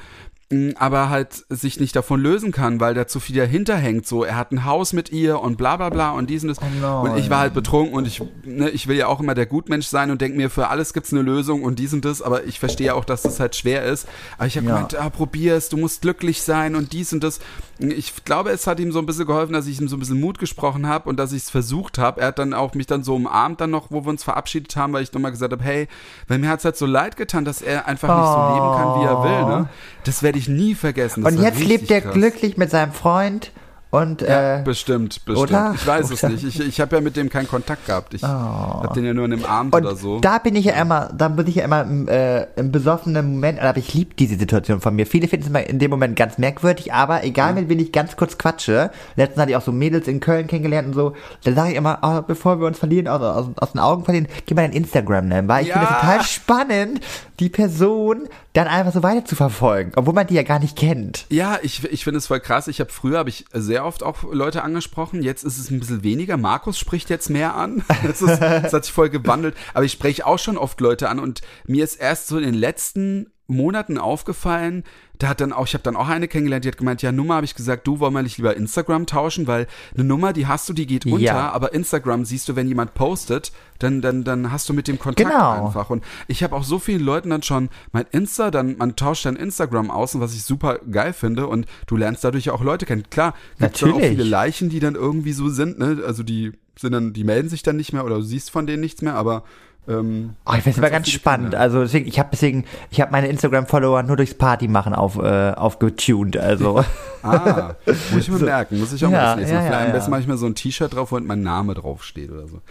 aber 0.78 1.10
halt 1.10 1.46
sich 1.50 1.80
nicht 1.80 1.96
davon 1.96 2.22
lösen 2.22 2.52
kann, 2.52 2.80
weil 2.80 2.94
da 2.94 3.08
zu 3.08 3.20
viel 3.20 3.36
dahinter 3.36 3.76
hängt. 3.78 4.06
So, 4.06 4.24
er 4.24 4.36
hat 4.36 4.52
ein 4.52 4.66
Haus 4.66 4.94
mit 4.94 5.12
ihr 5.12 5.40
und 5.40 5.58
bla 5.58 5.78
bla 5.78 5.90
bla 5.90 6.12
und 6.12 6.30
dies 6.30 6.44
und 6.44 6.50
das. 6.50 6.58
Oh 6.60 7.02
und 7.02 7.18
ich 7.18 7.30
war 7.30 7.40
halt 7.40 7.54
betrunken 7.54 7.96
und 7.96 8.06
ich, 8.08 8.22
ne, 8.44 8.70
ich 8.70 8.88
will 8.88 8.98
ja 8.98 9.08
auch 9.08 9.20
immer 9.20 9.34
der 9.34 9.46
Gutmensch 9.46 9.88
sein 9.88 10.12
und 10.12 10.22
denke 10.22 10.38
mir, 10.38 10.50
für 10.50 10.68
alles 10.68 10.94
gibt's 10.94 11.14
eine 11.14 11.22
Lösung 11.22 11.64
und 11.64 11.80
dies 11.80 11.94
und 11.94 12.04
das, 12.06 12.22
aber 12.22 12.44
ich 12.46 12.60
verstehe 12.60 12.94
auch, 12.96 13.06
dass 13.06 13.22
das 13.22 13.40
halt 13.40 13.56
schwer 13.56 13.84
ist. 13.86 14.08
Aber 14.38 14.48
ich 14.48 14.58
habe 14.58 14.68
Ja. 14.68 14.76
gemeint, 14.76 14.96
ah, 14.96 15.10
probier's, 15.10 15.70
du 15.70 15.78
musst 15.78 16.02
glücklich 16.02 16.42
sein 16.42 16.76
und 16.76 16.94
dies 16.94 17.14
und 17.14 17.24
das. 17.24 17.40
Ich 17.80 18.26
glaube, 18.26 18.52
es 18.52 18.68
hat 18.68 18.80
ihm 18.80 18.92
so 18.92 19.00
ein 19.00 19.06
bisschen 19.08 19.26
geholfen, 19.26 19.54
dass 19.54 19.66
ich 19.68 19.82
ihm 19.82 19.88
so 19.88 19.96
ein 19.96 20.00
bisschen 20.00 20.20
Mut 20.20 20.38
gesprochen 20.38 20.88
habe 20.88 21.10
und 21.10 21.18
dass 21.18 21.32
ich 21.32 21.44
es 21.44 21.50
versucht 21.50 21.98
habe. 21.98 22.22
Er 22.22 22.28
hat 22.28 22.40
dann 22.40 22.54
auch 22.54 22.74
mich 22.76 22.86
dann 22.88 23.04
so 23.04 23.16
umarmt 23.16 23.60
dann 23.60 23.72
noch, 23.72 23.90
wo 23.90 24.04
wir 24.06 24.10
uns 24.10 24.24
verabschiedet 24.24 24.76
haben, 24.76 24.94
weil 24.94 25.02
ich 25.02 25.12
nochmal 25.14 25.32
gesagt 25.32 25.52
habe, 25.52 25.64
hey, 25.64 25.88
weil 26.28 26.38
mir 26.38 26.50
hat's 26.50 26.64
halt 26.66 26.78
so 26.78 26.86
leid 26.86 27.18
getan, 27.18 27.44
dass 27.46 27.62
er 27.64 27.88
einfach 27.88 28.10
nicht 28.20 28.28
so 28.28 28.54
leben 28.54 28.72
kann, 28.76 29.02
wie 29.02 29.06
er 29.06 29.24
will. 29.24 29.46
Ne? 29.46 29.70
Das 30.04 30.22
werde 30.22 30.38
ich 30.38 30.41
nie 30.48 30.76
vergessen. 30.76 31.24
Das 31.24 31.34
Und 31.34 31.42
jetzt 31.42 31.64
lebt 31.64 31.90
er 31.92 32.02
krass. 32.02 32.14
glücklich 32.14 32.58
mit 32.58 32.70
seinem 32.70 32.94
Freund 32.94 33.52
und 33.92 34.22
Ja, 34.22 34.60
äh, 34.60 34.64
bestimmt, 34.64 35.24
bestimmt. 35.26 35.52
oder? 35.52 35.74
Ich 35.76 35.86
weiß 35.86 36.10
es 36.12 36.24
Oder? 36.24 36.32
nicht. 36.34 36.44
Ich, 36.44 36.60
ich 36.60 36.80
habe 36.82 36.96
ja 36.96 37.02
mit 37.02 37.16
dem 37.18 37.30
keinen 37.30 37.48
Kontakt 37.48 37.86
gehabt. 37.86 38.14
Ich 38.14 38.24
hab 38.24 38.94
den 38.94 39.06
ja 39.06 39.14
nur 39.14 39.26
in 39.26 39.34
einem 39.34 39.46
Abend 39.46 39.76
und 39.76 39.86
oder 39.86 39.96
so. 39.96 40.20
da 40.20 40.38
bin 40.40 40.56
ich 40.56 40.66
ja 40.66 40.74
immer, 40.82 41.10
da 41.16 41.28
bin 41.28 41.46
ich 41.46 41.56
ja 41.56 41.66
immer 41.66 41.82
im, 41.84 42.08
äh, 42.08 42.44
im 42.56 42.72
besoffenen 42.72 43.34
Moment, 43.34 43.60
aber 43.60 43.78
ich 43.78 43.94
liebe 43.94 44.16
diese 44.16 44.38
Situation 44.40 44.82
von 44.82 44.96
mir. 44.96 45.06
Viele 45.06 45.28
finden 45.28 45.44
es 45.44 45.50
immer 45.50 45.68
in 45.68 45.78
dem 45.78 45.92
Moment 45.92 46.16
ganz 46.16 46.38
merkwürdig, 46.38 46.94
aber 46.94 47.24
egal 47.24 47.54
mit 47.54 47.70
wem 47.70 47.80
ich 47.80 47.92
ganz 47.92 48.16
kurz 48.16 48.38
quatsche, 48.38 48.92
letztens 49.18 49.42
hatte 49.42 49.52
ich 49.52 49.58
auch 49.58 49.62
so 49.62 49.72
Mädels 49.72 50.08
in 50.08 50.20
Köln 50.22 50.48
kennengelernt 50.48 50.88
und 50.88 50.94
so, 50.94 51.14
dann 51.44 51.56
sage 51.56 51.72
ich 51.72 51.76
immer, 51.78 52.00
oh, 52.02 52.22
bevor 52.26 52.60
wir 52.60 52.68
uns 52.68 52.80
verlieren, 52.80 53.08
aus, 53.10 53.22
aus, 53.22 53.48
aus 53.58 53.72
den 53.74 53.80
Augen 53.80 54.06
verlieren, 54.06 54.28
gib 54.46 54.56
mal 54.56 54.64
dein 54.64 54.74
Instagram 54.74 55.28
nennen, 55.28 55.48
weil 55.48 55.64
ich 55.64 55.68
Ja. 55.70 55.80
finde 55.80 55.88
es 55.94 56.00
total 56.02 56.24
spannend, 56.24 57.02
die 57.40 57.50
Person 57.50 58.30
dann 58.54 58.68
einfach 58.68 58.94
so 58.94 59.02
weiter 59.04 59.26
zu 59.26 59.36
verfolgen, 59.36 59.94
obwohl 59.96 60.14
man 60.14 60.28
die 60.28 60.36
ja 60.36 60.44
gar 60.44 60.60
nicht 60.60 60.78
kennt. 60.78 61.26
Ja, 61.30 61.58
ich, 61.62 61.84
ich 61.92 62.04
finde 62.04 62.18
es 62.20 62.28
voll 62.28 62.40
krass. 62.40 62.68
Ich 62.68 62.80
habe 62.80 62.90
früher 62.92 63.18
habe 63.18 63.30
ich 63.30 63.46
sehr 63.54 63.81
oft 63.86 64.04
auch 64.04 64.24
Leute 64.32 64.64
angesprochen. 64.64 65.22
Jetzt 65.22 65.44
ist 65.44 65.58
es 65.58 65.70
ein 65.70 65.80
bisschen 65.80 66.04
weniger. 66.04 66.38
Markus 66.38 66.78
spricht 66.78 67.10
jetzt 67.10 67.30
mehr 67.30 67.56
an. 67.56 67.84
Das, 68.04 68.22
ist, 68.22 68.42
das 68.42 68.74
hat 68.74 68.86
sich 68.86 68.94
voll 68.94 69.10
gewandelt. 69.10 69.56
Aber 69.74 69.86
ich 69.86 69.92
spreche 69.92 70.26
auch 70.26 70.40
schon 70.40 70.58
oft 70.58 70.82
Leute 70.82 71.08
an 71.08 71.20
und 71.20 71.42
mir 71.66 71.84
ist 71.84 71.96
erst 71.96 72.28
so 72.28 72.38
in 72.38 72.44
den 72.44 72.54
letzten 72.56 73.32
Monaten 73.52 73.98
aufgefallen, 73.98 74.84
da 75.20 75.28
hat 75.30 75.40
dann 75.42 75.54
auch, 75.54 75.68
ich 75.68 75.74
habe 75.76 75.84
dann 75.84 75.96
auch 75.96 76.08
eine 76.08 76.28
kennengelernt, 76.28 76.66
die 76.66 76.70
hat 76.70 76.78
gemeint, 76.78 77.02
ja, 77.04 77.12
Nummer 77.12 77.36
habe 77.36 77.46
ich 77.46 77.54
gesagt, 77.54 77.86
du 77.86 78.00
wollen 78.00 78.14
wir 78.14 78.24
nicht 78.24 78.38
lieber 78.38 78.58
Instagram 78.58 79.06
tauschen, 79.06 79.46
weil 79.46 79.68
eine 79.94 80.04
Nummer, 80.04 80.34
die 80.34 80.48
hast 80.48 80.68
du, 80.68 80.74
die 80.74 80.88
geht 80.88 81.06
unter, 81.06 81.20
Ja. 81.20 81.52
aber 81.52 81.74
Instagram 81.76 82.26
siehst 82.26 82.50
du, 82.50 82.56
wenn 82.56 82.68
jemand 82.68 82.96
postet, 82.96 83.52
dann, 83.78 84.02
dann, 84.02 84.24
dann 84.24 84.52
hast 84.52 84.68
du 84.68 84.74
mit 84.74 84.88
dem 84.88 84.98
Kontakt 84.98 85.30
Genau. 85.30 85.68
einfach. 85.68 85.92
Und 85.92 86.04
ich 86.28 86.44
habe 86.44 86.56
auch 86.56 86.64
so 86.64 86.80
vielen 86.80 87.02
Leuten 87.04 87.30
dann 87.30 87.44
schon 87.44 87.70
mein 87.92 88.06
Insta, 88.12 88.50
dann, 88.50 88.78
man 88.78 88.96
tauscht 88.96 89.26
dann 89.26 89.36
Instagram 89.36 89.92
aus, 89.92 90.16
und 90.16 90.22
was 90.22 90.34
ich 90.34 90.44
super 90.44 90.80
geil 90.90 91.14
finde 91.14 91.46
und 91.48 91.68
du 91.86 91.98
lernst 91.98 92.24
dadurch 92.24 92.46
ja 92.46 92.54
auch 92.54 92.64
Leute 92.64 92.88
kennen. 92.88 93.04
Klar, 93.12 93.36
gibt's 93.60 93.80
dann 93.82 93.90
auch 93.92 93.96
Natürlich. 93.96 94.18
viele 94.18 94.28
Leichen, 94.30 94.70
die 94.70 94.80
dann 94.80 94.96
irgendwie 94.96 95.34
so 95.34 95.50
sind, 95.50 95.78
ne? 95.78 96.02
Also 96.06 96.24
die 96.24 96.52
sind 96.80 96.94
dann, 96.94 97.14
die 97.14 97.24
melden 97.26 97.50
sich 97.50 97.62
dann 97.62 97.76
nicht 97.78 97.94
mehr 97.94 98.06
oder 98.06 98.16
du 98.16 98.22
siehst 98.24 98.50
von 98.50 98.66
denen 98.66 98.82
nichts 98.82 99.04
mehr, 99.04 99.14
aber 99.16 99.44
ähm, 99.88 100.36
Oh, 100.46 100.52
ich 100.56 100.62
finde 100.64 100.70
es 100.72 100.78
aber 100.78 100.90
kannst 100.90 101.08
ganz 101.08 101.10
spannend. 101.12 101.56
Also 101.56 101.82
deswegen, 101.82 102.08
ich 102.08 102.20
habe 102.20 102.30
deswegen, 102.32 102.66
ich 102.92 103.02
habe 103.02 103.12
meine 103.12 103.28
Instagram-Follower 103.28 104.04
nur 104.04 104.16
durchs 104.18 104.34
Party 104.36 104.68
machen 104.68 104.94
auf, 104.94 105.18
äh, 105.18 105.52
aufgetuned. 105.52 106.38
Also 106.38 106.84
Ah, 107.24 107.76
muss 108.12 108.24
ich 108.24 108.30
mir 108.30 108.40
merken, 108.46 108.80
muss 108.80 108.94
ich 108.94 109.04
auch 109.06 109.10
mal 109.10 109.16
Ja, 109.18 109.26
das 109.32 109.36
nächste 109.38 109.56
Mal. 109.56 109.62
ja, 109.62 109.68
Vielleicht 109.68 109.82
ja, 109.82 109.88
am 109.88 109.94
besten 109.94 110.12
mache 110.12 110.22
ich 110.22 110.28
mir 110.28 110.38
so 110.38 110.46
ein 110.46 110.56
T-Shirt 110.56 110.94
drauf, 110.96 111.12
wo 111.12 111.20
mein 111.20 111.42
Name 111.42 111.74
drauf 111.74 112.04
steht 112.04 112.32
oder 112.32 112.48
so. 112.48 112.62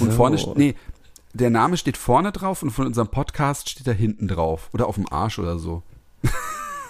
Und 0.00 0.10
So. 0.10 0.16
vorne, 0.16 0.36
nee, 0.56 0.74
der 1.34 1.50
Name 1.50 1.76
steht 1.78 1.96
vorne 1.96 2.30
drauf 2.32 2.62
und 2.62 2.70
von 2.70 2.86
unserem 2.86 3.08
Podcast 3.08 3.70
steht 3.70 3.86
da 3.86 3.92
hinten 3.92 4.28
drauf. 4.28 4.68
Oder 4.74 4.86
auf 4.86 4.96
dem 4.96 5.10
Arsch 5.10 5.38
oder 5.38 5.58
so. 5.58 5.82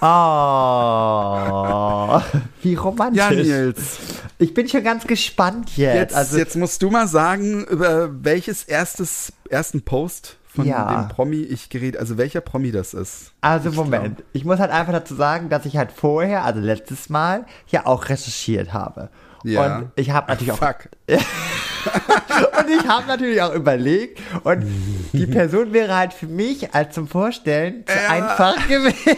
Oh, 0.03 2.20
wie 2.62 2.74
romantisch. 2.74 3.18
Ja, 3.18 3.30
Nils. 3.30 3.98
Ich 4.38 4.53
bin 4.53 4.68
schon 4.68 4.82
ganz 4.82 5.07
gespannt 5.07 5.76
jetzt. 5.76 5.94
Jetzt, 5.94 6.14
also, 6.14 6.38
jetzt 6.38 6.57
musst 6.57 6.82
du 6.82 6.90
mal 6.90 7.07
sagen, 7.07 7.64
über 7.66 8.11
welches 8.24 8.64
erstes, 8.64 9.32
ersten 9.48 9.82
Post 9.82 10.38
von 10.44 10.66
Ja. 10.66 10.92
dem 10.92 11.09
Promi 11.09 11.42
ich 11.42 11.70
geredet, 11.70 12.00
also 12.00 12.18
welcher 12.18 12.40
Promi 12.40 12.72
das 12.72 12.94
ist. 12.94 13.32
also 13.40 13.70
Ich 13.70 13.76
Moment. 13.76 14.22
Ich 14.32 14.44
muss 14.44 14.59
halt 14.59 14.72
einfach 14.72 14.92
dazu 14.92 15.14
sagen, 15.14 15.48
dass 15.48 15.64
ich 15.66 15.76
halt 15.76 15.92
vorher, 15.92 16.44
also 16.44 16.61
letztes 16.61 17.09
Mal, 17.09 17.46
ja 17.68 17.86
auch 17.86 18.09
recherchiert 18.09 18.72
habe. 18.72 19.09
Ja. 19.44 19.78
Und 19.78 19.90
ich 19.96 20.11
habe 20.11 20.28
natürlich 20.30 20.53
auch 20.53 20.59
Fuck. 20.59 20.88
und 21.09 22.70
ich 22.70 22.88
habe 22.88 23.07
natürlich 23.07 23.40
auch 23.42 23.55
überlegt 23.55 24.20
und 24.44 24.64
die 25.12 25.26
Person 25.26 25.72
wäre 25.72 25.96
halt 25.96 26.12
für 26.12 26.26
mich 26.26 26.74
als 26.74 26.94
zum 26.94 27.09
Vorstellen 27.09 27.84
zu 27.86 27.94
Ja. 27.94 28.11
einfach 28.11 28.68
gewesen. 28.68 29.16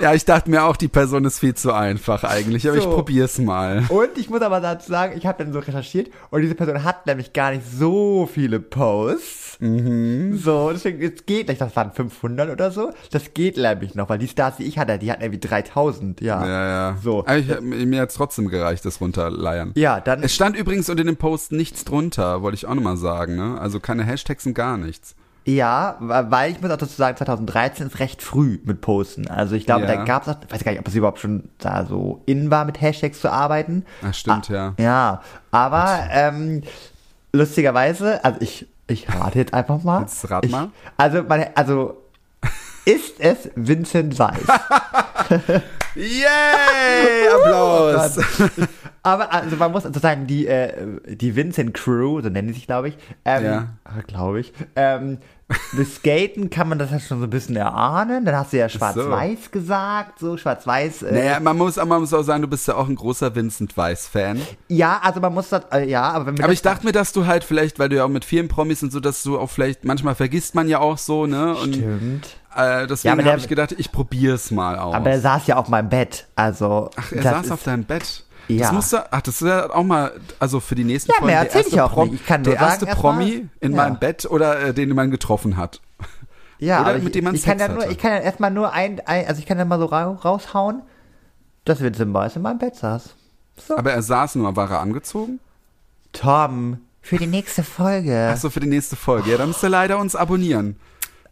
Ja, 0.00 0.14
ich 0.14 0.24
dachte 0.24 0.48
mir 0.50 0.64
auch, 0.64 0.76
die 0.76 0.88
Person 0.88 1.24
ist 1.24 1.38
viel 1.40 1.54
zu 1.54 1.72
einfach 1.72 2.24
eigentlich, 2.24 2.66
aber 2.66 2.78
ich 2.78 2.84
So. 2.84 2.90
probier's 2.90 3.38
mal. 3.38 3.84
Und 3.88 4.16
ich 4.16 4.30
muss 4.30 4.40
aber 4.40 4.60
dazu 4.60 4.90
sagen, 4.90 5.14
ich 5.16 5.26
habe 5.26 5.42
dann 5.44 5.52
so 5.52 5.58
recherchiert 5.58 6.10
und 6.30 6.40
diese 6.40 6.54
Person 6.54 6.84
hat 6.84 7.06
nämlich 7.06 7.32
gar 7.32 7.50
nicht 7.52 7.64
so 7.70 8.28
viele 8.32 8.60
Posts. 8.60 9.58
So, 9.60 10.70
deswegen, 10.72 11.02
es 11.02 11.26
geht 11.26 11.48
nicht, 11.48 11.60
das 11.60 11.76
waren 11.76 11.92
500 11.92 12.48
oder 12.48 12.70
so. 12.70 12.92
Das 13.10 13.34
geht 13.34 13.58
nämlich 13.58 13.94
noch, 13.94 14.08
weil 14.08 14.18
die 14.18 14.28
Stars, 14.28 14.56
die 14.56 14.64
ich 14.64 14.78
hatte, 14.78 14.98
die 14.98 15.12
hatten 15.12 15.22
irgendwie 15.22 15.40
3000, 15.40 16.22
ja. 16.22 16.46
Ja, 16.46 16.66
ja. 16.68 16.96
So. 17.02 17.20
Aber 17.20 17.36
ich, 17.36 17.60
mir 17.60 18.00
hat's 18.00 18.14
trotzdem 18.14 18.48
gereicht, 18.48 18.86
das 18.86 19.00
runterleiern. 19.02 19.72
Ja, 19.74 20.00
dann, 20.00 20.22
Es 20.22 20.34
stand 20.34 20.56
übrigens 20.56 20.88
unter 20.88 21.04
dem 21.04 21.16
Post 21.16 21.52
nichts 21.52 21.84
drunter, 21.84 22.40
wollte 22.40 22.54
ich 22.54 22.66
auch 22.66 22.74
nochmal 22.74 22.96
sagen, 22.96 23.36
ne? 23.36 23.60
Also 23.60 23.80
keine 23.80 24.04
Hashtags 24.04 24.46
und 24.46 24.54
gar 24.54 24.78
nichts. 24.78 25.14
Ja, 25.46 25.96
weil 26.00 26.52
ich 26.52 26.60
muss 26.60 26.70
auch 26.70 26.76
dazu 26.76 26.94
sagen, 26.94 27.16
2013 27.16 27.86
ist 27.88 27.98
recht 27.98 28.22
früh 28.22 28.58
mit 28.64 28.80
Posten. 28.80 29.26
Also 29.28 29.54
ich 29.54 29.66
glaube, 29.66 29.86
Ja. 29.86 29.96
da 29.96 30.04
gab 30.04 30.26
es, 30.26 30.36
ich 30.46 30.52
weiß 30.52 30.64
gar 30.64 30.72
nicht, 30.72 30.80
ob 30.80 30.88
es 30.88 30.94
überhaupt 30.94 31.18
schon 31.18 31.48
da 31.58 31.86
so 31.86 32.22
in 32.26 32.50
war, 32.50 32.64
mit 32.64 32.80
Hashtags 32.80 33.20
zu 33.20 33.30
arbeiten. 33.32 33.84
Ach, 34.06 34.12
stimmt, 34.14 34.48
ja. 34.48 34.74
Ja, 34.78 35.22
aber 35.50 36.00
ähm, 36.10 36.62
lustigerweise, 37.32 38.22
also 38.24 38.40
ich, 38.40 38.66
ich 38.86 39.08
rate 39.08 39.38
jetzt 39.38 39.54
einfach 39.54 39.82
mal. 39.82 40.02
Jetzt 40.02 40.30
rat 40.30 40.44
ich, 40.44 40.50
mal. 40.52 40.68
Also, 40.96 41.22
meine, 41.22 41.56
also 41.56 41.96
ist 42.84 43.18
es 43.18 43.50
Vincent 43.54 44.18
Weiss? 44.18 44.46
Yay! 45.94 47.28
Applaus! 47.34 48.18
Aber 49.02 49.32
also 49.32 49.56
man 49.56 49.72
muss 49.72 49.84
sozusagen 49.84 50.26
die 50.26 50.46
äh, 50.46 50.72
die 51.06 51.34
Vincent 51.36 51.74
Crew, 51.74 52.20
so 52.20 52.28
nennen 52.28 52.48
die 52.48 52.54
sich, 52.54 52.66
glaube 52.66 52.88
ich, 52.88 52.98
ähm, 53.24 53.44
Ja. 53.44 53.66
glaube 54.06 54.40
ich. 54.40 54.52
Ähm, 54.76 55.18
das 55.76 55.96
Skaten 55.96 56.48
kann 56.48 56.68
man 56.68 56.78
das 56.78 56.92
ja 56.92 57.00
schon 57.00 57.18
so 57.18 57.24
ein 57.26 57.30
bisschen 57.30 57.56
erahnen. 57.56 58.24
Dann 58.24 58.36
hast 58.36 58.52
du 58.52 58.58
ja 58.58 58.68
Schwarz-Weiß 58.68 59.50
gesagt, 59.50 60.20
so 60.20 60.36
Schwarz-Weiß. 60.36 61.02
Äh, 61.02 61.12
naja, 61.12 61.40
man 61.40 61.56
muss, 61.56 61.74
man 61.74 61.88
muss 62.00 62.14
auch 62.14 62.22
sagen, 62.22 62.42
du 62.42 62.46
bist 62.48 62.68
ja 62.68 62.76
auch 62.76 62.88
ein 62.88 62.94
großer 62.94 63.34
Vincent 63.34 63.76
Weiss-Fan. 63.76 64.40
Ja, 64.68 65.00
also 65.02 65.18
man 65.18 65.34
muss 65.34 65.48
das, 65.48 65.62
äh, 65.72 65.88
ja, 65.88 66.02
aber 66.02 66.26
wenn 66.26 66.38
wir 66.38 66.44
Aber 66.44 66.52
ich 66.52 66.62
dachte 66.62 66.86
mir, 66.86 66.92
dass 66.92 67.12
du 67.12 67.26
halt 67.26 67.42
vielleicht, 67.42 67.80
weil 67.80 67.88
du 67.88 67.96
ja 67.96 68.04
auch 68.04 68.08
mit 68.08 68.24
vielen 68.24 68.46
Promis 68.46 68.82
und 68.84 68.92
so, 68.92 69.00
dass 69.00 69.24
du 69.24 69.40
auch 69.40 69.50
vielleicht, 69.50 69.84
manchmal 69.84 70.14
vergisst 70.14 70.54
man 70.54 70.68
ja 70.68 70.78
auch 70.78 70.98
so, 70.98 71.26
ne? 71.26 71.56
Und 71.56 71.74
Stimmt. 71.74 72.28
äh, 72.56 72.60
Ja, 72.82 72.86
deswegen 72.86 73.16
der- 73.18 73.26
habe 73.32 73.40
ich 73.40 73.48
gedacht, 73.48 73.74
ich 73.76 73.90
probier's 73.90 74.52
mal 74.52 74.78
aus. 74.78 74.94
Aber 74.94 75.10
er 75.10 75.20
saß 75.20 75.48
ja 75.48 75.56
auf 75.56 75.68
meinem 75.68 75.88
Bett, 75.88 76.26
also. 76.36 76.90
Ach, 76.96 77.10
er 77.10 77.22
saß 77.24 77.50
auf 77.50 77.64
deinem 77.64 77.82
Bett. 77.84 78.24
Ja. 78.56 78.66
Das 78.66 78.72
musst 78.72 78.92
du, 78.92 79.12
ach, 79.12 79.20
das 79.22 79.40
ist 79.40 79.48
ja 79.48 79.70
auch 79.70 79.82
mal, 79.82 80.12
also 80.38 80.60
für 80.60 80.74
die 80.74 80.84
nächsten 80.84 81.10
Ja, 81.10 81.18
Folgen, 81.18 81.26
mehr 81.32 81.38
erzähl 81.42 81.64
ich 81.66 81.80
auch 81.80 81.92
Prom- 81.92 82.10
nicht. 82.10 82.20
Ich 82.20 82.26
kann 82.26 82.42
nur 82.42 82.52
der 82.54 82.60
erste 82.62 82.86
sagen, 82.86 82.98
Promi 82.98 83.48
in 83.60 83.72
ja. 83.72 83.76
meinem 83.76 83.98
Bett 83.98 84.26
oder 84.30 84.60
äh, 84.60 84.74
den 84.74 84.94
man 84.94 85.10
getroffen 85.10 85.56
hat. 85.56 85.80
Ja, 86.62 86.82
Oder 86.82 86.90
aber 86.90 86.98
mit 86.98 87.06
ich, 87.06 87.12
dem 87.12 87.24
man 87.24 87.34
ich 87.34 87.42
kann 87.42 87.58
Sex 87.58 87.70
ja 87.70 87.74
nur, 87.74 87.90
ich 87.90 87.96
kann 87.96 88.12
ja 88.12 88.18
erstmal 88.18 88.50
nur 88.50 88.70
ein, 88.74 89.00
ein, 89.06 89.26
also 89.26 89.38
ich 89.40 89.46
kann 89.46 89.56
ja 89.56 89.64
mal 89.64 89.78
so 89.78 89.86
ra 89.86 90.04
raushauen, 90.04 90.82
dass 91.64 91.80
Vincent 91.80 92.12
Weiss 92.12 92.36
in 92.36 92.42
meinem 92.42 92.58
Bett 92.58 92.76
saß. 92.76 93.14
So. 93.66 93.78
Aber 93.78 93.92
er 93.92 94.02
saß 94.02 94.34
nur, 94.34 94.54
war 94.56 94.70
er 94.70 94.80
angezogen? 94.80 95.40
Tom, 96.12 96.76
für 97.00 97.16
die 97.16 97.26
nächste 97.26 97.62
Folge. 97.62 98.28
Achso, 98.30 98.50
für 98.50 98.60
die 98.60 98.66
nächste 98.68 98.96
Folge. 98.96 99.30
Ja, 99.30 99.38
dann 99.38 99.48
müsst 99.48 99.62
ihr 99.62 99.70
leider 99.70 99.98
uns 99.98 100.14
abonnieren. 100.14 100.76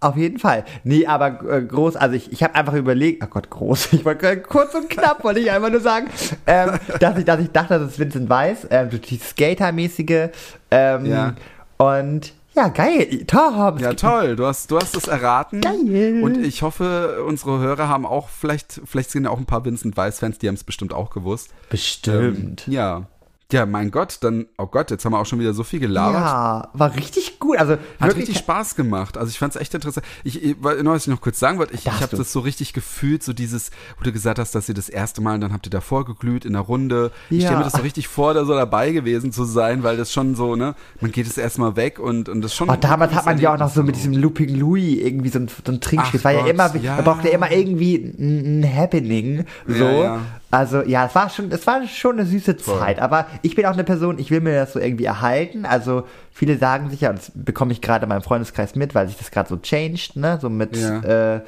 Auf 0.01 0.16
jeden 0.16 0.38
Fall. 0.38 0.64
Nee, 0.84 1.07
aber 1.07 1.40
äh, 1.51 1.62
groß, 1.62 1.96
also 1.96 2.14
ich, 2.14 2.30
ich 2.32 2.42
habe 2.42 2.55
einfach 2.55 2.74
überlegt, 2.74 3.22
ach 3.22 3.30
Gott, 3.30 3.51
groß, 3.51 3.92
ich 3.92 4.05
wollte 4.05 4.40
kurz 4.42 4.74
und 4.74 4.88
knapp, 4.88 5.24
wollte 5.24 5.40
ich 5.40 5.51
einfach 5.51 5.70
nur 5.70 5.80
sagen, 5.80 6.09
ähm, 6.46 6.78
dass, 7.01 7.18
ich, 7.18 7.24
dass 7.24 7.40
ich 7.40 7.51
dachte, 7.51 7.78
das 7.78 7.92
ist 7.92 7.99
Vincent 7.99 8.28
Weiss, 8.30 8.66
ähm, 8.70 8.90
die 8.90 9.18
Skater-mäßige. 9.18 10.28
Ähm, 10.70 11.07
Ja. 11.07 11.34
Und 11.78 12.32
ja, 12.55 12.68
geil, 12.68 13.24
Tom. 13.26 13.78
Ja, 13.78 13.92
toll. 13.94 14.34
Du 14.34 14.44
hast, 14.44 14.70
du 14.72 14.78
hast 14.78 14.96
es 14.96 15.07
erraten. 15.07 15.61
Geil. 15.61 16.20
Und 16.24 16.44
ich 16.44 16.62
hoffe, 16.62 17.22
unsere 17.24 17.61
Hörer 17.61 17.88
haben 17.88 18.05
auch, 18.05 18.28
vielleicht, 18.28 18.80
vielleicht 18.84 19.12
sind 19.12 19.24
ja 19.24 19.30
auch 19.30 19.38
ein 19.38 19.46
paar 19.46 19.64
Vincent 19.64 19.96
Weiss-Fans, 19.96 20.38
die 20.38 20.49
haben 20.49 20.57
es 20.57 20.64
bestimmt 20.64 20.92
auch 20.92 21.11
gewusst. 21.11 21.51
Bestimmt. 21.70 22.66
Ähm, 22.66 22.72
ja. 22.72 23.03
Ja, 23.51 23.64
mein 23.64 23.90
Gott, 23.90 24.18
dann, 24.20 24.44
oh 24.59 24.66
Gott, 24.66 24.90
jetzt 24.90 25.07
haben 25.07 25.12
wir 25.12 25.18
auch 25.20 25.24
schon 25.24 25.40
wieder 25.40 25.55
so 25.55 25.64
viel 25.64 25.80
gelabert. 25.80 26.20
ja, 26.20 26.68
war 26.74 26.94
richtig 26.96 27.38
gut. 27.38 27.57
Also 27.57 27.78
Hat 27.99 28.14
richtig 28.14 28.36
Spaß 28.36 28.76
gemacht. 28.76 29.16
Also 29.16 29.30
ich 29.30 29.38
fand 29.38 29.55
es 29.55 29.61
echt 29.62 29.72
interessant. 29.72 30.05
Ich, 30.22 30.44
ich 30.44 30.57
weil- 30.61 30.82
nur 30.82 30.92
was 30.92 31.05
ich 31.05 31.09
noch 31.09 31.22
kurz 31.22 31.38
sagen 31.38 31.57
wollte, 31.59 31.72
ich, 31.72 31.86
ich 31.86 31.90
habe 32.03 32.14
das 32.14 32.30
so 32.30 32.40
richtig 32.40 32.74
gefühlt, 32.74 33.22
so 33.22 33.32
dieses, 33.32 33.70
wo 33.96 34.05
du 34.05 34.12
gesagt 34.12 34.38
hast, 34.38 34.55
dass 34.55 34.68
ihr 34.68 34.74
das 34.74 34.90
erste 34.90 35.22
Mal, 35.22 35.36
und 35.36 35.40
dann 35.40 35.55
habt 35.55 35.66
ihr 35.66 35.70
davor 35.70 36.05
geglüht 36.05 36.44
in 36.44 36.53
der 36.53 36.61
Runde. 36.61 37.11
Ich 37.30 37.38
Ja. 37.38 37.46
stelle 37.46 37.59
mir 37.61 37.64
das 37.64 37.72
so 37.72 37.80
richtig 37.80 38.07
vor, 38.07 38.34
da 38.34 38.44
so 38.44 38.53
dabei 38.53 38.90
gewesen 38.90 39.32
zu 39.32 39.44
sein, 39.44 39.82
weil 39.82 39.96
das 39.96 40.12
schon 40.12 40.34
so, 40.34 40.55
ne, 40.55 40.74
man 41.01 41.11
geht 41.11 41.26
es 41.26 41.38
erstmal 41.38 41.74
weg 41.74 41.99
und, 41.99 42.28
und 42.28 42.42
das 42.42 42.55
schon. 42.55 42.68
Oh, 42.68 42.76
damals 42.78 43.14
hat 43.14 43.24
man 43.24 43.38
ja 43.40 43.55
auch 43.55 43.59
noch 43.59 43.70
so 43.72 43.82
mit 43.82 43.96
diesem 43.96 44.12
Looping 44.12 44.57
Louis 44.59 44.99
irgendwie 44.99 45.30
so 45.30 45.38
ein, 45.38 45.49
so 45.49 45.72
ein 45.72 45.80
Trinkspiel. 45.80 46.22
War 46.22 46.32
ja 46.32 46.40
Gott, 46.42 46.51
immer, 46.51 46.76
ja. 46.76 46.96
man 46.96 47.05
brauchte 47.05 47.28
ja 47.28 47.34
immer 47.34 47.51
irgendwie 47.51 47.94
ein, 47.96 48.61
ein 48.61 48.76
Happening. 48.76 49.46
So. 49.66 49.84
Ja, 49.84 50.03
ja. 50.03 50.20
Also 50.51 50.80
ja, 50.82 51.05
es 51.07 51.14
war 51.14 51.28
schon, 51.28 51.51
es 51.53 51.66
war 51.66 51.86
schon 51.86 52.18
eine 52.18 52.24
süße 52.26 52.57
Zeit. 52.57 53.01
Aber 53.01 53.26
ich 53.43 53.55
bin 53.55 53.66
auch 53.66 53.72
eine 53.72 53.84
Person, 53.84 54.18
ich 54.18 54.30
will 54.30 54.41
mir 54.41 54.55
das 54.55 54.72
so 54.72 54.80
irgendwie 54.80 55.05
erhalten. 55.05 55.64
Also 55.66 56.05
viele 56.32 56.57
sagen 56.59 56.91
sich 56.91 57.01
ja, 57.03 57.11
und 57.11 57.18
das 57.18 57.32
bekomme 57.34 57.72
ich 57.72 57.80
gerade 57.80 58.05
in 58.05 58.09
meinem 58.09 58.22
Freundeskreis 58.22 58.74
mit, 58.74 58.95
weil 58.95 59.09
sich 59.09 59.16
das 59.16 59.30
gerade 59.30 59.49
so 59.49 59.57
changed, 59.57 60.16
ne, 60.16 60.39
so 60.41 60.49
mit 60.51 60.76
Ja. 60.76 61.34
äh, 61.36 61.41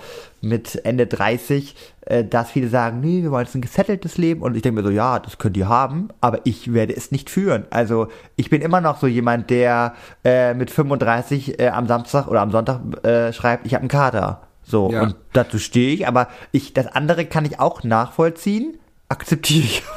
mit 0.43 0.85
Ende 0.87 1.07
30, 1.07 1.75
äh, 2.07 2.25
dass 2.25 2.51
viele 2.51 2.69
sagen, 2.69 3.01
nee, 3.01 3.23
wir 3.23 3.31
wollen 3.31 3.45
jetzt 3.45 3.55
ein 3.55 3.61
gesetteltes 3.61 4.17
Leben. 4.19 4.43
Und 4.43 4.57
ich 4.57 4.63
denke 4.63 4.81
mir 4.81 4.87
so, 4.89 4.93
ja, 4.93 5.19
das 5.19 5.39
könnt 5.39 5.57
ihr 5.57 5.69
haben, 5.69 6.09
aber 6.21 6.41
ich 6.45 6.73
werde 6.73 6.97
es 6.97 7.11
nicht 7.11 7.29
führen. 7.31 7.65
Also 7.71 8.09
ich 8.37 8.49
bin 8.51 8.63
immer 8.63 8.81
noch 8.81 8.99
so 8.99 9.07
jemand, 9.07 9.51
der 9.51 9.95
äh, 10.25 10.55
mit 10.55 10.71
35 10.71 11.59
äh, 11.61 11.69
am 11.69 11.87
Samstag 11.87 12.27
oder 12.29 12.41
am 12.41 12.51
Sonntag 12.51 12.81
äh, 13.05 13.33
schreibt, 13.33 13.67
ich 13.67 13.75
habe 13.75 13.83
einen 13.83 13.89
Kater. 13.89 14.43
So, 14.63 14.91
Ja. 14.93 15.03
und 15.03 15.17
dazu 15.33 15.59
stehe 15.59 15.93
ich, 15.93 16.07
aber 16.07 16.29
ich, 16.53 16.73
das 16.75 16.87
andere 16.87 17.25
kann 17.27 17.45
ich 17.45 17.59
auch 17.61 17.83
nachvollziehen, 17.83 18.79
akzeptiere 19.09 19.65
ich. 19.65 19.83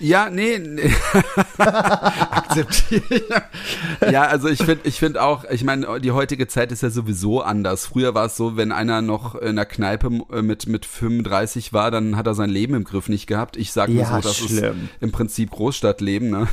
Ja, 0.00 0.28
nee, 0.30 0.58
nee. 0.58 0.90
akzeptiere. 1.58 3.42
Ja, 4.10 4.22
also 4.24 4.48
ich 4.48 4.62
finde 4.62 4.86
ich 4.88 4.98
finde 4.98 5.22
auch, 5.22 5.44
ich 5.50 5.64
meine, 5.64 6.00
die 6.00 6.12
heutige 6.12 6.46
Zeit 6.48 6.72
ist 6.72 6.82
ja 6.82 6.90
sowieso 6.90 7.42
anders. 7.42 7.86
Früher 7.86 8.14
war 8.14 8.26
es 8.26 8.36
so, 8.36 8.56
wenn 8.56 8.72
einer 8.72 9.02
noch 9.02 9.34
in 9.34 9.56
der 9.56 9.66
Kneipe 9.66 10.10
äh, 10.32 10.42
mit, 10.42 10.66
mit 10.66 10.84
35 10.86 11.72
war, 11.72 11.90
dann 11.90 12.16
hat 12.16 12.26
er 12.26 12.34
sein 12.34 12.50
Leben 12.50 12.74
im 12.74 12.84
Griff 12.84 13.08
nicht 13.08 13.26
gehabt. 13.26 13.56
Ich 13.56 13.72
sag 13.72 13.88
nur 13.88 14.02
Ja, 14.02 14.16
so, 14.20 14.28
das 14.28 14.36
schlimm. 14.38 14.88
ist 14.94 15.02
im 15.02 15.12
Prinzip 15.12 15.50
Großstadtleben. 15.50 16.30
Ne? 16.30 16.48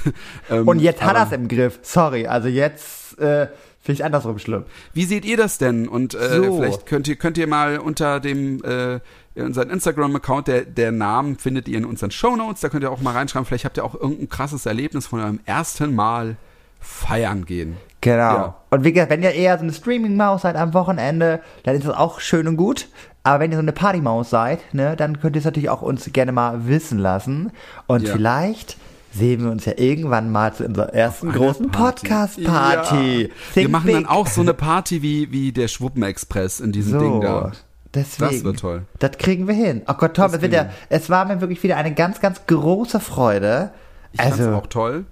Ähm, 0.49 0.67
Und 0.73 0.79
jetzt 0.79 1.01
hat 1.03 1.15
er 1.15 1.25
es 1.27 1.31
im 1.31 1.47
Griff. 1.47 1.79
Sorry, 1.81 2.27
also 2.27 2.47
jetzt 2.47 3.17
äh, 3.19 3.47
finde 3.81 3.99
ich 3.99 4.05
andersrum 4.05 4.39
schlimm. 4.39 4.63
Wie 4.93 5.05
seht 5.05 5.25
ihr 5.25 5.37
das 5.37 5.57
denn? 5.57 5.87
Und 5.87 6.13
äh, 6.15 6.37
So. 6.37 6.57
vielleicht 6.59 6.85
könnt 6.85 7.07
ihr, 7.07 7.15
könnt 7.15 7.37
ihr 7.37 7.47
mal 7.47 7.77
unter 7.79 8.19
dem 8.19 8.63
äh, 8.63 8.99
unseren 9.35 9.69
Instagram-Account, 9.69 10.47
der, 10.47 10.61
der 10.65 10.91
Namen 10.91 11.37
findet 11.37 11.67
ihr 11.67 11.77
in 11.77 11.85
unseren 11.85 12.11
Shownotes, 12.11 12.61
da 12.61 12.69
könnt 12.69 12.83
ihr 12.83 12.91
auch 12.91 13.01
mal 13.01 13.13
reinschreiben, 13.13 13.45
vielleicht 13.45 13.65
habt 13.65 13.77
ihr 13.77 13.83
auch 13.85 13.95
irgendein 13.95 14.29
krasses 14.29 14.65
Erlebnis 14.65 15.07
von 15.07 15.19
eurem 15.19 15.39
ersten 15.45 15.95
Mal 15.95 16.35
feiern 16.79 17.45
gehen. 17.45 17.77
Genau. 18.01 18.17
Ja. 18.35 18.55
Und 18.69 18.83
wie 18.83 18.91
gesagt, 18.91 19.09
wenn 19.11 19.23
ihr 19.23 19.31
eher 19.31 19.57
so 19.57 19.63
eine 19.63 19.73
Streaming-Maus 19.73 20.41
seid 20.41 20.55
am 20.57 20.73
Wochenende, 20.73 21.39
dann 21.63 21.75
ist 21.75 21.87
das 21.87 21.95
auch 21.95 22.19
schön 22.19 22.47
und 22.47 22.57
gut. 22.57 22.87
Aber 23.23 23.39
wenn 23.39 23.51
ihr 23.51 23.57
so 23.57 23.61
eine 23.61 23.71
Party-Maus 23.71 24.29
seid, 24.29 24.59
ne, 24.73 24.97
dann 24.97 25.21
könnt 25.21 25.37
ihr 25.37 25.39
es 25.39 25.45
natürlich 25.45 25.69
auch 25.69 25.81
uns 25.81 26.09
gerne 26.11 26.33
mal 26.33 26.67
wissen 26.67 26.99
lassen. 26.99 27.51
Und 27.87 28.05
Ja. 28.05 28.13
vielleicht 28.13 28.77
sehen 29.13 29.43
wir 29.45 29.51
uns 29.51 29.63
ja 29.63 29.73
irgendwann 29.77 30.29
mal 30.31 30.53
zu 30.53 30.65
unserer 30.65 30.93
ersten 30.93 31.31
großen 31.31 31.71
Podcast-Party. 31.71 33.21
Ja. 33.23 33.29
Wir 33.53 33.69
machen 33.69 33.91
dann 33.93 34.05
auch 34.05 34.27
so 34.27 34.41
eine 34.41 34.53
Party 34.53 35.01
wie, 35.01 35.31
wie 35.31 35.51
der 35.53 35.69
Schwuppen-Express 35.69 36.59
in 36.59 36.71
diesem 36.73 36.99
Ding 36.99 37.21
da. 37.21 37.51
Deswegen. 37.93 38.31
Das 38.31 38.43
wird 38.43 38.59
toll. 38.59 38.83
Das 38.99 39.17
kriegen 39.17 39.47
wir 39.47 39.53
hin. 39.53 39.81
Oh 39.87 39.93
Gott, 39.93 40.15
Tom, 40.15 40.31
Das 40.31 40.41
es, 40.41 40.65
es 40.89 41.09
war 41.09 41.25
mir 41.25 41.41
wirklich 41.41 41.61
wieder 41.63 41.77
eine 41.77 41.93
ganz, 41.93 42.19
ganz 42.19 42.41
große 42.47 42.99
Freude. 42.99 43.71
Ich 44.11 44.21
fand's 44.21 44.39
also, 44.39 44.55
auch 44.55 44.67
toll. 44.67 45.05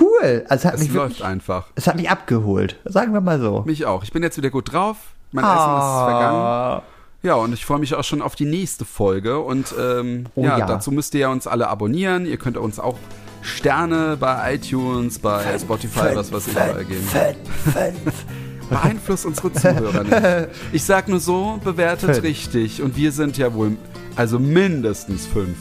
cool. 0.00 0.44
Also, 0.48 0.62
es 0.62 0.64
hat 0.64 0.74
Es 0.74 0.80
mich 0.80 0.92
läuft 0.92 1.10
wirklich, 1.18 1.24
einfach. 1.24 1.66
es 1.74 1.86
hat 1.86 1.96
mich 1.96 2.10
abgeholt. 2.10 2.76
Sagen 2.84 3.12
wir 3.12 3.20
mal 3.20 3.40
so. 3.40 3.62
Mich 3.66 3.86
auch. 3.86 4.02
Ich 4.02 4.12
bin 4.12 4.22
jetzt 4.22 4.36
wieder 4.36 4.50
gut 4.50 4.72
drauf. 4.72 4.96
Mein 5.32 5.44
Essen 5.44 5.54
ist 5.54 5.58
vergangen. 5.58 6.36
Ah. 6.38 6.82
Ja, 7.22 7.34
und 7.34 7.52
ich 7.52 7.64
freue 7.64 7.78
mich 7.80 7.94
auch 7.94 8.04
schon 8.04 8.22
auf 8.22 8.36
die 8.36 8.44
nächste 8.44 8.84
Folge. 8.84 9.40
Und 9.40 9.74
ähm, 9.78 10.26
Oh 10.34 10.44
ja, 10.44 10.58
ja. 10.58 10.66
dazu 10.66 10.90
müsst 10.92 11.14
ihr 11.14 11.20
ja 11.20 11.28
uns 11.28 11.46
alle 11.46 11.68
abonnieren. 11.68 12.26
Ihr 12.26 12.36
könnt 12.36 12.56
uns 12.56 12.78
auch 12.78 12.96
Sterne 13.42 14.16
bei 14.18 14.54
iTunes, 14.54 15.18
bei 15.18 15.42
Spotify, 15.58 16.14
was 16.14 16.32
weiß 16.32 16.46
ich, 16.48 16.52
überall 16.52 16.84
geben. 16.84 17.02
Fünf, 17.02 17.74
fünf. 17.74 18.24
Beeinflusst 18.70 19.26
unsere 19.26 19.52
Zuhörer 19.52 20.02
nicht. 20.04 20.48
Ich 20.72 20.82
sag 20.84 21.08
nur 21.08 21.20
so, 21.20 21.58
bewertet 21.62 22.10
Fünf. 22.16 22.22
richtig. 22.22 22.82
Und 22.82 22.96
wir 22.96 23.12
sind 23.12 23.38
ja 23.38 23.52
wohl, 23.54 23.76
also 24.16 24.38
mindestens 24.38 25.26
fünf 25.26 25.56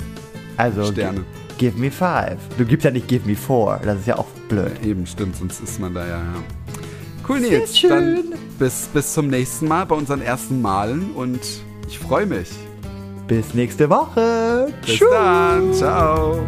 Also, 0.58 0.86
Sterne. 0.92 1.20
gi- 1.58 1.70
give 1.70 1.78
me 1.80 1.92
five. 1.92 2.38
Du 2.58 2.66
gibst 2.66 2.86
ja 2.86 2.92
nicht 2.92 3.08
give 3.08 3.28
me 3.28 3.36
four. 3.36 3.80
Das 3.84 4.00
ist 4.00 4.08
ja 4.08 4.18
auch 4.18 4.28
blöd. 4.50 4.72
Eben, 4.84 5.06
stimmt, 5.06 5.36
sonst 5.38 5.62
ist 5.62 5.80
man 5.80 5.94
da 5.94 6.02
ja. 6.06 6.18
ja. 6.18 6.24
Cool, 7.28 7.42
Sehr 7.42 7.60
Nils. 7.60 7.78
schön. 7.78 7.90
Dann 7.90 8.24
bis, 8.60 8.88
bis 8.94 9.14
zum 9.14 9.28
nächsten 9.28 9.68
Mal 9.68 9.86
bei 9.86 9.96
unseren 9.96 10.22
ersten 10.22 10.62
Malen 10.62 11.12
und 11.16 11.40
ich 11.88 11.98
freue 12.00 12.26
mich. 12.26 12.50
Bis 13.28 13.54
nächste 13.56 13.90
Woche. 13.90 14.68
Bis 14.86 15.00
dann. 15.00 15.74
Ciao. 15.74 16.40